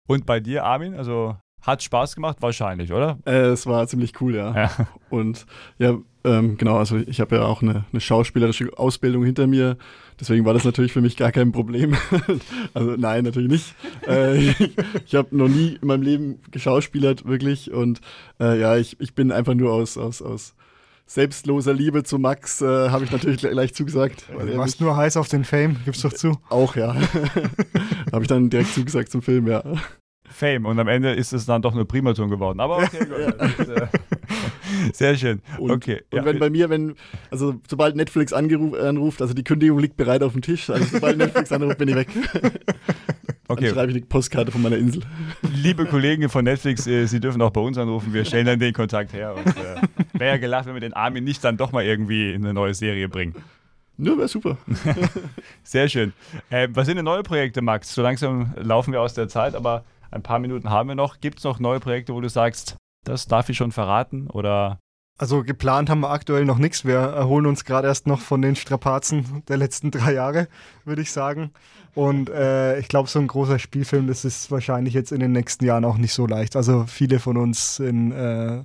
Und 0.08 0.26
bei 0.26 0.40
dir, 0.40 0.64
Armin? 0.64 0.94
Also 0.94 1.36
hat 1.62 1.82
Spaß 1.82 2.14
gemacht, 2.14 2.38
wahrscheinlich, 2.40 2.92
oder? 2.92 3.18
Äh, 3.26 3.48
es 3.48 3.66
war 3.66 3.86
ziemlich 3.86 4.20
cool, 4.20 4.34
ja. 4.34 4.54
ja. 4.54 4.70
Und 5.10 5.46
ja, 5.78 5.98
ähm, 6.24 6.56
genau, 6.56 6.76
also 6.76 6.96
ich 6.96 7.20
habe 7.20 7.36
ja 7.36 7.42
auch 7.42 7.62
eine, 7.62 7.84
eine, 7.92 8.00
schauspielerische 8.00 8.76
Ausbildung 8.76 9.24
hinter 9.24 9.46
mir. 9.46 9.76
Deswegen 10.20 10.44
war 10.44 10.54
das 10.54 10.64
natürlich 10.64 10.92
für 10.92 11.00
mich 11.00 11.16
gar 11.16 11.32
kein 11.32 11.52
Problem. 11.52 11.96
also 12.74 12.96
nein, 12.96 13.24
natürlich 13.24 13.50
nicht. 13.50 13.74
Äh, 14.06 14.38
ich, 14.38 14.72
ich 15.06 15.14
habe 15.14 15.36
noch 15.36 15.48
nie 15.48 15.78
in 15.80 15.86
meinem 15.86 16.02
Leben 16.02 16.40
geschauspielert, 16.50 17.26
wirklich. 17.26 17.72
Und 17.72 18.00
äh, 18.40 18.58
ja, 18.60 18.76
ich, 18.76 19.00
ich 19.00 19.14
bin 19.14 19.32
einfach 19.32 19.54
nur 19.54 19.72
aus, 19.72 19.96
aus, 19.96 20.22
aus 20.22 20.54
selbstloser 21.06 21.72
Liebe 21.72 22.02
zu 22.04 22.18
Max, 22.18 22.60
äh, 22.60 22.90
habe 22.90 23.04
ich 23.04 23.10
natürlich 23.10 23.38
gleich 23.38 23.74
zugesagt. 23.74 24.24
Du 24.28 24.56
warst 24.58 24.80
nur 24.80 24.96
heiß 24.96 25.16
auf 25.16 25.28
den 25.28 25.44
Fame, 25.44 25.76
gib's 25.84 26.02
doch 26.02 26.12
zu. 26.12 26.38
Auch, 26.50 26.76
ja. 26.76 26.94
habe 28.12 28.22
ich 28.22 28.28
dann 28.28 28.50
direkt 28.50 28.74
zugesagt 28.74 29.10
zum 29.10 29.22
Film, 29.22 29.46
ja. 29.46 29.62
Fame 30.30 30.66
und 30.66 30.78
am 30.78 30.88
Ende 30.88 31.12
ist 31.12 31.32
es 31.32 31.46
dann 31.46 31.62
doch 31.62 31.74
nur 31.74 31.86
Primaton 31.86 32.28
geworden. 32.30 32.60
Aber 32.60 32.78
okay, 32.78 32.98
gut. 33.04 33.68
Äh, 33.68 33.86
sehr 34.92 35.16
schön. 35.16 35.40
Und, 35.58 35.70
okay. 35.70 36.02
Und 36.10 36.18
ja. 36.18 36.24
wenn 36.24 36.38
bei 36.38 36.50
mir, 36.50 36.70
wenn, 36.70 36.94
also 37.30 37.60
sobald 37.68 37.96
Netflix 37.96 38.32
anruft, 38.32 39.22
also 39.22 39.34
die 39.34 39.44
Kündigung 39.44 39.78
liegt 39.78 39.96
bereit 39.96 40.22
auf 40.22 40.32
dem 40.32 40.42
Tisch, 40.42 40.70
also 40.70 40.84
sobald 40.84 41.16
Netflix 41.18 41.52
anruft, 41.52 41.78
bin 41.78 41.88
ich 41.88 41.94
weg. 41.96 42.08
Okay. 43.50 43.64
Dann 43.64 43.74
schreibe 43.74 43.92
ich 43.92 43.98
die 43.98 44.04
Postkarte 44.04 44.52
von 44.52 44.60
meiner 44.60 44.76
Insel. 44.76 45.02
Liebe 45.54 45.86
Kollegen 45.86 46.28
von 46.28 46.44
Netflix, 46.44 46.86
äh, 46.86 47.06
Sie 47.06 47.18
dürfen 47.18 47.40
auch 47.40 47.50
bei 47.50 47.62
uns 47.62 47.78
anrufen, 47.78 48.12
wir 48.12 48.24
stellen 48.26 48.44
dann 48.44 48.58
den 48.58 48.74
Kontakt 48.74 49.14
her. 49.14 49.34
Und 49.34 49.46
äh, 49.46 50.18
wäre 50.18 50.32
ja 50.32 50.36
gelacht, 50.36 50.66
wenn 50.66 50.74
wir 50.74 50.80
den 50.80 50.92
Armin 50.92 51.24
nicht 51.24 51.42
dann 51.42 51.56
doch 51.56 51.72
mal 51.72 51.84
irgendwie 51.84 52.32
in 52.32 52.44
eine 52.44 52.52
neue 52.52 52.74
Serie 52.74 53.08
bringen. 53.08 53.34
Nö, 53.96 54.16
wäre 54.16 54.28
super. 54.28 54.58
Sehr 55.64 55.88
schön. 55.88 56.12
Äh, 56.50 56.68
was 56.70 56.86
sind 56.86 56.96
denn 56.96 57.04
neue 57.04 57.24
Projekte, 57.24 57.62
Max? 57.62 57.94
So 57.94 58.02
langsam 58.02 58.52
laufen 58.56 58.92
wir 58.92 59.00
aus 59.00 59.14
der 59.14 59.28
Zeit, 59.28 59.56
aber 59.56 59.84
ein 60.10 60.22
paar 60.22 60.38
Minuten 60.38 60.70
haben 60.70 60.88
wir 60.88 60.94
noch. 60.94 61.20
Gibt 61.20 61.38
es 61.38 61.44
noch 61.44 61.58
neue 61.58 61.80
Projekte, 61.80 62.14
wo 62.14 62.20
du 62.20 62.28
sagst, 62.28 62.76
das 63.04 63.26
darf 63.26 63.48
ich 63.48 63.56
schon 63.56 63.72
verraten? 63.72 64.28
Oder 64.28 64.78
also 65.20 65.42
geplant 65.42 65.90
haben 65.90 66.00
wir 66.00 66.10
aktuell 66.10 66.44
noch 66.44 66.58
nichts. 66.58 66.84
Wir 66.84 66.98
erholen 66.98 67.46
uns 67.46 67.64
gerade 67.64 67.88
erst 67.88 68.06
noch 68.06 68.20
von 68.20 68.40
den 68.40 68.54
Strapazen 68.54 69.42
der 69.48 69.56
letzten 69.56 69.90
drei 69.90 70.14
Jahre, 70.14 70.46
würde 70.84 71.02
ich 71.02 71.10
sagen. 71.10 71.50
Und 71.96 72.30
äh, 72.30 72.78
ich 72.78 72.86
glaube, 72.86 73.08
so 73.08 73.18
ein 73.18 73.26
großer 73.26 73.58
Spielfilm, 73.58 74.06
das 74.06 74.24
ist 74.24 74.52
wahrscheinlich 74.52 74.94
jetzt 74.94 75.10
in 75.10 75.18
den 75.18 75.32
nächsten 75.32 75.64
Jahren 75.64 75.84
auch 75.84 75.96
nicht 75.96 76.12
so 76.12 76.28
leicht. 76.28 76.54
Also 76.54 76.84
viele 76.86 77.18
von 77.18 77.36
uns 77.36 77.76
sind, 77.76 78.12
äh, 78.12 78.62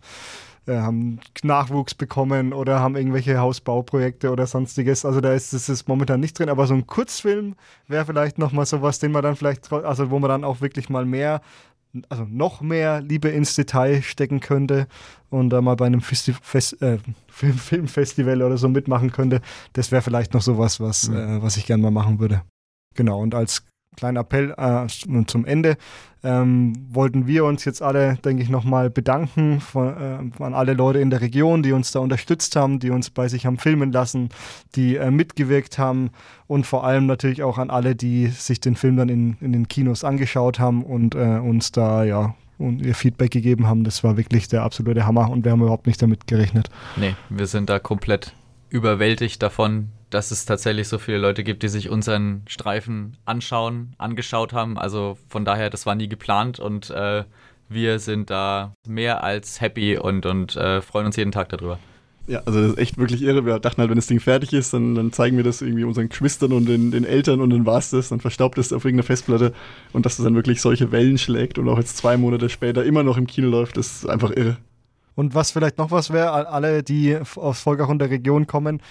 äh, 0.68 0.78
haben 0.78 1.20
Nachwuchs 1.44 1.94
bekommen 1.94 2.54
oder 2.54 2.80
haben 2.80 2.96
irgendwelche 2.96 3.38
Hausbauprojekte 3.38 4.32
oder 4.32 4.48
sonstiges. 4.48 5.06
Also 5.06 5.22
da 5.22 5.34
ist 5.34 5.54
es 5.54 5.88
momentan 5.88 6.20
nicht 6.20 6.38
drin. 6.38 6.50
Aber 6.50 6.68
so 6.68 6.74
ein 6.74 6.88
Kurzfilm 6.88 7.56
wäre 7.88 8.06
vielleicht 8.06 8.38
nochmal 8.38 8.66
sowas, 8.66 9.00
den 9.00 9.12
man 9.12 9.24
dann 9.24 9.36
vielleicht, 9.36 9.72
also 9.72 10.12
wo 10.12 10.20
man 10.20 10.30
dann 10.30 10.44
auch 10.44 10.62
wirklich 10.62 10.90
mal 10.90 11.06
mehr 11.06 11.42
also 12.10 12.26
noch 12.28 12.62
mehr 12.62 13.02
Liebe 13.02 13.30
ins 13.30 13.56
Detail 13.56 14.02
stecken 14.02 14.40
könnte 14.40 14.88
und 15.30 15.52
da 15.52 15.62
mal 15.62 15.76
bei 15.76 15.86
einem 15.86 16.02
Festi 16.02 16.34
Fest, 16.42 16.82
äh, 16.82 16.98
Film 17.28 17.58
Filmfestival 17.58 18.42
oder 18.42 18.58
so 18.58 18.68
mitmachen 18.68 19.12
könnte, 19.12 19.42
das 19.74 19.92
wäre 19.92 20.02
vielleicht 20.02 20.34
noch 20.34 20.42
sowas, 20.42 20.80
was, 20.80 21.10
mhm. 21.10 21.18
äh, 21.18 21.42
was 21.44 21.58
ich 21.58 21.66
gerne 21.66 21.84
mal 21.84 21.92
machen 21.92 22.20
würde. 22.20 22.42
Genau, 22.96 23.20
und 23.22 23.36
als 23.36 23.64
kleinen 23.96 24.18
Appell 24.18 24.54
äh, 24.58 24.88
zum 25.26 25.46
Ende 25.46 25.78
ähm, 26.24 26.74
wollten 26.90 27.28
wir 27.28 27.44
uns 27.44 27.66
jetzt 27.66 27.82
alle, 27.82 28.16
denke 28.24 28.44
ich, 28.44 28.50
nochmal 28.50 28.90
bedanken 28.90 29.60
von, 29.60 29.88
äh, 29.90 30.44
an 30.44 30.54
alle 30.54 30.74
Leute 30.74 31.00
in 31.00 31.10
der 31.10 31.22
Region, 31.22 31.64
die 31.64 31.74
uns 31.74 31.92
da 31.92 32.00
unterstützt 32.00 32.56
haben, 32.56 32.80
die 32.80 32.92
uns 32.92 33.10
bei 33.10 33.28
sich 33.28 33.46
haben 33.46 33.58
filmen 33.58 33.92
lassen, 33.92 34.30
die 34.76 34.96
äh, 34.96 35.12
mitgewirkt 35.12 35.78
haben 35.78 36.12
und 36.48 36.66
vor 36.66 36.86
allem 36.86 37.08
natürlich 37.08 37.44
auch 37.44 37.58
an 37.58 37.70
alle, 37.70 37.96
die 37.96 38.28
sich 38.28 38.62
den 38.62 38.76
Film 38.76 38.96
dann 38.98 39.10
in, 39.10 39.38
in 39.42 39.52
den 39.52 39.68
Kinos 39.68 40.04
angeschaut 40.04 40.60
haben 40.60 40.84
und 40.84 41.14
äh, 41.16 41.40
uns 41.40 41.72
da 41.72 42.04
ja 42.06 42.36
und 42.58 42.86
ihr 42.86 42.96
Feedback 42.96 43.32
gegeben 43.32 43.68
haben. 43.68 43.84
Das 43.84 44.04
war 44.04 44.16
wirklich 44.16 44.48
der 44.48 44.64
absolute 44.64 45.06
Hammer 45.06 45.30
und 45.30 45.44
wir 45.44 45.52
haben 45.52 45.62
überhaupt 45.62 45.88
nicht 45.88 46.02
damit 46.02 46.28
gerechnet. 46.28 46.70
Nee, 46.96 47.16
wir 47.30 47.48
sind 47.48 47.70
da 47.70 47.80
komplett 47.80 48.34
überwältigt 48.70 49.44
davon, 49.44 49.90
dass 50.14 50.32
es 50.32 50.46
tatsächlich 50.46 50.88
so 50.88 50.98
viele 50.98 51.18
Leute 51.18 51.44
gibt, 51.44 51.64
die 51.64 51.70
sich 51.70 51.90
unseren 51.90 52.44
Streifen 52.48 53.18
anschauen, 53.26 53.96
angeschaut 53.98 54.54
haben. 54.54 54.78
Also 54.78 55.18
von 55.30 55.46
daher, 55.46 55.70
das 55.70 55.86
war 55.86 55.96
nie 55.96 56.08
geplant 56.08 56.60
und 56.60 56.90
äh, 56.90 57.24
wir 57.70 58.00
sind 58.00 58.30
da 58.30 58.74
mehr 58.88 59.24
als 59.24 59.62
happy 59.62 59.98
und, 59.98 60.26
und 60.26 60.56
äh, 60.56 60.82
freuen 60.82 61.08
uns 61.08 61.16
jeden 61.16 61.32
Tag 61.32 61.50
darüber. 61.50 61.80
Ja, 62.28 62.42
also 62.46 62.62
das 62.62 62.72
ist 62.72 62.78
echt 62.78 62.98
wirklich 62.98 63.22
irre. 63.22 63.46
Wir 63.46 63.60
dachten 63.60 63.82
halt, 63.82 63.90
wenn 63.90 63.98
das 63.98 64.08
Ding 64.08 64.22
fertig 64.22 64.54
ist, 64.54 64.74
dann, 64.74 64.96
dann 64.96 65.12
zeigen 65.12 65.36
wir 65.36 65.44
das 65.44 65.62
irgendwie 65.62 65.84
unseren 65.84 66.08
Geschwistern 66.08 66.54
und 66.54 66.66
den, 66.68 66.92
den 66.92 67.04
Eltern 67.04 67.42
und 67.42 67.50
dann 67.50 67.66
war 67.66 67.80
es 67.80 67.90
das, 67.90 68.10
dann 68.10 68.22
verstaubt 68.22 68.58
es 68.58 68.72
auf 68.72 68.86
irgendeiner 68.86 69.08
Festplatte 69.08 69.54
und 69.92 70.06
dass 70.06 70.16
das 70.16 70.24
dann 70.24 70.36
wirklich 70.36 70.62
solche 70.62 70.92
Wellen 70.92 71.18
schlägt 71.18 71.58
und 71.58 71.68
auch 71.68 71.78
jetzt 71.78 71.98
zwei 71.98 72.16
Monate 72.16 72.48
später 72.48 72.86
immer 72.86 73.04
noch 73.04 73.18
im 73.18 73.28
Kino 73.28 73.50
läuft, 73.50 73.76
das 73.76 74.04
ist 74.04 74.10
einfach 74.10 74.32
irre. 74.32 74.58
Und 75.16 75.36
was 75.36 75.52
vielleicht 75.52 75.78
noch 75.78 75.92
was 75.92 76.12
wäre, 76.12 76.48
alle, 76.48 76.82
die 76.82 77.18
aus 77.36 77.60
Volkach 77.60 77.90
und 77.90 78.00
der 78.00 78.10
Region 78.10 78.48
kommen, 78.48 78.82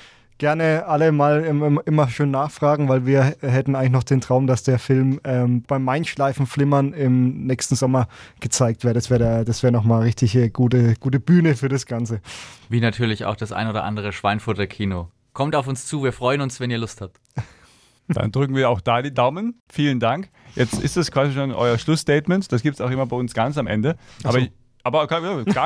gerne 0.43 0.87
alle 0.87 1.13
mal 1.13 1.45
im, 1.45 1.63
im, 1.63 1.81
immer 1.85 2.09
schön 2.09 2.33
nachfragen, 2.33 2.89
weil 2.89 3.07
wir 3.07 3.37
hätten 3.43 3.77
eigentlich 3.77 3.93
noch 3.93 4.03
den 4.03 4.21
Traum, 4.21 4.49
dass 4.49 4.65
der 4.65 4.81
Film 4.81 5.21
ähm, 5.23 5.63
beim 5.63 5.85
Mainschleifenflimmern 5.85 6.95
im 6.95 7.47
nächsten 7.47 7.77
Sommer 7.77 8.09
gezeigt 8.41 8.83
wird. 8.83 8.97
Das 8.97 9.09
wäre 9.09 9.45
das 9.45 9.63
wär 9.63 9.71
nochmal 9.71 10.03
richtig 10.03 10.53
gute, 10.53 10.97
gute 10.99 11.21
Bühne 11.21 11.55
für 11.55 11.69
das 11.69 11.87
Ganze. 11.87 12.21
Wie 12.69 12.81
natürlich 12.81 13.25
auch 13.25 13.37
das 13.37 13.53
ein 13.53 13.69
oder 13.69 13.85
andere 13.85 14.11
Schweinfurter 14.11 14.67
Kino. 14.67 15.11
Kommt 15.33 15.55
auf 15.55 15.69
uns 15.69 15.87
zu, 15.87 16.03
wir 16.03 16.13
freuen 16.13 16.41
uns, 16.41 16.59
wenn 16.59 16.73
ihr 16.73 16.79
Lust 16.79 17.01
habt. 17.03 17.21
Dann 18.09 18.33
drücken 18.33 18.57
wir 18.57 18.69
auch 18.69 18.81
da 18.81 19.01
die 19.01 19.15
Daumen. 19.15 19.61
Vielen 19.73 20.01
Dank. 20.01 20.29
Jetzt 20.57 20.83
ist 20.83 20.97
das 20.97 21.13
quasi 21.13 21.35
schon 21.35 21.53
euer 21.53 21.79
Schlussstatement. 21.79 22.51
Das 22.51 22.63
gibt 22.63 22.75
es 22.75 22.81
auch 22.81 22.91
immer 22.91 23.07
bei 23.07 23.17
uns 23.17 23.33
ganz 23.33 23.59
am 23.59 23.69
Ende. 23.69 23.97
Aber 24.25 24.41
so. 24.41 24.47
Aber 24.85 25.07
gar, 25.07 25.21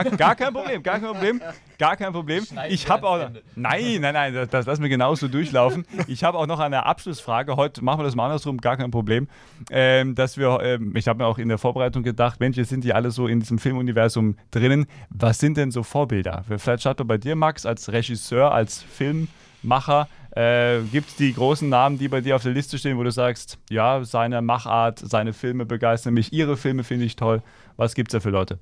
gar 0.05 0.37
kein 0.37 0.53
Problem, 0.53 0.83
gar 0.83 1.01
kein 1.01 1.09
Problem, 1.09 1.43
gar 1.79 1.97
kein 1.97 2.13
Problem. 2.13 2.45
Ich 2.69 2.89
habe 2.89 3.07
auch. 3.09 3.31
Nein, 3.55 4.01
nein, 4.01 4.15
nein, 4.15 4.35
das, 4.35 4.49
das 4.51 4.67
lassen 4.67 4.83
wir 4.83 4.91
genauso 4.91 5.29
durchlaufen. 5.29 5.87
Ich 6.07 6.23
habe 6.23 6.39
auch 6.39 6.47
noch 6.47 6.61
eine 6.61 6.85
Abschlussfrage. 6.85 7.57
Heute 7.57 7.83
machen 7.83 8.01
wir 8.01 8.05
das 8.05 8.15
mal 8.15 8.27
andersrum, 8.27 8.59
gar 8.59 8.77
kein 8.77 8.91
Problem. 8.91 9.29
Ähm, 9.71 10.15
dass 10.15 10.37
wir, 10.37 10.61
ähm, 10.63 10.95
ich 10.97 11.09
habe 11.09 11.19
mir 11.19 11.27
auch 11.27 11.39
in 11.39 11.49
der 11.49 11.59
Vorbereitung 11.59 12.03
gedacht, 12.03 12.41
Mensch, 12.41 12.57
jetzt 12.57 12.69
sind 12.69 12.85
die 12.85 12.93
alle 12.93 13.11
so 13.11 13.27
in 13.27 13.41
diesem 13.41 13.59
Filmuniversum 13.59 14.37
drinnen. 14.51 14.87
Was 15.09 15.39
sind 15.39 15.57
denn 15.57 15.71
so 15.71 15.83
Vorbilder? 15.83 16.45
Vielleicht 16.59 16.83
schaut 16.83 17.01
doch 17.01 17.07
bei 17.07 17.19
dir, 17.19 17.37
Max, 17.37 17.65
als 17.65 17.91
Regisseur, 17.91 18.53
als 18.53 18.83
Filmmacher. 18.83 20.09
Äh, 20.33 20.83
Gibt 20.93 21.09
es 21.09 21.17
die 21.17 21.33
großen 21.33 21.67
Namen, 21.67 21.99
die 21.99 22.09
bei 22.09 22.21
dir 22.21 22.37
auf 22.37 22.43
der 22.43 22.53
Liste 22.53 22.77
stehen, 22.77 22.99
wo 22.99 23.03
du 23.03 23.11
sagst, 23.11 23.59
ja, 23.71 24.05
seine 24.05 24.43
Machart, 24.43 24.99
seine 24.99 25.33
Filme 25.33 25.65
begeistern 25.65 26.13
mich, 26.13 26.35
ihre 26.35 26.59
Filme 26.59 26.85
finde 26.85 27.07
ich 27.07 27.17
toll. 27.17 27.43
Was 27.79 27.95
gibt 27.95 28.11
es 28.11 28.13
da 28.13 28.21
für 28.21 28.31
Leute? 28.31 28.59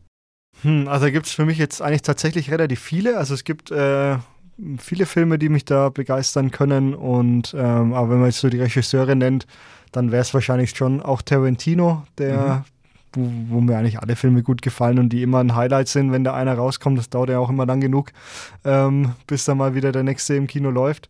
Hm, 0.63 0.89
also 0.89 1.11
gibt 1.11 1.27
es 1.27 1.33
für 1.33 1.45
mich 1.45 1.59
jetzt 1.59 1.83
eigentlich 1.83 2.03
tatsächlich 2.03 2.51
relativ 2.51 2.81
viele. 2.81 3.19
Also 3.19 3.35
es 3.35 3.45
gibt 3.45 3.71
äh, 3.71 4.17
viele 4.79 5.07
Filme, 5.07 5.39
die 5.39 5.49
mich 5.49 5.65
da 5.65 5.89
begeistern 5.89 6.51
können. 6.51 6.95
Und 6.95 7.55
ähm, 7.59 7.93
aber 7.93 8.11
wenn 8.11 8.19
man 8.19 8.27
jetzt 8.27 8.41
so 8.41 8.49
die 8.49 8.61
Regisseure 8.61 9.17
nennt, 9.17 9.47
dann 9.93 10.13
wäre 10.13 10.23
es 10.23 10.35
wahrscheinlich 10.35 10.71
schon 10.71 11.01
auch 11.01 11.23
Tarantino, 11.23 12.05
der 12.19 12.65
mhm. 13.17 13.49
wo, 13.49 13.57
wo, 13.57 13.61
mir 13.61 13.79
eigentlich 13.79 14.01
alle 14.01 14.17
Filme 14.17 14.43
gut 14.43 14.63
gefallen 14.63 14.99
und 14.99 15.11
die 15.11 15.23
immer 15.23 15.39
ein 15.39 15.55
Highlight 15.55 15.89
sind, 15.89 16.13
wenn 16.13 16.25
da 16.25 16.35
einer 16.35 16.55
rauskommt. 16.55 16.99
Das 16.99 17.11
dauert 17.11 17.31
ja 17.31 17.39
auch 17.39 17.51
immer 17.51 17.67
lang 17.67 17.81
genug, 17.81 18.13
ähm, 18.65 19.13
bis 19.27 19.45
dann 19.45 19.59
mal 19.59 19.75
wieder 19.75 19.93
der 19.93 20.03
nächste 20.03 20.35
im 20.35 20.47
Kino 20.47 20.71
läuft. 20.71 21.09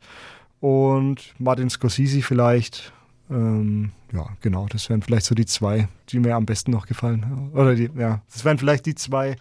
Und 0.61 1.35
Martin 1.39 1.69
Scorsese 1.69 2.23
vielleicht. 2.23 2.94
Ähm, 3.31 3.93
ja, 4.13 4.27
genau, 4.41 4.67
das 4.69 4.89
wären 4.91 5.03
vielleicht 5.03 5.27
so 5.27 5.35
die 5.35 5.47
zwei, 5.47 5.89
die 6.11 6.19
mir 6.19 6.35
am 6.35 6.47
besten 6.47 6.71
noch 6.71 6.87
gefallen. 6.87 7.51
Oder 7.55 7.75
die, 7.75 7.91
ja, 7.97 8.23
das 8.33 8.45
wären 8.45 8.59
vielleicht 8.59 8.87
die 8.87 8.95
zwei, 8.95 9.37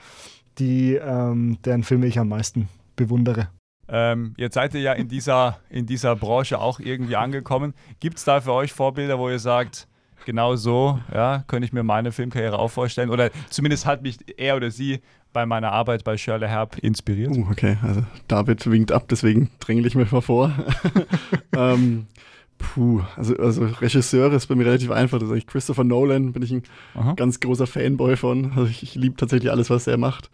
die, 0.58 0.96
ähm, 0.96 1.58
deren 1.66 1.84
Filme 1.84 2.08
ich 2.08 2.20
am 2.20 2.30
meisten 2.30 2.70
bewundere. 2.96 3.50
Ähm, 3.90 4.34
jetzt 4.38 4.54
seid 4.54 4.74
ihr 4.74 4.82
ja 4.82 4.94
in 4.94 5.08
dieser, 5.08 5.60
in 5.70 5.86
dieser 5.86 6.16
Branche 6.16 6.60
auch 6.60 6.80
irgendwie 6.80 7.16
angekommen. 7.16 7.74
Gibt 8.00 8.18
es 8.18 8.24
da 8.24 8.40
für 8.42 8.54
euch 8.54 8.72
Vorbilder, 8.72 9.20
wo 9.20 9.30
ihr 9.30 9.40
sagt, 9.40 9.88
genau 10.26 10.56
so, 10.56 11.00
ja, 11.14 11.44
könnte 11.48 11.66
ich 11.66 11.74
mir 11.74 11.84
meine 11.84 12.12
Filmkarriere 12.12 12.58
auch 12.58 12.70
vorstellen? 12.70 13.10
Oder 13.10 13.30
zumindest 13.50 13.86
hat 13.86 14.02
mich 14.02 14.18
er 14.38 14.56
oder 14.56 14.72
sie 14.72 15.02
bei 15.34 15.46
meiner 15.46 15.72
Arbeit 15.72 16.04
bei 16.04 16.18
Shirley 16.18 16.48
Herb 16.48 16.78
inspiriert? 16.78 17.32
Uh, 17.32 17.48
okay, 17.52 17.78
also 17.82 18.04
David 18.28 18.66
winkt 18.70 18.92
ab, 18.92 19.08
deswegen 19.10 19.50
dränge 19.60 19.86
ich 19.86 19.96
mich 19.96 20.12
mal 20.12 20.22
vor. 20.22 20.54
ähm, 21.56 22.08
Puh, 22.64 23.02
also, 23.18 23.36
also 23.38 23.66
Regisseure 23.66 24.36
ist 24.36 24.48
bei 24.48 24.56
mir 24.56 24.66
relativ 24.66 24.90
einfach. 24.90 25.20
Das 25.20 25.30
ist 25.30 25.48
Christopher 25.48 25.84
Nolan, 25.84 26.32
bin 26.32 26.44
ich 26.44 26.52
ein 26.52 26.64
Aha. 26.96 27.14
ganz 27.14 27.40
großer 27.40 27.68
Fanboy 27.68 28.16
von. 28.16 28.52
Also 28.56 28.66
ich, 28.66 28.84
ich 28.84 28.96
liebe 28.96 29.16
tatsächlich 29.16 29.52
alles, 29.52 29.70
was 29.70 29.86
er 29.88 29.98
macht. 29.98 30.30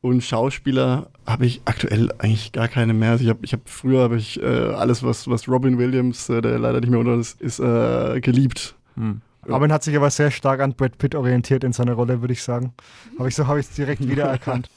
Und 0.00 0.22
Schauspieler 0.22 1.10
habe 1.26 1.46
ich 1.46 1.62
aktuell 1.64 2.10
eigentlich 2.18 2.52
gar 2.52 2.68
keine 2.68 2.92
mehr. 2.92 3.12
Also 3.12 3.24
ich 3.24 3.30
habe 3.30 3.40
ich 3.42 3.52
hab, 3.52 3.68
früher 3.68 4.02
habe 4.02 4.16
ich 4.16 4.40
äh, 4.42 4.46
alles, 4.46 5.02
was, 5.02 5.28
was 5.28 5.48
Robin 5.48 5.78
Williams, 5.78 6.28
äh, 6.28 6.40
der 6.40 6.58
leider 6.58 6.80
nicht 6.80 6.90
mehr 6.90 7.00
unter 7.00 7.14
ist, 7.14 7.40
ist 7.40 7.60
äh, 7.60 8.20
geliebt. 8.20 8.74
Hm. 8.96 9.20
Robin 9.48 9.72
hat 9.72 9.82
sich 9.82 9.96
aber 9.96 10.08
sehr 10.10 10.30
stark 10.30 10.60
an 10.60 10.74
Brad 10.74 10.98
Pitt 10.98 11.16
orientiert 11.16 11.64
in 11.64 11.72
seiner 11.72 11.94
Rolle, 11.94 12.20
würde 12.20 12.32
ich 12.32 12.42
sagen. 12.42 12.74
Habe 13.18 13.28
ich 13.28 13.34
so 13.34 13.46
habe 13.46 13.58
ich 13.58 13.66
es 13.66 13.74
direkt 13.74 14.06
wiedererkannt. 14.08 14.70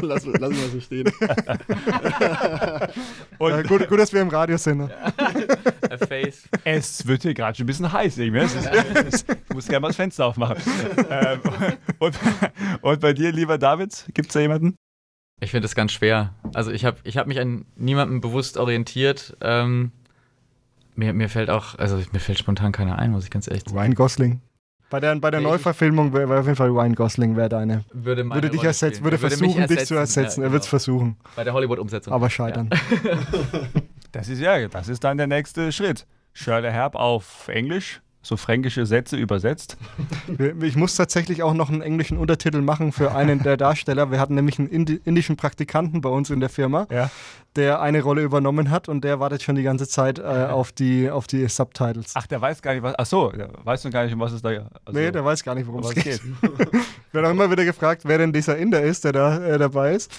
lass, 0.00 0.24
lass 0.24 0.40
mal 0.40 0.68
so 0.72 0.80
stehen. 0.80 1.12
Und 3.38 3.50
ja, 3.50 3.62
gut, 3.62 3.88
gut, 3.88 3.98
dass 3.98 4.12
wir 4.14 4.22
im 4.22 4.28
Radio 4.28 4.56
sind. 4.56 4.78
Ne? 4.78 4.90
es 6.64 7.06
wird 7.06 7.22
hier 7.22 7.34
gerade 7.34 7.56
schon 7.56 7.64
ein 7.64 7.66
bisschen 7.66 7.92
heiß. 7.92 8.16
Ich, 8.18 8.32
ich 8.32 9.54
muss 9.54 9.66
gerne 9.66 9.80
mal 9.80 9.88
das 9.88 9.96
Fenster 9.96 10.24
aufmachen. 10.26 10.56
Ähm, 11.10 11.40
und, 11.98 12.18
und 12.80 13.00
bei 13.00 13.12
dir, 13.12 13.30
lieber 13.30 13.58
David, 13.58 14.06
gibt 14.14 14.28
es 14.28 14.32
da 14.32 14.40
jemanden? 14.40 14.76
Ich 15.40 15.50
finde 15.50 15.66
es 15.66 15.74
ganz 15.74 15.92
schwer. 15.92 16.34
Also 16.54 16.70
ich 16.70 16.84
habe 16.84 16.98
ich 17.04 17.18
hab 17.18 17.26
mich 17.26 17.40
an 17.40 17.66
niemandem 17.76 18.20
bewusst 18.20 18.56
orientiert. 18.56 19.36
Ähm, 19.40 19.92
mir, 20.94 21.12
mir 21.12 21.28
fällt 21.28 21.50
auch, 21.50 21.78
also 21.78 21.96
mir 22.12 22.20
fällt 22.20 22.38
spontan 22.38 22.72
keiner 22.72 22.98
ein, 22.98 23.10
muss 23.10 23.24
ich 23.24 23.30
ganz 23.30 23.48
ehrlich 23.48 23.64
sagen. 23.64 23.78
Ryan 23.78 23.94
Gosling. 23.94 24.40
Bei 24.90 25.00
der, 25.00 25.16
bei 25.16 25.30
der 25.30 25.40
Neuverfilmung 25.40 26.12
wäre 26.12 26.38
auf 26.38 26.44
jeden 26.44 26.56
Fall 26.56 26.68
Ryan 26.68 26.94
Gosling 26.94 27.34
wäre 27.34 27.48
deine. 27.48 27.84
Würde, 27.94 28.28
würde 28.28 28.50
dich 28.50 28.62
ersetzen, 28.62 29.02
würde, 29.02 29.22
würde 29.22 29.34
versuchen, 29.34 29.66
dich 29.66 29.86
zu 29.86 29.94
ersetzen. 29.94 30.42
Ja, 30.42 30.48
er 30.48 30.52
wird 30.52 30.64
es 30.64 30.68
genau. 30.68 30.70
versuchen. 30.70 31.16
Bei 31.34 31.44
der 31.44 31.54
Hollywood-Umsetzung. 31.54 32.12
Aber 32.12 32.28
scheitern. 32.28 32.68
Ja. 33.02 33.18
das 34.12 34.28
ist 34.28 34.40
ja, 34.40 34.68
das 34.68 34.88
ist 34.88 35.02
dann 35.02 35.16
der 35.16 35.26
nächste 35.26 35.72
Schritt. 35.72 36.06
Shirley 36.34 36.70
Herb 36.70 36.94
auf 36.94 37.48
Englisch, 37.48 38.02
so 38.22 38.36
fränkische 38.36 38.86
Sätze 38.86 39.16
übersetzt. 39.16 39.76
Ich 40.62 40.76
muss 40.76 40.94
tatsächlich 40.94 41.42
auch 41.42 41.54
noch 41.54 41.70
einen 41.70 41.82
englischen 41.82 42.16
Untertitel 42.16 42.60
machen 42.60 42.92
für 42.92 43.14
einen 43.14 43.42
der 43.42 43.56
Darsteller. 43.56 44.10
Wir 44.10 44.20
hatten 44.20 44.34
nämlich 44.34 44.58
einen 44.58 44.68
indischen 44.68 45.36
Praktikanten 45.36 46.00
bei 46.00 46.08
uns 46.08 46.30
in 46.30 46.40
der 46.40 46.48
Firma, 46.48 46.86
ja. 46.90 47.10
der 47.56 47.80
eine 47.80 48.02
Rolle 48.02 48.22
übernommen 48.22 48.70
hat 48.70 48.88
und 48.88 49.02
der 49.02 49.20
wartet 49.20 49.42
schon 49.42 49.56
die 49.56 49.62
ganze 49.62 49.86
Zeit 49.88 50.18
äh, 50.18 50.22
auf, 50.22 50.72
die, 50.72 51.10
auf 51.10 51.26
die 51.26 51.46
Subtitles. 51.48 52.12
Ach, 52.14 52.26
der 52.26 52.40
weiß 52.40 52.62
gar 52.62 52.74
nicht, 52.74 52.82
was. 52.82 52.94
Ach 52.96 53.06
so, 53.06 53.30
der 53.30 53.50
weiß 53.64 53.84
noch 53.84 53.90
gar 53.90 54.04
nicht, 54.04 54.14
um 54.14 54.20
was 54.20 54.32
es 54.32 54.42
da 54.42 54.48
also, 54.48 54.68
Nee, 54.92 55.10
der 55.10 55.24
weiß 55.24 55.42
gar 55.42 55.54
nicht, 55.54 55.66
worum 55.66 55.82
es 55.82 55.94
geht. 55.94 56.04
geht. 56.04 56.20
ich 56.22 57.14
werde 57.14 57.28
auch 57.28 57.32
immer 57.32 57.50
wieder 57.50 57.64
gefragt, 57.64 58.02
wer 58.04 58.18
denn 58.18 58.32
dieser 58.32 58.56
Inder 58.56 58.82
ist, 58.82 59.04
der 59.04 59.12
da 59.12 59.38
äh, 59.38 59.58
dabei 59.58 59.94
ist. 59.94 60.12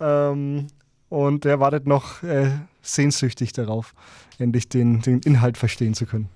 Ähm, 0.00 0.68
und 1.08 1.44
der 1.44 1.60
wartet 1.60 1.86
noch 1.86 2.22
äh, 2.22 2.50
sehnsüchtig 2.82 3.52
darauf, 3.52 3.94
endlich 4.38 4.68
den, 4.68 5.00
den 5.02 5.20
Inhalt 5.20 5.56
verstehen 5.58 5.94
zu 5.94 6.06
können. 6.06 6.28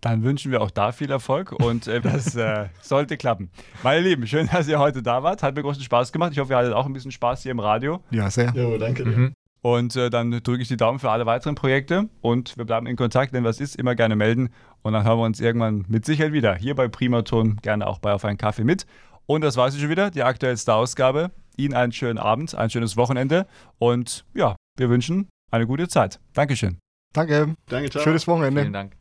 Dann 0.00 0.22
wünschen 0.22 0.50
wir 0.50 0.62
auch 0.62 0.70
da 0.70 0.92
viel 0.92 1.10
Erfolg 1.10 1.52
und 1.52 1.86
äh, 1.86 2.00
das 2.00 2.34
äh, 2.34 2.68
sollte 2.80 3.16
klappen. 3.16 3.50
Meine 3.82 4.00
Lieben, 4.00 4.26
schön, 4.26 4.48
dass 4.52 4.66
ihr 4.68 4.78
heute 4.78 5.02
da 5.02 5.22
wart. 5.22 5.42
Hat 5.42 5.54
mir 5.54 5.62
großen 5.62 5.82
Spaß 5.82 6.12
gemacht. 6.12 6.32
Ich 6.32 6.38
hoffe, 6.38 6.52
ihr 6.52 6.56
hattet 6.56 6.72
auch 6.72 6.86
ein 6.86 6.92
bisschen 6.92 7.12
Spaß 7.12 7.42
hier 7.42 7.52
im 7.52 7.60
Radio. 7.60 8.02
Ja, 8.10 8.30
sehr. 8.30 8.52
Jo, 8.54 8.78
danke 8.78 9.04
dir. 9.04 9.16
Mhm. 9.16 9.32
Und 9.62 9.94
äh, 9.96 10.08
dann 10.08 10.30
drücke 10.30 10.62
ich 10.62 10.68
die 10.68 10.76
Daumen 10.76 10.98
für 10.98 11.10
alle 11.10 11.26
weiteren 11.26 11.54
Projekte 11.54 12.08
und 12.22 12.56
wir 12.56 12.64
bleiben 12.64 12.86
in 12.86 12.96
Kontakt. 12.96 13.32
Wenn 13.32 13.44
was 13.44 13.60
ist, 13.60 13.76
immer 13.76 13.94
gerne 13.94 14.16
melden 14.16 14.50
und 14.82 14.94
dann 14.94 15.04
hören 15.04 15.18
wir 15.18 15.24
uns 15.24 15.38
irgendwann 15.38 15.84
mit 15.88 16.06
Sicherheit 16.06 16.32
wieder. 16.32 16.54
Hier 16.54 16.74
bei 16.74 16.88
Primaton, 16.88 17.56
gerne 17.60 17.86
auch 17.86 17.98
bei 17.98 18.12
Auf 18.12 18.24
einen 18.24 18.38
Kaffee 18.38 18.64
mit. 18.64 18.86
Und 19.26 19.42
das 19.42 19.56
war 19.56 19.68
es 19.68 19.78
schon 19.78 19.90
wieder, 19.90 20.10
die 20.10 20.22
aktuellste 20.22 20.74
Ausgabe. 20.74 21.30
Ihnen 21.56 21.74
einen 21.74 21.92
schönen 21.92 22.18
Abend, 22.18 22.54
ein 22.54 22.70
schönes 22.70 22.96
Wochenende 22.96 23.46
und 23.78 24.24
ja, 24.32 24.56
wir 24.78 24.88
wünschen 24.88 25.28
eine 25.50 25.66
gute 25.66 25.88
Zeit. 25.88 26.20
Dankeschön. 26.32 26.78
Danke. 27.12 27.54
Danke, 27.68 27.90
ciao. 27.90 28.02
Schönes 28.02 28.26
Wochenende. 28.26 28.62
Vielen 28.62 28.72
Dank. 28.72 28.92